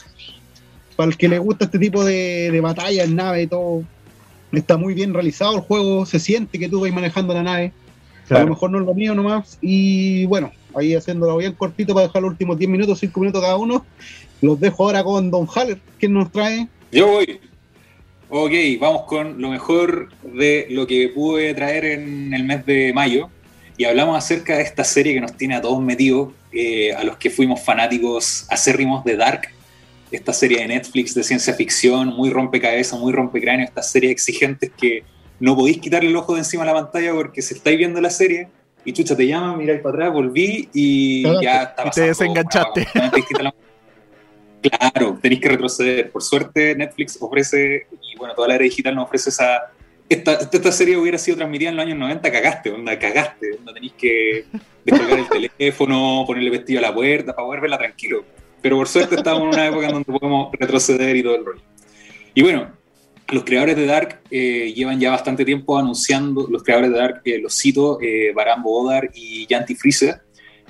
Para 0.97 1.09
el 1.11 1.17
que 1.17 1.29
le 1.29 1.39
gusta 1.39 1.67
este 1.67 1.79
tipo 1.79 2.05
de, 2.05 2.51
de 2.51 2.61
batalla 2.61 3.05
en 3.05 3.15
nave 3.15 3.43
y 3.43 3.47
todo, 3.47 3.85
está 4.53 4.77
muy 4.77 4.95
bien 4.95 5.15
realizado 5.15 5.57
el 5.57 5.61
juego, 5.61 6.07
se 6.07 6.19
siente 6.19 6.59
que 6.59 6.69
tú 6.69 6.81
vas 6.81 6.93
manejando 6.93 7.35
la 7.35 7.43
nave. 7.43 7.73
A 8.31 8.41
lo 8.41 8.49
mejor 8.49 8.71
no 8.71 8.81
es 8.81 8.87
lo 8.87 8.95
mío 8.95 9.15
nomás. 9.15 9.59
Y 9.61 10.27
bueno, 10.27 10.53
ahí 10.75 10.95
haciéndolo 10.95 11.37
bien 11.37 11.53
cortito 11.53 11.95
para 11.95 12.07
dejar 12.07 12.23
los 12.23 12.33
últimos 12.33 12.59
10 12.59 12.71
minutos, 12.71 12.99
5 12.99 13.21
minutos 13.21 13.43
cada 13.43 13.57
uno. 13.57 13.85
Los 14.41 14.59
dejo 14.61 14.85
ahora 14.85 15.05
con 15.05 15.31
Don 15.31 15.47
Haller, 15.55 15.79
que 15.99 16.09
nos 16.09 16.31
trae. 16.31 16.69
Yo 16.93 17.07
voy. 17.07 17.41
Ok, 18.29 18.53
vamos 18.81 19.03
con 19.03 19.41
lo 19.41 19.51
mejor 19.51 20.09
de 20.23 20.67
lo 20.71 20.87
que 20.87 21.09
pude 21.09 21.55
traer 21.55 21.85
en 21.85 22.35
el 22.35 22.45
mes 22.45 22.67
de 22.67 22.93
mayo. 22.93 23.31
Y 23.79 23.85
hablamos 23.85 24.17
acerca 24.19 24.57
de 24.57 24.63
esta 24.63 24.85
serie 24.85 25.15
que 25.15 25.21
nos 25.21 25.37
tiene 25.37 25.55
a 25.55 25.61
todos 25.61 25.81
metidos, 25.81 26.33
eh, 26.53 26.93
a 26.95 27.05
los 27.05 27.19
que 27.19 27.31
fuimos 27.31 27.63
fanáticos 27.63 28.47
acérrimos 28.49 29.05
de 29.05 29.17
Dark. 29.17 29.49
Esta 30.11 30.33
serie 30.33 30.59
de 30.59 30.69
Netflix 30.69 31.15
de 31.15 31.23
ciencia 31.23 31.55
ficción, 31.55 32.09
muy 32.09 32.31
rompecabezas, 32.31 32.99
muy 32.99 33.13
rompecráneo, 33.13 33.65
estas 33.65 33.91
series 33.91 34.13
exigentes 34.13 34.71
que 34.77 35.03
no 35.41 35.57
podéis 35.57 35.79
quitarle 35.79 36.09
el 36.09 36.17
ojo 36.17 36.35
de 36.35 36.41
encima 36.41 36.63
a 36.63 36.67
la 36.67 36.75
pantalla 36.75 37.13
porque 37.13 37.43
si 37.43 37.55
estáis 37.55 37.77
viendo 37.77 38.01
la 38.01 38.11
serie 38.11 38.49
y 38.85 38.93
chucha 38.93 39.17
te 39.17 39.27
llama, 39.27 39.57
miráis 39.57 39.81
para 39.81 39.97
atrás, 39.97 40.13
volví 40.13 40.69
y 40.73 41.23
ya 41.43 41.65
está 41.65 41.89
Y 41.89 41.91
te 41.91 42.01
desenganchaste. 42.03 42.87
Claro, 44.63 45.19
tenéis 45.21 45.41
que 45.41 45.49
retroceder. 45.49 46.11
Por 46.11 46.23
suerte, 46.23 46.75
Netflix 46.75 47.19
ofrece, 47.21 47.87
y 48.03 48.17
bueno, 48.17 48.35
toda 48.35 48.49
la 48.49 48.55
era 48.55 48.65
digital 48.65 48.95
nos 48.95 49.07
ofrece 49.07 49.31
esa. 49.31 49.73
Esta, 50.09 50.35
esta 50.35 50.71
serie 50.71 50.97
hubiera 50.97 51.19
sido 51.19 51.37
transmitida 51.37 51.71
en 51.71 51.77
los 51.77 51.85
años 51.85 51.99
90, 51.99 52.31
cagaste, 52.31 52.71
onda, 52.71 52.97
cagaste. 52.99 53.57
Onda, 53.59 53.75
tenéis 53.75 53.93
que 53.99 54.45
descolgar 54.85 55.19
el 55.19 55.51
teléfono, 55.59 56.25
ponerle 56.27 56.51
vestido 56.51 56.79
a 56.79 56.83
la 56.83 56.95
puerta 56.95 57.35
para 57.35 57.45
poder 57.45 57.61
verla 57.61 57.79
tranquilo. 57.79 58.25
Pero 58.63 58.77
por 58.77 58.89
suerte 58.89 59.17
estamos 59.17 59.43
en 59.43 59.49
una 59.49 59.67
época 59.67 59.87
en 59.87 59.93
donde 59.93 60.13
podemos 60.19 60.51
retroceder 60.53 61.17
y 61.17 61.23
todo 61.23 61.37
el 61.37 61.45
rollo. 61.45 61.63
Y 62.35 62.43
bueno, 62.43 62.71
los 63.29 63.45
creadores 63.45 63.77
de 63.77 63.87
Dark 63.87 64.21
eh, 64.31 64.73
llevan 64.75 65.01
ya 65.01 65.11
bastante 65.11 65.45
tiempo 65.45 65.79
anunciando, 65.79 66.47
los 66.49 66.63
creadores 66.63 66.91
de 66.93 66.99
Dark, 66.99 67.23
eh, 67.25 67.39
los 67.39 67.57
cito, 67.59 67.99
eh, 68.01 68.33
Baran 68.35 68.63
Bodar 68.63 69.11
y 69.15 69.47
Janti 69.49 69.75
Freezer, 69.75 70.21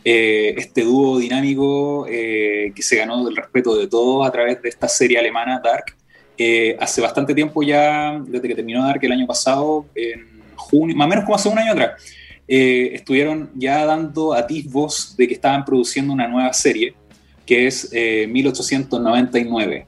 eh, 0.09 0.55
este 0.57 0.82
dúo 0.82 1.18
dinámico 1.18 2.07
eh, 2.09 2.70
que 2.76 2.80
se 2.80 2.95
ganó 2.95 3.28
el 3.28 3.34
respeto 3.34 3.76
de 3.76 3.89
todos 3.89 4.24
a 4.24 4.30
través 4.30 4.62
de 4.62 4.68
esta 4.68 4.87
serie 4.87 5.18
alemana 5.18 5.61
Dark. 5.61 5.97
Eh, 6.39 6.76
hace 6.78 7.01
bastante 7.01 7.34
tiempo 7.34 7.61
ya, 7.64 8.22
desde 8.24 8.47
que 8.47 8.55
terminó 8.55 8.84
Dark 8.87 9.01
el 9.03 9.11
año 9.11 9.26
pasado, 9.26 9.87
en 9.97 10.43
junio, 10.55 10.95
más 10.95 11.07
o 11.07 11.09
menos 11.09 11.24
como 11.24 11.34
hace 11.34 11.49
un 11.49 11.59
año 11.59 11.72
atrás, 11.72 12.01
estuvieron 12.47 13.51
ya 13.57 13.84
dando 13.84 14.32
atisbos 14.32 15.16
de 15.16 15.26
que 15.26 15.34
estaban 15.34 15.64
produciendo 15.64 16.12
una 16.12 16.28
nueva 16.28 16.53
serie. 16.53 16.95
Que 17.47 17.66
es 17.66 17.90
1899. 17.92 19.86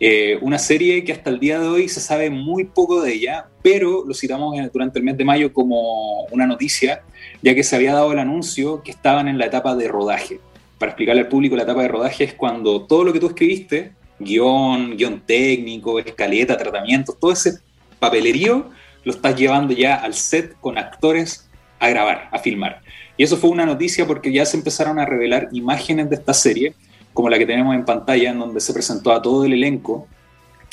Eh, 0.00 0.38
una 0.42 0.58
serie 0.58 1.02
que 1.02 1.12
hasta 1.12 1.30
el 1.30 1.40
día 1.40 1.58
de 1.58 1.66
hoy 1.66 1.88
se 1.88 2.00
sabe 2.00 2.30
muy 2.30 2.64
poco 2.64 3.02
de 3.02 3.14
ella, 3.14 3.48
pero 3.62 4.04
lo 4.06 4.14
citamos 4.14 4.54
durante 4.72 4.98
el 5.00 5.04
mes 5.04 5.16
de 5.16 5.24
mayo 5.24 5.52
como 5.52 6.24
una 6.30 6.46
noticia, 6.46 7.02
ya 7.42 7.54
que 7.54 7.64
se 7.64 7.74
había 7.74 7.94
dado 7.94 8.12
el 8.12 8.20
anuncio 8.20 8.82
que 8.82 8.92
estaban 8.92 9.26
en 9.26 9.38
la 9.38 9.46
etapa 9.46 9.74
de 9.74 9.88
rodaje. 9.88 10.40
Para 10.78 10.92
explicarle 10.92 11.22
al 11.22 11.28
público, 11.28 11.56
la 11.56 11.64
etapa 11.64 11.82
de 11.82 11.88
rodaje 11.88 12.24
es 12.24 12.34
cuando 12.34 12.82
todo 12.86 13.02
lo 13.02 13.12
que 13.12 13.18
tú 13.18 13.26
escribiste, 13.26 13.92
guion, 14.20 14.96
guion 14.96 15.20
técnico, 15.26 15.98
escaleta, 15.98 16.56
tratamientos, 16.56 17.18
todo 17.18 17.32
ese 17.32 17.58
papelerío, 17.98 18.70
lo 19.02 19.12
estás 19.12 19.34
llevando 19.34 19.74
ya 19.74 19.96
al 19.96 20.14
set 20.14 20.54
con 20.60 20.78
actores 20.78 21.48
a 21.80 21.88
grabar, 21.88 22.28
a 22.30 22.38
filmar. 22.38 22.82
Y 23.16 23.24
eso 23.24 23.36
fue 23.36 23.50
una 23.50 23.66
noticia 23.66 24.06
porque 24.06 24.32
ya 24.32 24.46
se 24.46 24.56
empezaron 24.56 25.00
a 25.00 25.04
revelar 25.04 25.48
imágenes 25.50 26.08
de 26.08 26.16
esta 26.16 26.32
serie 26.32 26.74
como 27.18 27.30
la 27.30 27.36
que 27.36 27.46
tenemos 27.46 27.74
en 27.74 27.84
pantalla, 27.84 28.30
en 28.30 28.38
donde 28.38 28.60
se 28.60 28.72
presentó 28.72 29.10
a 29.10 29.20
todo 29.20 29.44
el 29.44 29.52
elenco, 29.52 30.06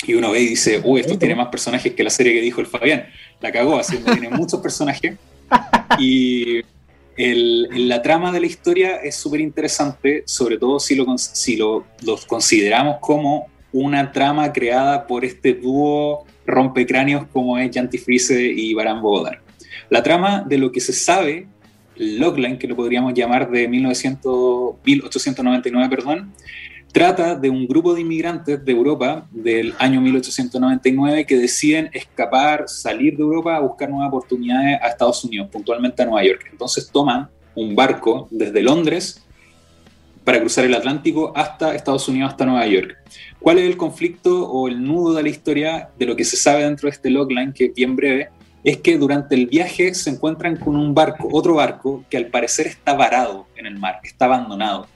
y 0.06 0.14
uno 0.14 0.30
ve 0.30 0.42
y 0.42 0.46
dice, 0.50 0.80
uy, 0.84 1.00
esto 1.00 1.18
tiene 1.18 1.34
más 1.34 1.48
personajes 1.48 1.92
que 1.92 2.04
la 2.04 2.10
serie 2.10 2.34
que 2.34 2.40
dijo 2.40 2.60
el 2.60 2.68
Fabián. 2.68 3.06
La 3.40 3.50
cagó, 3.50 3.80
así 3.80 3.96
que 3.96 4.12
tiene 4.12 4.28
muchos 4.30 4.60
personajes. 4.60 5.16
Y 5.98 6.60
la 7.16 8.00
trama 8.00 8.30
de 8.30 8.38
la 8.38 8.46
historia 8.46 8.94
es 8.98 9.16
súper 9.16 9.40
interesante, 9.40 10.22
sobre 10.24 10.56
todo 10.56 10.78
si, 10.78 10.94
lo, 10.94 11.18
si 11.18 11.56
lo, 11.56 11.84
los 12.02 12.24
consideramos 12.26 12.98
como 13.00 13.48
una 13.72 14.12
trama 14.12 14.52
creada 14.52 15.04
por 15.08 15.24
este 15.24 15.52
dúo 15.52 16.26
rompecráneos 16.46 17.26
como 17.32 17.58
es 17.58 17.74
Janty 17.74 17.98
Freeze 17.98 18.40
y 18.40 18.72
Baran 18.72 19.02
Bodar. 19.02 19.40
La 19.90 20.00
trama 20.00 20.44
de 20.46 20.58
lo 20.58 20.70
que 20.70 20.80
se 20.80 20.92
sabe 20.92 21.48
logline, 21.98 22.58
que 22.58 22.66
lo 22.66 22.76
podríamos 22.76 23.14
llamar 23.14 23.50
de 23.50 23.68
1900, 23.68 24.76
1899, 24.84 25.88
perdón, 25.88 26.32
trata 26.92 27.34
de 27.34 27.50
un 27.50 27.66
grupo 27.66 27.94
de 27.94 28.00
inmigrantes 28.00 28.64
de 28.64 28.72
Europa 28.72 29.26
del 29.30 29.74
año 29.78 30.00
1899 30.00 31.26
que 31.26 31.36
deciden 31.36 31.90
escapar, 31.92 32.64
salir 32.68 33.16
de 33.16 33.22
Europa 33.22 33.56
a 33.56 33.60
buscar 33.60 33.90
nuevas 33.90 34.08
oportunidades 34.08 34.78
a 34.80 34.88
Estados 34.88 35.22
Unidos, 35.24 35.48
puntualmente 35.50 36.02
a 36.02 36.06
Nueva 36.06 36.24
York. 36.24 36.48
Entonces 36.50 36.90
toman 36.90 37.28
un 37.54 37.74
barco 37.74 38.28
desde 38.30 38.62
Londres 38.62 39.22
para 40.24 40.40
cruzar 40.40 40.64
el 40.64 40.74
Atlántico 40.74 41.32
hasta 41.36 41.74
Estados 41.74 42.08
Unidos, 42.08 42.30
hasta 42.30 42.44
Nueva 42.46 42.66
York. 42.66 42.96
¿Cuál 43.38 43.58
es 43.58 43.66
el 43.66 43.76
conflicto 43.76 44.50
o 44.50 44.66
el 44.66 44.82
nudo 44.82 45.14
de 45.14 45.22
la 45.22 45.28
historia 45.28 45.90
de 45.98 46.06
lo 46.06 46.16
que 46.16 46.24
se 46.24 46.36
sabe 46.36 46.64
dentro 46.64 46.88
de 46.88 46.94
este 46.94 47.10
logline, 47.10 47.52
que 47.52 47.66
es 47.66 47.74
bien 47.74 47.94
breve? 47.94 48.30
Es 48.66 48.78
que 48.78 48.98
durante 48.98 49.36
el 49.36 49.46
viaje 49.46 49.94
se 49.94 50.10
encuentran 50.10 50.56
con 50.56 50.74
un 50.74 50.92
barco, 50.92 51.28
otro 51.30 51.54
barco, 51.54 52.04
que 52.10 52.16
al 52.16 52.26
parecer 52.26 52.66
está 52.66 52.94
varado 52.94 53.46
en 53.54 53.64
el 53.64 53.78
mar, 53.78 54.00
está 54.02 54.24
abandonado. 54.24 54.88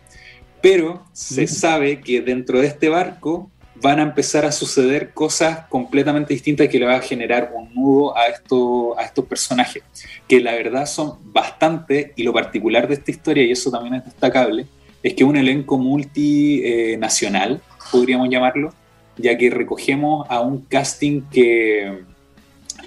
Pero 0.61 1.05
se 1.13 1.47
sabe 1.47 2.01
que 2.01 2.21
dentro 2.21 2.61
de 2.61 2.67
este 2.67 2.89
barco 2.89 3.49
van 3.77 4.01
a 4.01 4.03
empezar 4.03 4.45
a 4.45 4.51
suceder 4.51 5.15
cosas 5.15 5.67
completamente 5.69 6.35
distintas 6.35 6.67
que 6.67 6.81
le 6.81 6.87
va 6.87 6.97
a 6.97 7.01
generar 7.01 7.53
un 7.55 7.73
nudo 7.73 8.17
a, 8.17 8.27
esto, 8.27 8.99
a 8.99 9.05
estos 9.05 9.25
personajes, 9.27 9.85
que 10.27 10.41
la 10.41 10.55
verdad 10.57 10.85
son 10.85 11.19
bastante, 11.33 12.13
y 12.17 12.25
lo 12.25 12.33
particular 12.33 12.89
de 12.89 12.95
esta 12.95 13.13
historia, 13.13 13.45
y 13.45 13.53
eso 13.53 13.71
también 13.71 13.95
es 13.95 14.05
destacable, 14.05 14.67
es 15.01 15.15
que 15.15 15.23
un 15.23 15.37
elenco 15.37 15.79
multinacional, 15.79 17.63
podríamos 17.93 18.29
llamarlo, 18.31 18.75
ya 19.17 19.39
que 19.39 19.49
recogemos 19.49 20.27
a 20.29 20.41
un 20.41 20.63
casting 20.63 21.23
que 21.31 22.10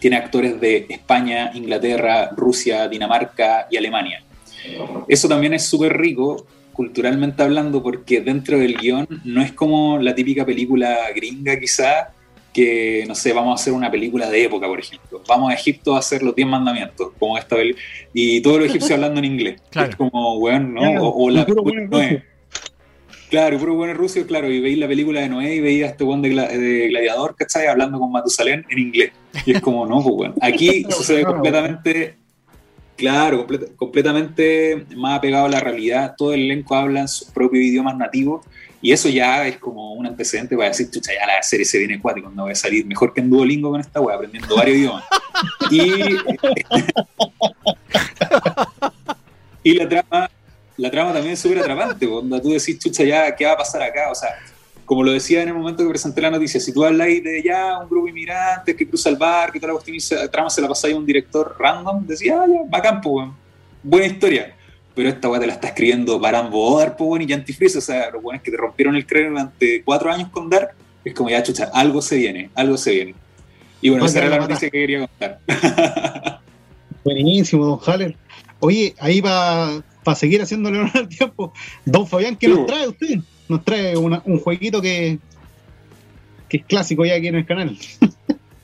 tiene 0.04 0.18
actores 0.18 0.60
de 0.60 0.86
España, 0.90 1.52
Inglaterra, 1.54 2.30
Rusia, 2.36 2.90
Dinamarca 2.90 3.68
y 3.72 3.78
Alemania. 3.78 4.22
Eso 5.08 5.30
también 5.30 5.54
es 5.54 5.66
súper 5.66 5.98
rico 5.98 6.46
culturalmente 6.74 7.42
hablando 7.42 7.82
porque 7.82 8.20
dentro 8.20 8.58
del 8.60 8.76
guion 8.76 9.08
no 9.24 9.42
es 9.42 9.54
como 9.54 9.98
la 10.00 10.14
típica 10.14 10.46
película 10.46 10.98
gringa 11.16 11.58
quizá, 11.58 12.10
que 12.52 13.06
no 13.08 13.16
sé, 13.16 13.32
vamos 13.32 13.52
a 13.58 13.62
hacer 13.62 13.72
una 13.72 13.90
película 13.90 14.30
de 14.30 14.44
época, 14.44 14.68
por 14.68 14.78
ejemplo. 14.78 15.24
Vamos 15.26 15.52
a 15.52 15.54
Egipto 15.54 15.96
a 15.96 16.00
hacer 16.00 16.22
los 16.22 16.36
10 16.36 16.50
mandamientos, 16.50 17.14
como 17.18 17.38
esta 17.38 17.56
y 18.14 18.42
todos 18.42 18.58
los 18.58 18.68
egipcios 18.68 18.92
hablando 18.96 19.20
en 19.20 19.26
inglés. 19.26 19.62
Es 19.74 19.96
como, 19.96 20.38
bueno, 20.38 20.82
¿no? 20.82 21.02
o, 21.02 21.30
la 21.30 21.46
Claro, 23.34 23.58
puro 23.58 23.74
bueno 23.74 23.96
ruso, 23.96 24.24
claro, 24.28 24.48
y 24.52 24.60
veis 24.60 24.78
la 24.78 24.88
película 24.88 25.20
de 25.20 25.28
Noé 25.28 25.56
y 25.56 25.60
veías 25.60 25.88
a 25.88 25.92
este 25.94 26.04
buen 26.04 26.22
de, 26.22 26.30
Gladiador, 26.90 27.36
¿cachai? 27.36 27.66
Hablando 27.66 27.98
con 27.98 28.12
Matusalén 28.12 28.64
en 28.70 28.78
inglés. 28.78 29.12
Y 29.44 29.54
es 29.54 29.60
como, 29.60 29.88
no, 29.88 30.04
pues 30.04 30.16
bueno. 30.16 30.36
Aquí 30.40 30.86
sucede 30.92 31.24
completamente, 31.24 32.16
claro, 32.96 33.48
completamente 33.76 34.86
más 34.96 35.18
apegado 35.18 35.48
a 35.48 35.50
la 35.50 35.60
realidad. 35.60 36.14
Todo 36.16 36.36
el 36.36 36.42
elenco 36.42 36.76
habla 36.76 37.00
en 37.00 37.08
sus 37.08 37.32
propios 37.32 37.64
idiomas 37.64 37.98
nativos 37.98 38.46
y 38.84 38.92
eso 38.92 39.10
ya 39.10 39.48
es 39.48 39.58
como 39.58 39.94
un 39.94 40.06
antecedente 40.06 40.56
para 40.56 40.70
decir, 40.70 40.92
chucha, 40.92 41.14
ya 41.20 41.26
la 41.26 41.42
serie 41.42 41.66
se 41.66 41.80
viene 41.80 42.00
cuático, 42.00 42.28
cuando 42.28 42.44
voy 42.44 42.52
a 42.52 42.56
salir 42.56 42.86
mejor 42.86 43.16
que 43.16 43.22
en 43.22 43.32
Duolingo 43.32 43.72
con 43.72 43.82
esta 43.82 44.00
wea, 44.00 44.16
aprendiendo 44.16 44.56
varios 44.56 44.78
idiomas. 44.78 45.06
Y, 45.72 45.92
y 49.72 49.74
la 49.74 49.90
trama 49.90 50.30
la 50.84 50.92
trama 50.92 51.14
también 51.14 51.32
es 51.32 51.40
súper 51.40 51.60
atrapante, 51.60 52.06
cuando 52.06 52.42
tú 52.42 52.50
decís, 52.50 52.78
chucha, 52.78 53.06
ya, 53.06 53.34
¿qué 53.34 53.46
va 53.46 53.54
a 53.54 53.58
pasar 53.58 53.82
acá? 53.82 54.12
O 54.12 54.16
sea, 54.16 54.32
como 54.84 55.02
lo 55.02 55.14
decía 55.14 55.42
en 55.42 55.48
el 55.48 55.54
momento 55.54 55.82
que 55.82 55.90
presenté 55.90 56.20
la 56.20 56.30
noticia, 56.30 56.60
si 56.60 56.74
tú 56.74 56.84
hablas 56.84 57.08
de 57.08 57.42
ya 57.42 57.80
un 57.80 57.88
grupo 57.88 58.04
de 58.04 58.12
inmigrantes 58.12 58.76
que 58.76 58.86
cruza 58.86 59.08
el 59.08 59.16
bar, 59.16 59.54
que 59.54 59.62
toda 59.62 59.72
la 59.72 59.80
cuestión, 59.80 60.30
trama 60.30 60.50
se 60.50 60.62
la 60.62 60.68
pasa 60.68 60.90
a 60.90 60.96
un 60.98 61.06
director 61.06 61.56
random, 61.58 62.06
decía, 62.06 62.42
ah, 62.42 62.46
ya, 62.50 62.64
bacán, 62.68 63.00
pues, 63.00 63.30
buena 63.82 64.08
historia. 64.08 64.54
Pero 64.94 65.08
esta 65.08 65.30
weá 65.30 65.40
te 65.40 65.48
la 65.48 65.54
está 65.54 65.68
escribiendo 65.68 66.20
Baran 66.20 66.52
Bodar, 66.52 66.98
pues, 66.98 67.30
y 67.30 67.32
Antifreeze, 67.32 67.78
o 67.78 67.82
sea, 67.82 68.12
los 68.12 68.22
buenos 68.22 68.44
que 68.44 68.52
te 68.52 68.58
rompieron 68.58 68.98
el 68.98 69.08
cráneo 69.08 69.30
durante 69.30 69.84
cuatro 69.84 70.12
años 70.12 70.28
con 70.32 70.50
Dark, 70.50 70.72
es 71.06 71.14
como, 71.14 71.30
ya, 71.30 71.42
chucha, 71.42 71.72
algo 71.74 72.02
se 72.02 72.18
viene, 72.18 72.50
algo 72.56 72.76
se 72.76 72.92
viene. 72.92 73.16
Y 73.80 73.90
bueno, 73.90 74.06
esa 74.06 74.20
era 74.20 74.28
la 74.32 74.40
noticia 74.40 74.70
que 74.70 74.80
quería 74.80 75.08
contar. 75.08 75.40
Buenísimo, 77.06 77.66
don 77.68 77.80
Haller. 77.86 78.18
Oye, 78.60 78.94
ahí 79.00 79.22
va 79.22 79.82
para 80.04 80.16
seguir 80.16 80.42
haciéndole 80.42 80.80
honor 80.80 80.92
al 80.96 81.08
tiempo, 81.08 81.54
don 81.86 82.06
Fabián, 82.08 82.36
¿qué 82.36 82.48
nos 82.48 82.66
trae 82.66 82.88
usted? 82.88 83.20
Nos 83.50 83.64
trae 83.64 83.98
un 83.98 84.40
jueguito 84.40 84.82
que, 84.82 85.20
que 86.54 86.58
es 86.58 86.66
clásico 86.66 87.04
ya 87.04 87.16
aquí 87.16 87.28
en 87.28 87.36
el 87.36 87.46
canal. 87.46 87.78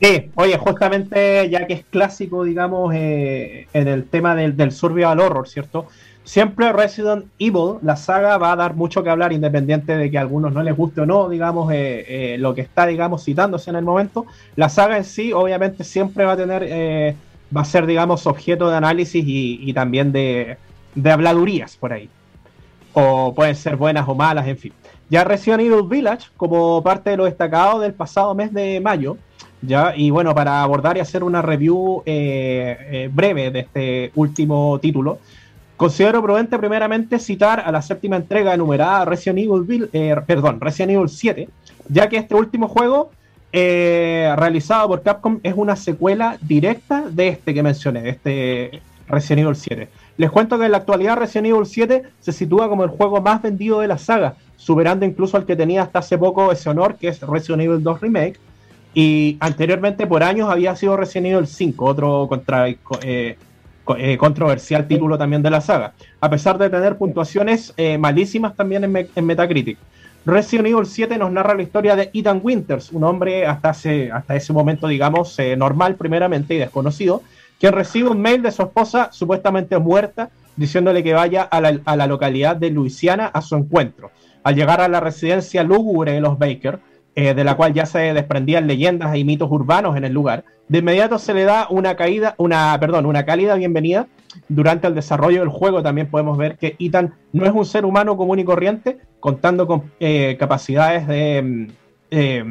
Sí, 0.02 0.30
oye, 0.34 0.56
justamente 0.56 1.50
ya 1.50 1.66
que 1.66 1.74
es 1.74 1.84
clásico, 1.84 2.42
digamos, 2.44 2.94
eh, 2.94 3.66
en 3.74 3.86
el 3.86 4.06
tema 4.06 4.34
del, 4.34 4.56
del 4.56 4.72
survival 4.72 5.20
horror, 5.20 5.46
¿cierto? 5.46 5.88
Siempre 6.24 6.72
Resident 6.72 7.26
Evil, 7.38 7.80
la 7.82 7.96
saga, 7.96 8.38
va 8.38 8.52
a 8.52 8.56
dar 8.56 8.74
mucho 8.74 9.02
que 9.02 9.10
hablar, 9.10 9.34
independiente 9.34 9.94
de 9.98 10.10
que 10.10 10.16
a 10.16 10.22
algunos 10.22 10.54
no 10.54 10.62
les 10.62 10.74
guste 10.74 11.02
o 11.02 11.06
no, 11.06 11.28
digamos, 11.28 11.70
eh, 11.70 12.06
eh, 12.08 12.38
lo 12.38 12.54
que 12.54 12.62
está, 12.62 12.86
digamos, 12.86 13.26
citándose 13.26 13.68
en 13.68 13.76
el 13.76 13.84
momento. 13.84 14.24
La 14.56 14.70
saga 14.70 14.96
en 14.96 15.04
sí, 15.04 15.34
obviamente, 15.34 15.84
siempre 15.84 16.24
va 16.24 16.32
a 16.32 16.36
tener, 16.38 17.14
va 17.54 17.60
a 17.60 17.64
ser, 17.66 17.84
digamos, 17.84 18.26
objeto 18.26 18.70
de 18.70 18.76
análisis 18.76 19.22
y 19.26 19.70
también 19.74 20.12
de, 20.12 20.56
de 20.94 21.10
habladurías 21.10 21.76
por 21.76 21.92
ahí. 21.92 22.08
O 22.92 23.32
pueden 23.34 23.54
ser 23.54 23.76
buenas 23.76 24.08
o 24.08 24.14
malas, 24.14 24.46
en 24.46 24.56
fin. 24.56 24.72
Ya 25.10 25.24
Resident 25.24 25.60
Evil 25.60 25.88
Village, 25.88 26.28
como 26.36 26.82
parte 26.82 27.10
de 27.10 27.16
lo 27.16 27.24
destacado 27.24 27.80
del 27.80 27.94
pasado 27.94 28.34
mes 28.34 28.52
de 28.52 28.80
mayo, 28.80 29.16
ya, 29.62 29.92
y 29.94 30.10
bueno, 30.10 30.34
para 30.34 30.62
abordar 30.62 30.96
y 30.96 31.00
hacer 31.00 31.22
una 31.22 31.42
review 31.42 32.02
eh, 32.06 32.76
eh, 32.90 33.10
breve 33.12 33.50
de 33.50 33.60
este 33.60 34.12
último 34.14 34.78
título, 34.80 35.18
considero 35.76 36.22
prudente 36.22 36.58
primeramente 36.58 37.18
citar 37.18 37.60
a 37.60 37.72
la 37.72 37.82
séptima 37.82 38.16
entrega 38.16 38.54
enumerada 38.54 39.04
Resident 39.04 39.40
Evil, 39.40 39.90
eh, 39.92 40.16
perdón, 40.26 40.60
Resident 40.60 40.92
Evil 40.92 41.08
7, 41.08 41.48
ya 41.88 42.08
que 42.08 42.16
este 42.16 42.34
último 42.34 42.68
juego 42.68 43.10
realizado 43.52 44.86
por 44.86 45.02
Capcom 45.02 45.40
es 45.42 45.54
una 45.56 45.74
secuela 45.74 46.38
directa 46.40 47.02
de 47.10 47.28
este 47.28 47.52
que 47.52 47.64
mencioné, 47.64 48.02
de 48.02 48.10
este 48.10 48.82
Resident 49.08 49.40
Evil 49.40 49.56
7. 49.56 49.88
Les 50.20 50.30
cuento 50.30 50.58
que 50.58 50.66
en 50.66 50.72
la 50.72 50.76
actualidad 50.76 51.16
Resident 51.16 51.46
Evil 51.46 51.64
7 51.64 52.02
se 52.20 52.32
sitúa 52.32 52.68
como 52.68 52.84
el 52.84 52.90
juego 52.90 53.22
más 53.22 53.40
vendido 53.40 53.80
de 53.80 53.88
la 53.88 53.96
saga, 53.96 54.34
superando 54.54 55.06
incluso 55.06 55.38
al 55.38 55.46
que 55.46 55.56
tenía 55.56 55.80
hasta 55.80 56.00
hace 56.00 56.18
poco 56.18 56.52
ese 56.52 56.68
honor, 56.68 56.96
que 56.96 57.08
es 57.08 57.22
Resident 57.22 57.62
Evil 57.62 57.82
2 57.82 58.00
Remake. 58.02 58.38
Y 58.92 59.38
anteriormente, 59.40 60.06
por 60.06 60.22
años, 60.22 60.50
había 60.50 60.76
sido 60.76 60.94
Resident 60.98 61.28
Evil 61.28 61.46
5, 61.46 61.84
otro 61.86 62.26
contra, 62.28 62.68
eh, 62.68 63.38
eh, 63.96 64.16
controversial 64.18 64.86
título 64.86 65.16
también 65.16 65.42
de 65.42 65.48
la 65.48 65.62
saga, 65.62 65.94
a 66.20 66.28
pesar 66.28 66.58
de 66.58 66.68
tener 66.68 66.98
puntuaciones 66.98 67.72
eh, 67.78 67.96
malísimas 67.96 68.54
también 68.54 68.84
en, 68.84 69.24
Metacritic. 69.24 69.78
Resident 70.26 70.68
Evil 70.68 70.84
7 70.84 71.16
nos 71.16 71.32
narra 71.32 71.54
la 71.54 71.62
historia 71.62 71.96
de 71.96 72.10
Ethan 72.12 72.40
Winters, 72.42 72.92
un 72.92 73.04
hombre 73.04 73.46
hasta, 73.46 73.70
hasta 73.70 74.36
ese 74.36 74.52
momento, 74.52 74.86
digamos, 74.86 75.38
normal 75.56 75.94
primeramente 75.94 76.56
y 76.56 76.58
desconocido, 76.58 77.22
quien 77.60 77.74
recibe 77.74 78.08
un 78.08 78.20
mail 78.20 78.42
de 78.42 78.50
su 78.50 78.62
esposa 78.62 79.10
supuestamente 79.12 79.78
muerta 79.78 80.30
diciéndole 80.56 81.04
que 81.04 81.12
vaya 81.12 81.42
a 81.42 81.60
la, 81.60 82.06
localidad 82.06 82.56
de 82.56 82.70
Luisiana 82.70 83.26
a 83.26 83.42
su 83.42 83.54
encuentro. 83.54 84.10
Al 84.42 84.56
llegar 84.56 84.80
a 84.80 84.88
la 84.88 85.00
residencia 85.00 85.62
lúgubre 85.62 86.12
de 86.12 86.20
los 86.20 86.38
Baker, 86.38 86.80
eh, 87.14 87.34
de 87.34 87.44
la 87.44 87.56
cual 87.56 87.74
ya 87.74 87.86
se 87.86 88.14
desprendían 88.14 88.66
leyendas 88.66 89.14
y 89.14 89.24
mitos 89.24 89.50
urbanos 89.50 89.96
en 89.96 90.04
el 90.04 90.12
lugar, 90.12 90.44
de 90.68 90.78
inmediato 90.78 91.18
se 91.18 91.34
le 91.34 91.44
da 91.44 91.66
una 91.68 91.96
caída, 91.96 92.34
una, 92.38 92.76
perdón, 92.80 93.04
una 93.06 93.24
cálida 93.24 93.54
bienvenida. 93.56 94.06
Durante 94.48 94.86
el 94.86 94.94
desarrollo 94.94 95.40
del 95.40 95.48
juego 95.48 95.82
también 95.82 96.08
podemos 96.08 96.38
ver 96.38 96.56
que 96.56 96.76
Ethan 96.78 97.14
no 97.32 97.44
es 97.44 97.52
un 97.52 97.66
ser 97.66 97.84
humano 97.84 98.16
común 98.16 98.38
y 98.38 98.44
corriente, 98.44 98.98
contando 99.18 99.66
con 99.66 99.90
eh, 99.98 100.36
capacidades 100.38 101.06
de 101.06 101.42
mm, 101.42 101.66
eh, 102.10 102.44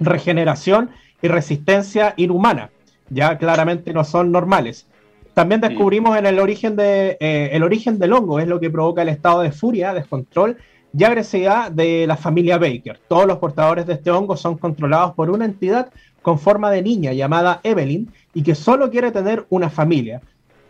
regeneración 0.00 0.90
y 1.20 1.28
resistencia 1.28 2.14
inhumana. 2.16 2.70
Ya 3.10 3.38
claramente 3.38 3.92
no 3.92 4.04
son 4.04 4.32
normales. 4.32 4.86
También 5.34 5.60
descubrimos 5.60 6.16
en 6.16 6.26
el 6.26 6.38
origen, 6.38 6.76
de, 6.76 7.18
eh, 7.20 7.50
el 7.52 7.62
origen 7.62 7.98
del 7.98 8.12
hongo, 8.14 8.40
es 8.40 8.48
lo 8.48 8.58
que 8.58 8.70
provoca 8.70 9.02
el 9.02 9.10
estado 9.10 9.42
de 9.42 9.52
furia, 9.52 9.92
descontrol 9.92 10.56
y 10.96 11.04
agresividad 11.04 11.70
de 11.70 12.06
la 12.06 12.16
familia 12.16 12.56
Baker. 12.56 12.98
Todos 13.06 13.26
los 13.26 13.36
portadores 13.38 13.86
de 13.86 13.94
este 13.94 14.10
hongo 14.10 14.36
son 14.36 14.56
controlados 14.56 15.14
por 15.14 15.28
una 15.28 15.44
entidad 15.44 15.90
con 16.22 16.38
forma 16.38 16.70
de 16.70 16.82
niña 16.82 17.12
llamada 17.12 17.60
Evelyn 17.62 18.10
y 18.32 18.42
que 18.42 18.54
solo 18.54 18.90
quiere 18.90 19.12
tener 19.12 19.46
una 19.50 19.70
familia. 19.70 20.22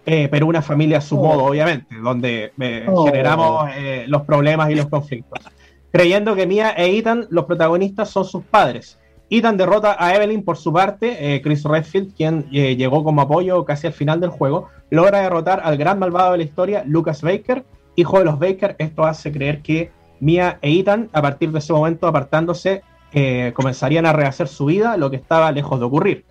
Eh, 0.09 0.29
pero 0.31 0.47
una 0.47 0.63
familia 0.63 0.99
a 0.99 1.01
su 1.01 1.17
modo, 1.17 1.45
oh. 1.45 1.51
obviamente, 1.51 1.97
donde 1.97 2.53
eh, 2.61 2.87
oh. 2.89 3.07
generamos 3.07 3.71
eh, 3.75 4.05
los 4.07 4.23
problemas 4.23 4.71
y 4.71 4.77
los 4.77 4.87
conflictos. 4.87 5.41
Creyendo 5.91 6.37
que 6.37 6.47
Mia 6.47 6.71
e 6.71 6.97
Ethan, 6.97 7.27
los 7.31 7.45
protagonistas, 7.47 8.11
son 8.11 8.25
sus 8.25 8.45
padres. 8.45 9.01
Ethan 9.29 9.57
derrota 9.57 9.97
a 9.99 10.15
Evelyn 10.15 10.45
por 10.45 10.57
su 10.57 10.73
parte. 10.73 11.41
Chris 11.43 11.65
Redfield, 11.65 12.15
quien 12.15 12.49
llegó 12.51 13.03
como 13.03 13.23
apoyo 13.23 13.65
casi 13.65 13.89
al 13.89 13.93
final 13.93 14.21
del 14.21 14.31
juego, 14.31 14.69
logra 14.91 15.21
derrotar 15.21 15.61
al 15.65 15.77
gran 15.77 15.99
malvado 15.99 16.33
de 16.33 16.39
la 16.39 16.45
historia, 16.45 16.85
Lucas 16.87 17.23
Baker, 17.23 17.65
hijo 17.97 18.19
de 18.19 18.25
los 18.25 18.39
Baker. 18.39 18.77
Esto 18.79 19.05
hace 19.05 19.33
creer 19.33 19.63
que 19.63 19.91
Mia 20.21 20.59
e 20.63 20.79
Ethan, 20.79 21.11
a 21.13 21.23
partir 21.23 21.51
de 21.51 21.59
ese 21.59 21.73
momento 21.73 22.07
apartándose, 22.07 22.83
comenzarían 23.55 24.07
a 24.07 24.13
rehacer 24.13 24.49
su 24.49 24.67
vida, 24.67 24.97
lo 24.97 25.11
que 25.11 25.17
estaba 25.17 25.51
lejos 25.51 25.81
de 25.81 25.87
ocurrir. 25.87 26.25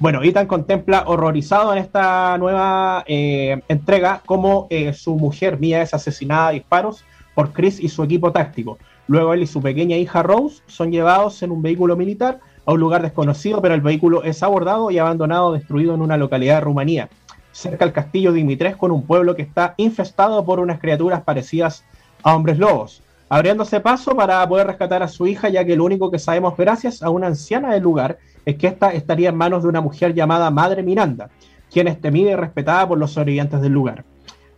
Bueno, 0.00 0.22
Ethan 0.22 0.46
contempla 0.46 1.04
horrorizado 1.06 1.72
en 1.72 1.78
esta 1.78 2.38
nueva 2.38 3.04
eh, 3.06 3.60
entrega 3.68 4.22
cómo 4.24 4.66
eh, 4.70 4.94
su 4.94 5.14
mujer 5.14 5.60
Mia 5.60 5.82
es 5.82 5.92
asesinada 5.92 6.48
a 6.48 6.52
disparos 6.52 7.04
por 7.34 7.52
Chris 7.52 7.78
y 7.78 7.90
su 7.90 8.02
equipo 8.02 8.32
táctico. 8.32 8.78
Luego 9.10 9.34
él 9.34 9.42
y 9.42 9.48
su 9.48 9.60
pequeña 9.60 9.96
hija 9.96 10.22
Rose 10.22 10.62
son 10.68 10.92
llevados 10.92 11.42
en 11.42 11.50
un 11.50 11.62
vehículo 11.62 11.96
militar 11.96 12.38
a 12.64 12.72
un 12.72 12.78
lugar 12.78 13.02
desconocido, 13.02 13.60
pero 13.60 13.74
el 13.74 13.80
vehículo 13.80 14.22
es 14.22 14.40
abordado 14.40 14.92
y 14.92 14.98
abandonado, 14.98 15.52
destruido 15.52 15.94
en 15.94 16.00
una 16.00 16.16
localidad 16.16 16.54
de 16.54 16.60
Rumanía, 16.60 17.08
cerca 17.50 17.84
del 17.84 17.92
castillo 17.92 18.32
Dimitrescu, 18.32 18.78
con 18.78 18.92
un 18.92 19.02
pueblo 19.02 19.34
que 19.34 19.42
está 19.42 19.74
infestado 19.78 20.44
por 20.44 20.60
unas 20.60 20.78
criaturas 20.78 21.22
parecidas 21.22 21.82
a 22.22 22.36
hombres 22.36 22.56
lobos 22.56 23.02
abriéndose 23.28 23.80
paso 23.80 24.14
para 24.14 24.48
poder 24.48 24.68
rescatar 24.68 25.02
a 25.02 25.08
su 25.08 25.26
hija, 25.26 25.48
ya 25.48 25.64
que 25.64 25.74
lo 25.74 25.84
único 25.84 26.08
que 26.12 26.20
sabemos 26.20 26.56
gracias 26.56 27.02
a 27.02 27.10
una 27.10 27.26
anciana 27.26 27.72
del 27.72 27.82
lugar 27.82 28.18
es 28.44 28.54
que 28.56 28.68
ésta 28.68 28.92
estaría 28.92 29.30
en 29.30 29.36
manos 29.36 29.64
de 29.64 29.68
una 29.68 29.80
mujer 29.80 30.14
llamada 30.14 30.52
Madre 30.52 30.84
Miranda, 30.84 31.30
quien 31.68 31.88
es 31.88 32.00
temida 32.00 32.30
y 32.30 32.36
respetada 32.36 32.86
por 32.86 32.98
los 32.98 33.10
sobrevivientes 33.10 33.60
del 33.60 33.72
lugar. 33.72 34.04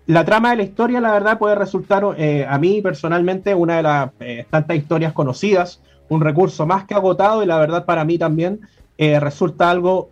La 0.07 0.25
trama 0.25 0.51
de 0.51 0.57
la 0.57 0.63
historia, 0.65 1.01
la 1.01 1.13
verdad, 1.13 1.39
puede 1.39 1.55
resultar 1.55 2.05
eh, 2.19 2.45
a 2.49 2.59
mí 2.59 2.83
personalmente 2.83 3.55
una 3.55 3.77
de 3.77 3.83
las 3.85 4.11
eh, 4.19 4.47
tantas 4.51 4.77
historias 4.77 5.13
conocidas, 5.13 5.81
un 6.09 6.21
recurso 6.21 6.67
más 6.67 6.85
que 6.85 6.95
agotado 6.95 7.43
y 7.43 7.47
la 7.47 7.57
verdad 7.59 7.85
para 7.85 8.05
mí 8.05 8.19
también 8.19 8.61
eh, 8.99 9.21
resulta 9.21 9.71
algo 9.71 10.11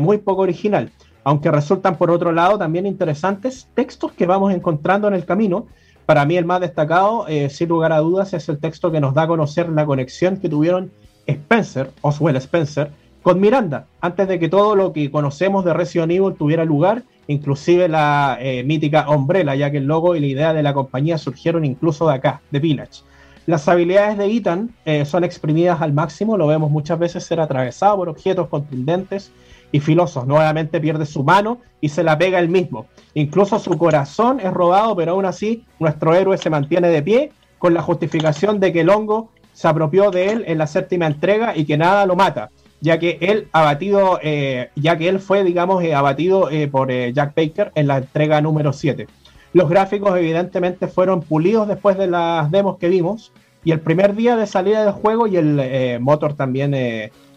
muy 0.00 0.18
poco 0.18 0.42
original, 0.42 0.90
aunque 1.24 1.50
resultan 1.50 1.96
por 1.96 2.10
otro 2.10 2.32
lado 2.32 2.56
también 2.56 2.86
interesantes 2.86 3.68
textos 3.74 4.12
que 4.12 4.26
vamos 4.26 4.54
encontrando 4.54 5.08
en 5.08 5.14
el 5.14 5.24
camino. 5.24 5.66
Para 6.06 6.24
mí 6.24 6.36
el 6.36 6.44
más 6.44 6.60
destacado, 6.60 7.26
sin 7.48 7.68
lugar 7.68 7.92
a 7.92 7.98
dudas, 7.98 8.32
es 8.34 8.48
el 8.48 8.58
texto 8.58 8.90
que 8.90 9.00
nos 9.00 9.14
da 9.14 9.22
a 9.22 9.26
conocer 9.26 9.68
la 9.68 9.84
conexión 9.84 10.36
que 10.36 10.48
tuvieron 10.48 10.90
Spencer, 11.26 11.90
Oswell 12.00 12.36
Spencer, 12.36 12.90
con 13.22 13.40
Miranda, 13.40 13.86
antes 14.00 14.26
de 14.26 14.38
que 14.38 14.48
todo 14.48 14.74
lo 14.74 14.92
que 14.92 15.10
conocemos 15.10 15.64
de 15.64 15.74
Resident 15.74 16.10
Evil 16.12 16.34
tuviera 16.34 16.64
lugar, 16.64 17.04
inclusive 17.26 17.88
la 17.88 18.38
eh, 18.40 18.64
mítica 18.64 19.08
Umbrella, 19.08 19.54
ya 19.54 19.70
que 19.70 19.78
el 19.78 19.86
logo 19.86 20.16
y 20.16 20.20
la 20.20 20.26
idea 20.26 20.52
de 20.54 20.62
la 20.62 20.74
compañía 20.74 21.18
surgieron 21.18 21.64
incluso 21.64 22.08
de 22.08 22.14
acá, 22.14 22.40
de 22.50 22.58
Village. 22.58 23.02
Las 23.46 23.66
habilidades 23.68 24.18
de 24.18 24.26
Ethan 24.26 24.70
eh, 24.84 25.04
son 25.04 25.24
exprimidas 25.24 25.82
al 25.82 25.92
máximo, 25.92 26.36
lo 26.36 26.46
vemos 26.46 26.70
muchas 26.70 26.98
veces 26.98 27.24
ser 27.24 27.40
atravesado 27.40 27.96
por 27.96 28.08
objetos 28.08 28.48
contundentes 28.48 29.32
y 29.72 29.80
filosos. 29.80 30.26
Nuevamente 30.26 30.80
pierde 30.80 31.06
su 31.06 31.24
mano 31.24 31.58
y 31.80 31.88
se 31.88 32.04
la 32.04 32.16
pega 32.16 32.38
él 32.38 32.48
mismo. 32.48 32.86
Incluso 33.14 33.58
su 33.58 33.76
corazón 33.76 34.38
es 34.38 34.52
robado, 34.52 34.94
pero 34.94 35.12
aún 35.12 35.24
así 35.24 35.64
nuestro 35.80 36.14
héroe 36.14 36.38
se 36.38 36.50
mantiene 36.50 36.88
de 36.88 37.02
pie 37.02 37.32
con 37.58 37.74
la 37.74 37.82
justificación 37.82 38.60
de 38.60 38.72
que 38.72 38.82
el 38.82 38.90
hongo 38.90 39.30
se 39.52 39.68
apropió 39.68 40.10
de 40.10 40.30
él 40.30 40.44
en 40.46 40.58
la 40.58 40.66
séptima 40.66 41.06
entrega 41.06 41.56
y 41.56 41.64
que 41.64 41.76
nada 41.76 42.06
lo 42.06 42.16
mata, 42.16 42.50
ya 42.82 42.98
que 42.98 43.16
él 43.20 43.48
abatido, 43.52 44.18
eh, 44.22 44.70
ya 44.74 44.98
que 44.98 45.08
él 45.08 45.20
fue, 45.20 45.44
digamos, 45.44 45.82
eh, 45.84 45.94
abatido 45.94 46.50
eh, 46.50 46.66
por 46.66 46.90
Jack 46.90 47.34
Baker 47.36 47.70
en 47.76 47.86
la 47.86 47.98
entrega 47.98 48.40
número 48.40 48.72
7. 48.72 49.06
Los 49.52 49.70
gráficos 49.70 50.18
evidentemente 50.18 50.88
fueron 50.88 51.22
pulidos 51.22 51.68
después 51.68 51.96
de 51.96 52.08
las 52.08 52.50
demos 52.50 52.78
que 52.78 52.88
vimos 52.88 53.32
y 53.64 53.70
el 53.70 53.80
primer 53.80 54.16
día 54.16 54.36
de 54.36 54.48
salida 54.48 54.84
del 54.84 54.92
juego 54.92 55.28
y 55.28 55.36
el 55.36 56.00
motor 56.00 56.34
también 56.34 56.72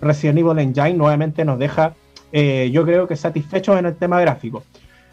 Resident 0.01 0.39
Evil 0.39 0.57
Engine 0.57 0.93
nuevamente 0.93 1.45
nos 1.45 1.59
deja 1.59 1.93
yo 2.31 2.85
creo 2.85 3.07
que 3.07 3.15
satisfechos 3.15 3.77
en 3.77 3.85
el 3.85 3.95
tema 3.95 4.19
gráfico. 4.21 4.63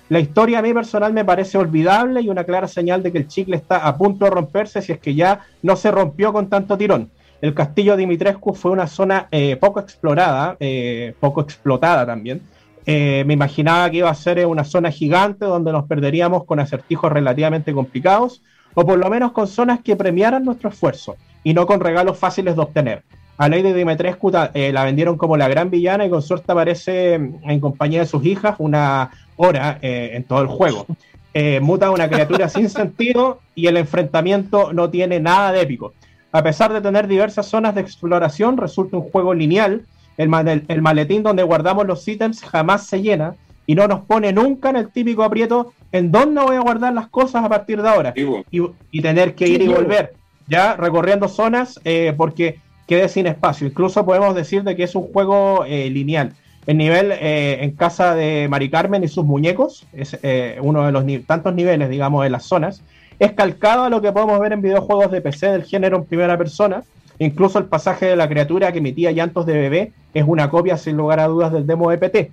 La 0.09 0.21
historia 0.21 0.61
a 0.61 0.63
mí 0.63 0.73
personal 0.73 1.13
me 1.13 1.25
parece 1.25 1.59
olvidable 1.59 2.21
y 2.23 2.29
una 2.29 2.45
clara 2.45 2.69
señal 2.69 3.03
de 3.03 3.13
que 3.13 3.19
el 3.19 3.29
chicle 3.29 3.57
está 3.57 3.87
a 3.87 3.97
punto 3.97 4.25
de 4.25 4.31
romperse 4.31 4.81
si 4.81 4.93
es 4.93 4.99
que 5.01 5.15
ya 5.15 5.41
no 5.63 5.77
se 5.77 5.91
rompió 5.91 6.33
con 6.33 6.49
tanto 6.49 6.79
tirón. 6.79 7.11
El 7.43 7.53
castillo 7.53 7.97
Dimitrescu 7.97 8.55
fue 8.55 8.71
una 8.71 8.87
zona 8.87 9.29
eh, 9.31 9.57
poco 9.57 9.81
explorada, 9.81 10.57
eh, 10.59 11.13
poco 11.21 11.43
explotada 11.43 12.07
también. 12.07 12.41
me 12.87 13.35
imaginaba 13.35 13.91
que 13.91 13.99
iba 13.99 14.11
a 14.11 14.15
ser 14.15 14.47
una 14.47 14.65
zona 14.65 14.91
gigante 14.91 15.45
donde 15.45 15.71
nos 15.71 15.85
perderíamos 15.85 16.45
con 16.45 16.59
acertijos 16.59 17.13
relativamente 17.13 17.75
complicados 17.75 18.43
o 18.75 18.87
por 18.87 18.99
lo 18.99 19.11
menos 19.11 19.33
con 19.33 19.47
zonas 19.47 19.81
que 19.81 19.97
premiaran 19.97 20.45
nuestro 20.45 20.71
esfuerzo 20.71 21.17
y 21.45 21.55
no 21.55 21.67
con 21.67 21.81
regalos 21.81 22.19
fáciles 22.19 22.57
de 22.57 22.63
obtener. 22.63 23.03
A 23.39 23.49
Lady 23.49 23.73
Dimitrescu 23.73 24.31
eh, 24.55 24.73
la 24.73 24.85
vendieron 24.85 25.17
como 25.17 25.37
la 25.37 25.49
gran 25.49 25.71
villana 25.71 26.07
y 26.07 26.11
con 26.11 26.23
suerte 26.23 26.53
aparece 26.53 27.15
en 27.15 27.61
compañía 27.61 28.01
de 28.01 28.07
sus 28.07 28.25
hijas 28.25 28.57
una 28.59 29.11
hora 29.37 29.79
eh, 29.83 30.11
en 30.15 30.25
todo 30.25 30.43
el 30.43 30.49
juego. 30.49 30.87
Eh, 31.35 31.61
muta 31.61 31.91
una 31.91 32.09
criatura 32.09 32.49
sin 32.51 32.69
sentido 32.69 33.41
y 33.55 33.67
el 33.67 33.79
enfrentamiento 33.79 34.73
no 34.73 34.91
tiene 34.91 35.19
nada 35.19 35.53
de 35.53 35.63
épico. 35.63 35.95
A 36.33 36.43
pesar 36.43 36.73
de 36.73 36.81
tener 36.81 37.07
diversas 37.07 37.47
zonas 37.47 37.75
de 37.75 37.83
exploración, 37.83 38.57
resulta 38.57 38.97
un 38.97 39.11
juego 39.11 39.35
lineal. 39.35 39.83
El, 40.17 40.29
maletín 40.29 41.23
donde 41.23 41.43
guardamos 41.43 41.87
los 41.87 42.07
ítems 42.07 42.43
jamás 42.43 42.87
se 42.87 43.01
llena 43.01 43.35
y 43.67 43.75
no 43.75 43.87
nos 43.89 44.01
pone 44.01 44.33
nunca 44.33 44.71
en 44.71 44.77
el 44.77 44.89
típico 44.89 45.23
aprieto 45.23 45.73
en 45.91 46.13
dónde 46.13 46.43
voy 46.43 46.57
a 46.57 46.61
guardar 46.61 46.93
las 46.93 47.09
cosas 47.09 47.45
a 47.45 47.49
partir 47.49 47.81
de 47.81 47.89
ahora 47.89 48.15
y, 48.51 49.01
tener 49.01 49.35
que 49.35 49.49
ir 49.49 49.63
y 49.63 49.69
volver, 49.69 50.15
ya 50.49 50.77
recorriendo 50.77 51.29
zonas 51.29 51.81
porque 52.17 52.59
quede 52.87 53.09
sin 53.09 53.27
espacio. 53.27 53.67
Incluso 53.67 54.05
podemos 54.05 54.35
decir 54.35 54.63
de 54.65 54.77
que 54.77 54.85
es 54.85 54.95
un 54.95 55.05
juego 55.13 55.65
eh, 55.67 55.89
lineal. 55.91 56.33
El 56.67 56.77
nivel 56.77 57.11
eh, 57.13 57.59
en 57.63 57.73
casa 57.73 58.15
de 58.15 58.49
Mari 58.49 58.71
Carmen 58.71 59.03
y 59.03 59.09
sus 59.09 59.25
muñecos, 59.25 59.87
es 59.93 60.19
eh, 60.23 60.59
uno 60.61 60.85
de 60.87 60.93
los 60.93 61.05
tantos 61.27 61.55
niveles, 61.55 61.89
digamos, 61.89 62.23
de 62.23 62.31
las 62.31 62.45
zonas, 62.45 62.83
es 63.23 63.33
calcado 63.35 63.85
a 63.85 63.89
lo 63.89 64.03
que 64.03 64.11
podemos 64.11 64.41
ver 64.41 64.53
en 64.53 64.63
videojuegos 64.63 65.13
de 65.13 65.21
PC 65.21 65.53
del 65.53 65.63
género 65.63 65.97
en 65.99 66.05
primera 66.05 66.37
persona. 66.37 66.83
Incluso 67.21 67.61
el 67.61 67.67
pasaje 67.67 68.07
de 68.07 68.17
la 68.17 68.29
criatura 68.29 68.73
que 68.73 68.79
emitía 68.79 69.13
llantos 69.13 69.47
de 69.47 69.53
bebé 69.53 69.93
es 70.13 70.25
una 70.27 70.51
copia, 70.51 70.77
sin 70.77 70.97
lugar 70.97 71.21
a 71.21 71.29
dudas, 71.29 71.53
del 71.53 71.65
demo 71.65 71.89
de 71.89 71.99
PT. 71.99 72.33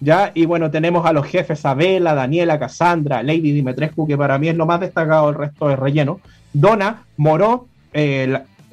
¿Ya? 0.00 0.32
Y 0.34 0.46
bueno, 0.46 0.72
tenemos 0.72 1.06
a 1.06 1.12
los 1.12 1.24
jefes 1.24 1.64
Abela, 1.64 2.16
Daniela, 2.16 2.58
Cassandra, 2.58 3.22
Lady 3.22 3.52
Dimitrescu, 3.52 4.08
que 4.08 4.18
para 4.18 4.36
mí 4.40 4.48
es 4.48 4.56
lo 4.56 4.66
más 4.66 4.80
destacado 4.80 5.28
del 5.28 5.36
resto 5.36 5.68
de 5.68 5.76
relleno. 5.76 6.20
Donna, 6.52 7.04
Moró, 7.16 7.68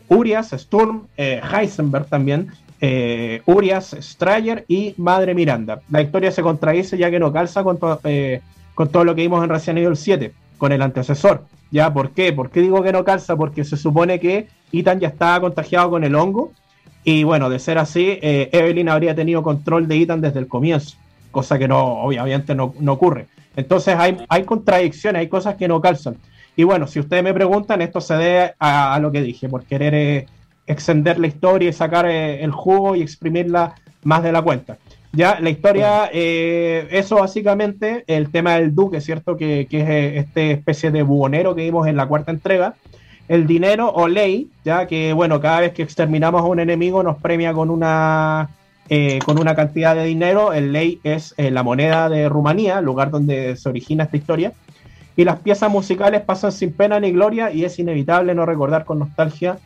Urias, 0.07 0.55
Sturm, 0.57 1.03
eh, 1.15 1.41
Heisenberg 1.43 2.07
también, 2.07 2.47
eh, 2.81 3.43
Urias, 3.45 3.95
Strayer 3.99 4.65
y 4.67 4.95
Madre 4.97 5.35
Miranda. 5.35 5.79
La 5.91 6.01
historia 6.01 6.31
se 6.31 6.41
contradice 6.41 6.97
ya 6.97 7.11
que 7.11 7.19
no 7.19 7.31
calza 7.31 7.63
con, 7.63 7.77
eh, 8.05 8.41
con 8.73 8.89
todo 8.89 9.03
lo 9.03 9.13
que 9.13 9.21
vimos 9.21 9.43
en 9.43 9.51
Resident 9.51 9.77
Evil 9.77 9.95
7, 9.95 10.33
con 10.61 10.71
el 10.71 10.83
antecesor. 10.83 11.45
¿Ya? 11.71 11.91
¿Por 11.91 12.11
qué? 12.11 12.33
¿Por 12.33 12.51
qué 12.51 12.61
digo 12.61 12.83
que 12.83 12.91
no 12.91 13.03
calza? 13.03 13.35
Porque 13.35 13.63
se 13.63 13.77
supone 13.77 14.19
que 14.19 14.47
Ethan 14.71 14.99
ya 14.99 15.07
estaba 15.07 15.41
contagiado 15.41 15.89
con 15.89 16.03
el 16.03 16.13
hongo 16.13 16.51
y 17.03 17.23
bueno, 17.23 17.49
de 17.49 17.57
ser 17.57 17.79
así, 17.79 18.19
Evelyn 18.21 18.87
habría 18.87 19.15
tenido 19.15 19.41
control 19.41 19.87
de 19.87 19.99
Ethan 19.99 20.21
desde 20.21 20.37
el 20.37 20.47
comienzo, 20.47 20.97
cosa 21.31 21.57
que 21.57 21.67
no, 21.67 22.03
obviamente 22.03 22.53
no, 22.53 22.75
ocurre. 22.85 23.25
Entonces 23.55 23.95
hay, 23.97 24.17
hay 24.29 24.43
contradicciones, 24.43 25.21
hay 25.21 25.29
cosas 25.29 25.55
que 25.55 25.67
no 25.67 25.81
calzan. 25.81 26.17
Y 26.55 26.63
bueno, 26.63 26.85
si 26.85 26.99
ustedes 26.99 27.23
me 27.23 27.33
preguntan, 27.33 27.81
esto 27.81 27.99
se 27.99 28.13
debe 28.13 28.53
a, 28.59 28.99
lo 29.01 29.11
que 29.11 29.23
dije, 29.23 29.49
por 29.49 29.63
querer 29.63 29.95
eh, 29.95 30.27
extender 30.67 31.17
la 31.17 31.25
historia 31.25 31.69
y 31.69 31.73
sacar 31.73 32.05
eh, 32.05 32.43
el 32.43 32.51
jugo 32.51 32.95
y 32.95 33.01
exprimirla 33.01 33.73
más 34.03 34.21
de 34.21 34.31
la 34.31 34.43
cuenta. 34.43 34.77
Ya, 35.13 35.39
la 35.41 35.49
historia, 35.49 36.09
eh, 36.13 36.87
eso 36.91 37.15
básicamente, 37.17 38.05
el 38.07 38.31
tema 38.31 38.55
del 38.55 38.73
duque, 38.73 39.01
¿cierto? 39.01 39.35
Que, 39.35 39.67
que 39.69 39.81
es 39.81 40.25
este 40.25 40.51
especie 40.51 40.89
de 40.89 41.03
bubonero 41.03 41.53
que 41.53 41.63
vimos 41.63 41.87
en 41.87 41.97
la 41.97 42.07
cuarta 42.07 42.31
entrega. 42.31 42.75
El 43.27 43.45
dinero 43.45 43.91
o 43.91 44.07
ley, 44.07 44.49
ya 44.63 44.87
que, 44.87 45.11
bueno, 45.11 45.41
cada 45.41 45.61
vez 45.61 45.73
que 45.73 45.83
exterminamos 45.83 46.41
a 46.41 46.45
un 46.45 46.59
enemigo 46.61 47.03
nos 47.03 47.17
premia 47.17 47.53
con 47.53 47.69
una, 47.69 48.49
con 49.25 49.37
una 49.39 49.53
cantidad 49.55 49.95
de 49.95 50.05
dinero. 50.05 50.53
El 50.53 50.71
ley 50.71 50.99
es 51.03 51.35
la 51.37 51.63
moneda 51.63 52.09
de 52.09 52.29
Rumanía, 52.29 52.81
lugar 52.81 53.09
donde 53.09 53.55
se 53.57 53.69
origina 53.69 54.05
esta 54.05 54.17
historia. 54.17 54.53
y 55.15 55.25
las 55.25 55.39
piezas 55.39 55.69
musicales 55.69 56.21
pasan 56.21 56.51
sin 56.51 56.71
pena 56.73 56.99
ni 56.99 57.11
gloria 57.11 57.51
y 57.51 57.65
es 57.65 57.79
inevitable 57.79 58.33
no 58.33 58.45
recordar 58.45 58.85
con 58.85 58.99
nostalgia 58.99 59.59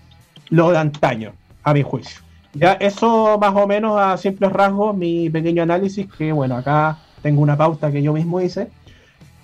lo 0.49 0.71
de 0.71 0.77
antaño, 0.77 1.33
a 1.63 1.73
mi 1.73 1.83
juicio. 1.83 2.24
Ya 2.55 2.73
eso 2.73 3.37
más 3.37 3.53
o 3.53 3.67
menos 3.67 3.99
a 3.99 4.17
simples 4.17 4.51
rasgos 4.51 4.95
mi 4.95 5.29
pequeño 5.29 5.63
análisis, 5.63 6.07
que 6.17 6.31
bueno, 6.31 6.55
acá 6.55 6.97
tengo 7.21 7.41
una 7.41 7.57
pauta 7.57 7.91
que 7.91 8.01
yo 8.01 8.13
mismo 8.13 8.39
hice. 8.41 8.69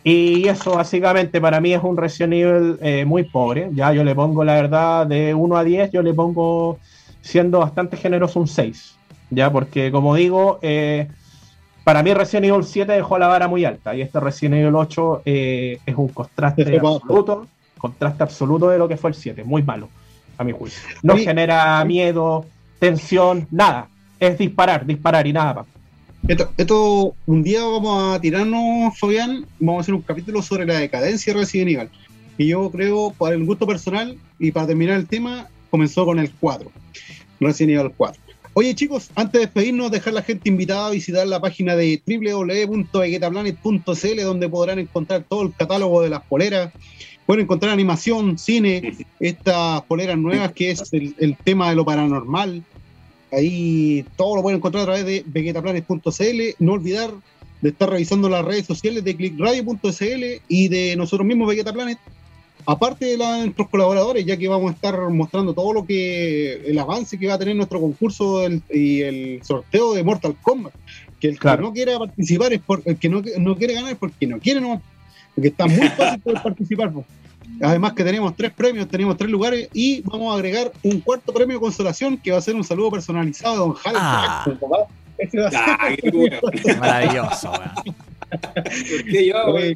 Y 0.03 0.47
eso 0.47 0.75
básicamente 0.75 1.39
para 1.39 1.61
mí 1.61 1.73
es 1.73 1.83
un 1.83 1.97
Resident 1.97 2.33
Evil 2.33 2.77
eh, 2.81 3.05
muy 3.05 3.23
pobre. 3.23 3.69
Ya 3.73 3.93
yo 3.93 4.03
le 4.03 4.15
pongo 4.15 4.43
la 4.43 4.55
verdad 4.55 5.05
de 5.05 5.33
1 5.33 5.57
a 5.57 5.63
10, 5.63 5.91
yo 5.91 6.01
le 6.01 6.13
pongo 6.13 6.79
siendo 7.21 7.59
bastante 7.59 7.97
generoso 7.97 8.39
un 8.39 8.47
6. 8.47 8.95
Ya 9.29 9.51
porque 9.51 9.91
como 9.91 10.15
digo, 10.15 10.59
eh, 10.61 11.07
para 11.83 12.03
mí 12.03 12.13
Resident 12.13 12.45
Evil 12.47 12.63
7 12.63 12.91
dejó 12.93 13.19
la 13.19 13.27
vara 13.27 13.47
muy 13.47 13.65
alta 13.65 13.95
y 13.95 14.01
este 14.01 14.19
Resident 14.19 14.55
Evil 14.55 14.75
8 14.75 15.21
eh, 15.25 15.79
es 15.85 15.95
un 15.95 16.07
contraste 16.09 16.63
absoluto, 16.77 17.47
contraste 17.77 18.23
absoluto 18.23 18.69
de 18.69 18.77
lo 18.77 18.87
que 18.87 18.97
fue 18.97 19.11
el 19.11 19.15
7, 19.15 19.43
muy 19.43 19.63
malo 19.63 19.89
a 20.37 20.43
mi 20.43 20.51
juicio. 20.51 20.81
No 21.03 21.17
genera 21.17 21.83
miedo, 21.85 22.45
tensión, 22.81 23.47
nada. 23.51 23.87
Es 24.19 24.39
disparar, 24.39 24.85
disparar 24.85 25.25
y 25.27 25.33
nada 25.33 25.53
más. 25.53 25.65
Esto, 26.57 27.13
un 27.27 27.43
día 27.43 27.63
vamos 27.63 28.15
a 28.15 28.19
tirarnos, 28.19 28.97
Fabián, 28.97 29.45
vamos 29.59 29.79
a 29.79 29.81
hacer 29.81 29.93
un 29.93 30.01
capítulo 30.01 30.41
sobre 30.41 30.65
la 30.65 30.79
decadencia 30.79 31.31
de 31.31 31.39
Resident 31.39 31.69
Evil. 31.69 31.89
Y 32.39 32.47
yo 32.47 32.71
creo, 32.71 33.13
por 33.15 33.31
el 33.33 33.45
gusto 33.45 33.67
personal 33.67 34.17
y 34.39 34.51
para 34.51 34.65
terminar 34.67 34.97
el 34.97 35.07
tema, 35.07 35.47
comenzó 35.69 36.05
con 36.05 36.17
el 36.17 36.31
4, 36.31 36.71
Resident 37.39 37.79
Evil 37.79 37.91
4. 37.95 38.19
Oye 38.53 38.75
chicos, 38.75 39.11
antes 39.15 39.33
de 39.33 39.39
despedirnos, 39.45 39.91
dejar 39.91 40.13
la 40.13 40.23
gente 40.23 40.49
invitada 40.49 40.87
a 40.87 40.91
visitar 40.91 41.27
la 41.27 41.39
página 41.39 41.75
de 41.75 42.01
www.veguetaplanet.cl 42.05 44.21
donde 44.23 44.49
podrán 44.49 44.79
encontrar 44.79 45.23
todo 45.29 45.43
el 45.43 45.53
catálogo 45.53 46.01
de 46.01 46.09
las 46.09 46.23
poleras. 46.23 46.73
Pueden 47.27 47.43
encontrar 47.43 47.71
animación, 47.71 48.39
cine, 48.39 48.95
estas 49.19 49.83
poleras 49.83 50.17
nuevas 50.17 50.51
que 50.51 50.71
es 50.71 50.91
el 50.91 51.37
tema 51.43 51.69
de 51.69 51.75
lo 51.75 51.85
paranormal, 51.85 52.63
Ahí 53.31 54.05
todo 54.17 54.35
lo 54.35 54.41
pueden 54.41 54.57
encontrar 54.57 54.83
a 54.83 54.85
través 54.85 55.05
de 55.05 55.23
vegetaplanes.cl. 55.25 56.41
No 56.59 56.73
olvidar 56.73 57.11
de 57.61 57.69
estar 57.69 57.89
revisando 57.89 58.27
las 58.27 58.43
redes 58.43 58.65
sociales 58.65 59.03
de 59.03 59.15
clickradio.cl 59.15 60.41
y 60.47 60.67
de 60.67 60.95
nosotros 60.95 61.25
mismos 61.25 61.47
Vegetaplanet. 61.47 61.99
Aparte 62.65 63.05
de, 63.05 63.17
nuestros 63.17 63.69
colaboradores, 63.69 64.25
ya 64.25 64.37
que 64.37 64.47
vamos 64.47 64.71
a 64.71 64.75
estar 64.75 65.09
mostrando 65.09 65.53
todo 65.53 65.73
lo 65.73 65.85
que 65.85 66.61
el 66.65 66.77
avance 66.77 67.17
que 67.17 67.27
va 67.27 67.35
a 67.35 67.39
tener 67.39 67.55
nuestro 67.55 67.79
concurso 67.79 68.47
y 68.71 69.01
el 69.01 69.43
sorteo 69.43 69.93
de 69.93 70.03
Mortal 70.03 70.35
Kombat. 70.41 70.73
Que 71.19 71.29
el 71.29 71.39
que 71.39 71.57
no 71.57 71.71
quiera 71.71 71.97
participar 71.99 72.53
es 72.53 72.61
porque 72.65 72.91
el 72.91 72.97
que 72.97 73.09
no, 73.09 73.21
no 73.39 73.55
quiere 73.55 73.73
ganar 73.73 73.91
es 73.91 73.97
porque 73.97 74.27
no 74.27 74.39
quiere, 74.39 74.61
no. 74.61 74.81
Porque 75.33 75.49
está 75.49 75.67
muy 75.67 75.87
fácil 75.89 76.19
poder 76.21 76.41
participar. 76.43 76.91
Además 77.61 77.93
que 77.93 78.03
tenemos 78.03 78.35
tres 78.35 78.51
premios, 78.51 78.87
tenemos 78.87 79.17
tres 79.17 79.29
lugares 79.29 79.69
y 79.73 80.01
vamos 80.01 80.33
a 80.33 80.35
agregar 80.35 80.71
un 80.83 80.99
cuarto 81.01 81.33
premio 81.33 81.57
de 81.57 81.61
consolación 81.61 82.17
que 82.17 82.31
va 82.31 82.37
a 82.37 82.41
ser 82.41 82.55
un 82.55 82.63
saludo 82.63 82.91
personalizado 82.91 83.53
de 83.53 83.59
Don 83.59 83.73
Jal. 83.73 83.95
Ah. 83.97 84.45
Maravilloso, 86.79 87.51
oye, 89.45 89.75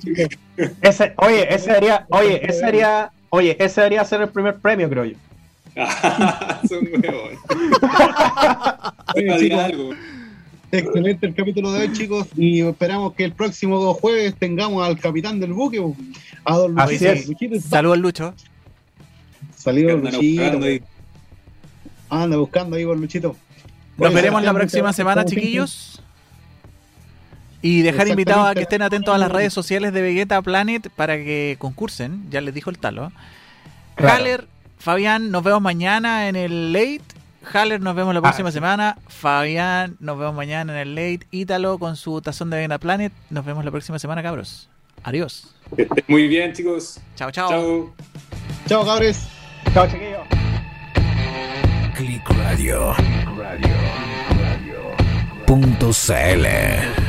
ese, 0.82 1.14
oye, 1.18 1.54
ese 1.54 1.74
sería, 1.74 2.06
oye, 2.10 2.42
ese 2.44 2.60
sería, 2.60 3.12
oye, 3.30 3.58
ese 3.60 3.82
debería 3.82 4.06
ser 4.06 4.22
el 4.22 4.30
primer 4.30 4.56
premio, 4.56 4.90
creo 4.90 5.06
yo. 5.06 5.16
Son 6.68 6.84
nuevos. 6.84 7.32
Excelente 10.80 11.26
el 11.26 11.34
capítulo 11.34 11.72
de 11.72 11.82
hoy, 11.82 11.94
chicos. 11.94 12.28
Y 12.36 12.62
esperamos 12.62 13.14
que 13.14 13.24
el 13.24 13.34
próximo 13.34 13.94
jueves 13.94 14.36
tengamos 14.36 14.86
al 14.86 15.00
capitán 15.00 15.40
del 15.40 15.54
buque, 15.54 15.82
a 16.44 16.58
don 16.58 16.76
Luchito. 16.76 17.62
Saludos 17.62 17.96
al 17.96 18.02
Lucho. 18.02 18.34
Saludos, 19.56 20.14
Luchito. 20.14 20.60
Anda 22.10 22.38
buscando 22.38 22.76
ahí 22.76 22.86
por 22.86 22.98
Luchito. 22.98 23.36
Nos 23.98 24.14
veremos 24.14 24.44
la 24.44 24.54
próxima 24.54 24.94
semana, 24.94 25.26
chiquillos. 25.26 26.02
Y 27.62 27.82
dejar 27.82 28.08
invitados 28.08 28.48
a 28.48 28.54
que 28.54 28.62
estén 28.62 28.82
atentos 28.82 29.16
a 29.16 29.18
las 29.18 29.32
redes 29.32 29.52
sociales 29.52 29.92
de 29.92 30.02
Vegeta 30.02 30.42
Planet 30.42 30.90
para 30.96 31.18
que 31.18 31.56
concursen. 31.58 32.30
Ya 32.30 32.42
les 32.42 32.54
dijo 32.54 32.70
el 32.70 32.78
talo. 32.78 33.12
Haller, 33.98 34.48
Fabián, 34.78 35.32
nos 35.32 35.44
vemos 35.44 35.62
mañana 35.62 36.28
en 36.28 36.36
el 36.36 36.74
late 36.74 37.15
Haller, 37.54 37.82
nos 37.82 37.96
vemos 37.96 38.14
la 38.14 38.22
próxima 38.22 38.50
ah, 38.50 38.52
semana. 38.52 38.98
Fabián, 39.08 39.98
nos 40.00 40.18
vemos 40.18 40.36
mañana 40.36 40.74
en 40.74 40.80
el 40.80 40.96
late. 40.96 41.28
Ítalo 41.32 41.78
con 41.80 41.96
su 41.96 42.22
tazón 42.22 42.50
de 42.50 42.58
Vena 42.58 42.80
Planet. 42.80 43.14
Nos 43.30 43.46
vemos 43.46 43.64
la 43.66 43.72
próxima 43.72 44.00
semana, 44.00 44.24
cabros. 44.24 44.70
Adiós. 45.04 45.56
Muy 46.08 46.28
bien, 46.28 46.54
chicos. 46.54 47.00
Chao, 47.16 47.32
chao. 47.32 47.50
Chao, 47.50 47.94
chao 48.68 48.86
cabres. 48.86 49.28
Chao, 49.74 49.88
chiquillos. 49.88 50.28
Click 51.96 52.30
Radio. 52.30 52.94
Radio. 53.38 53.76
Radio. 54.38 55.46
Punto 55.46 55.92
CL. 55.92 57.05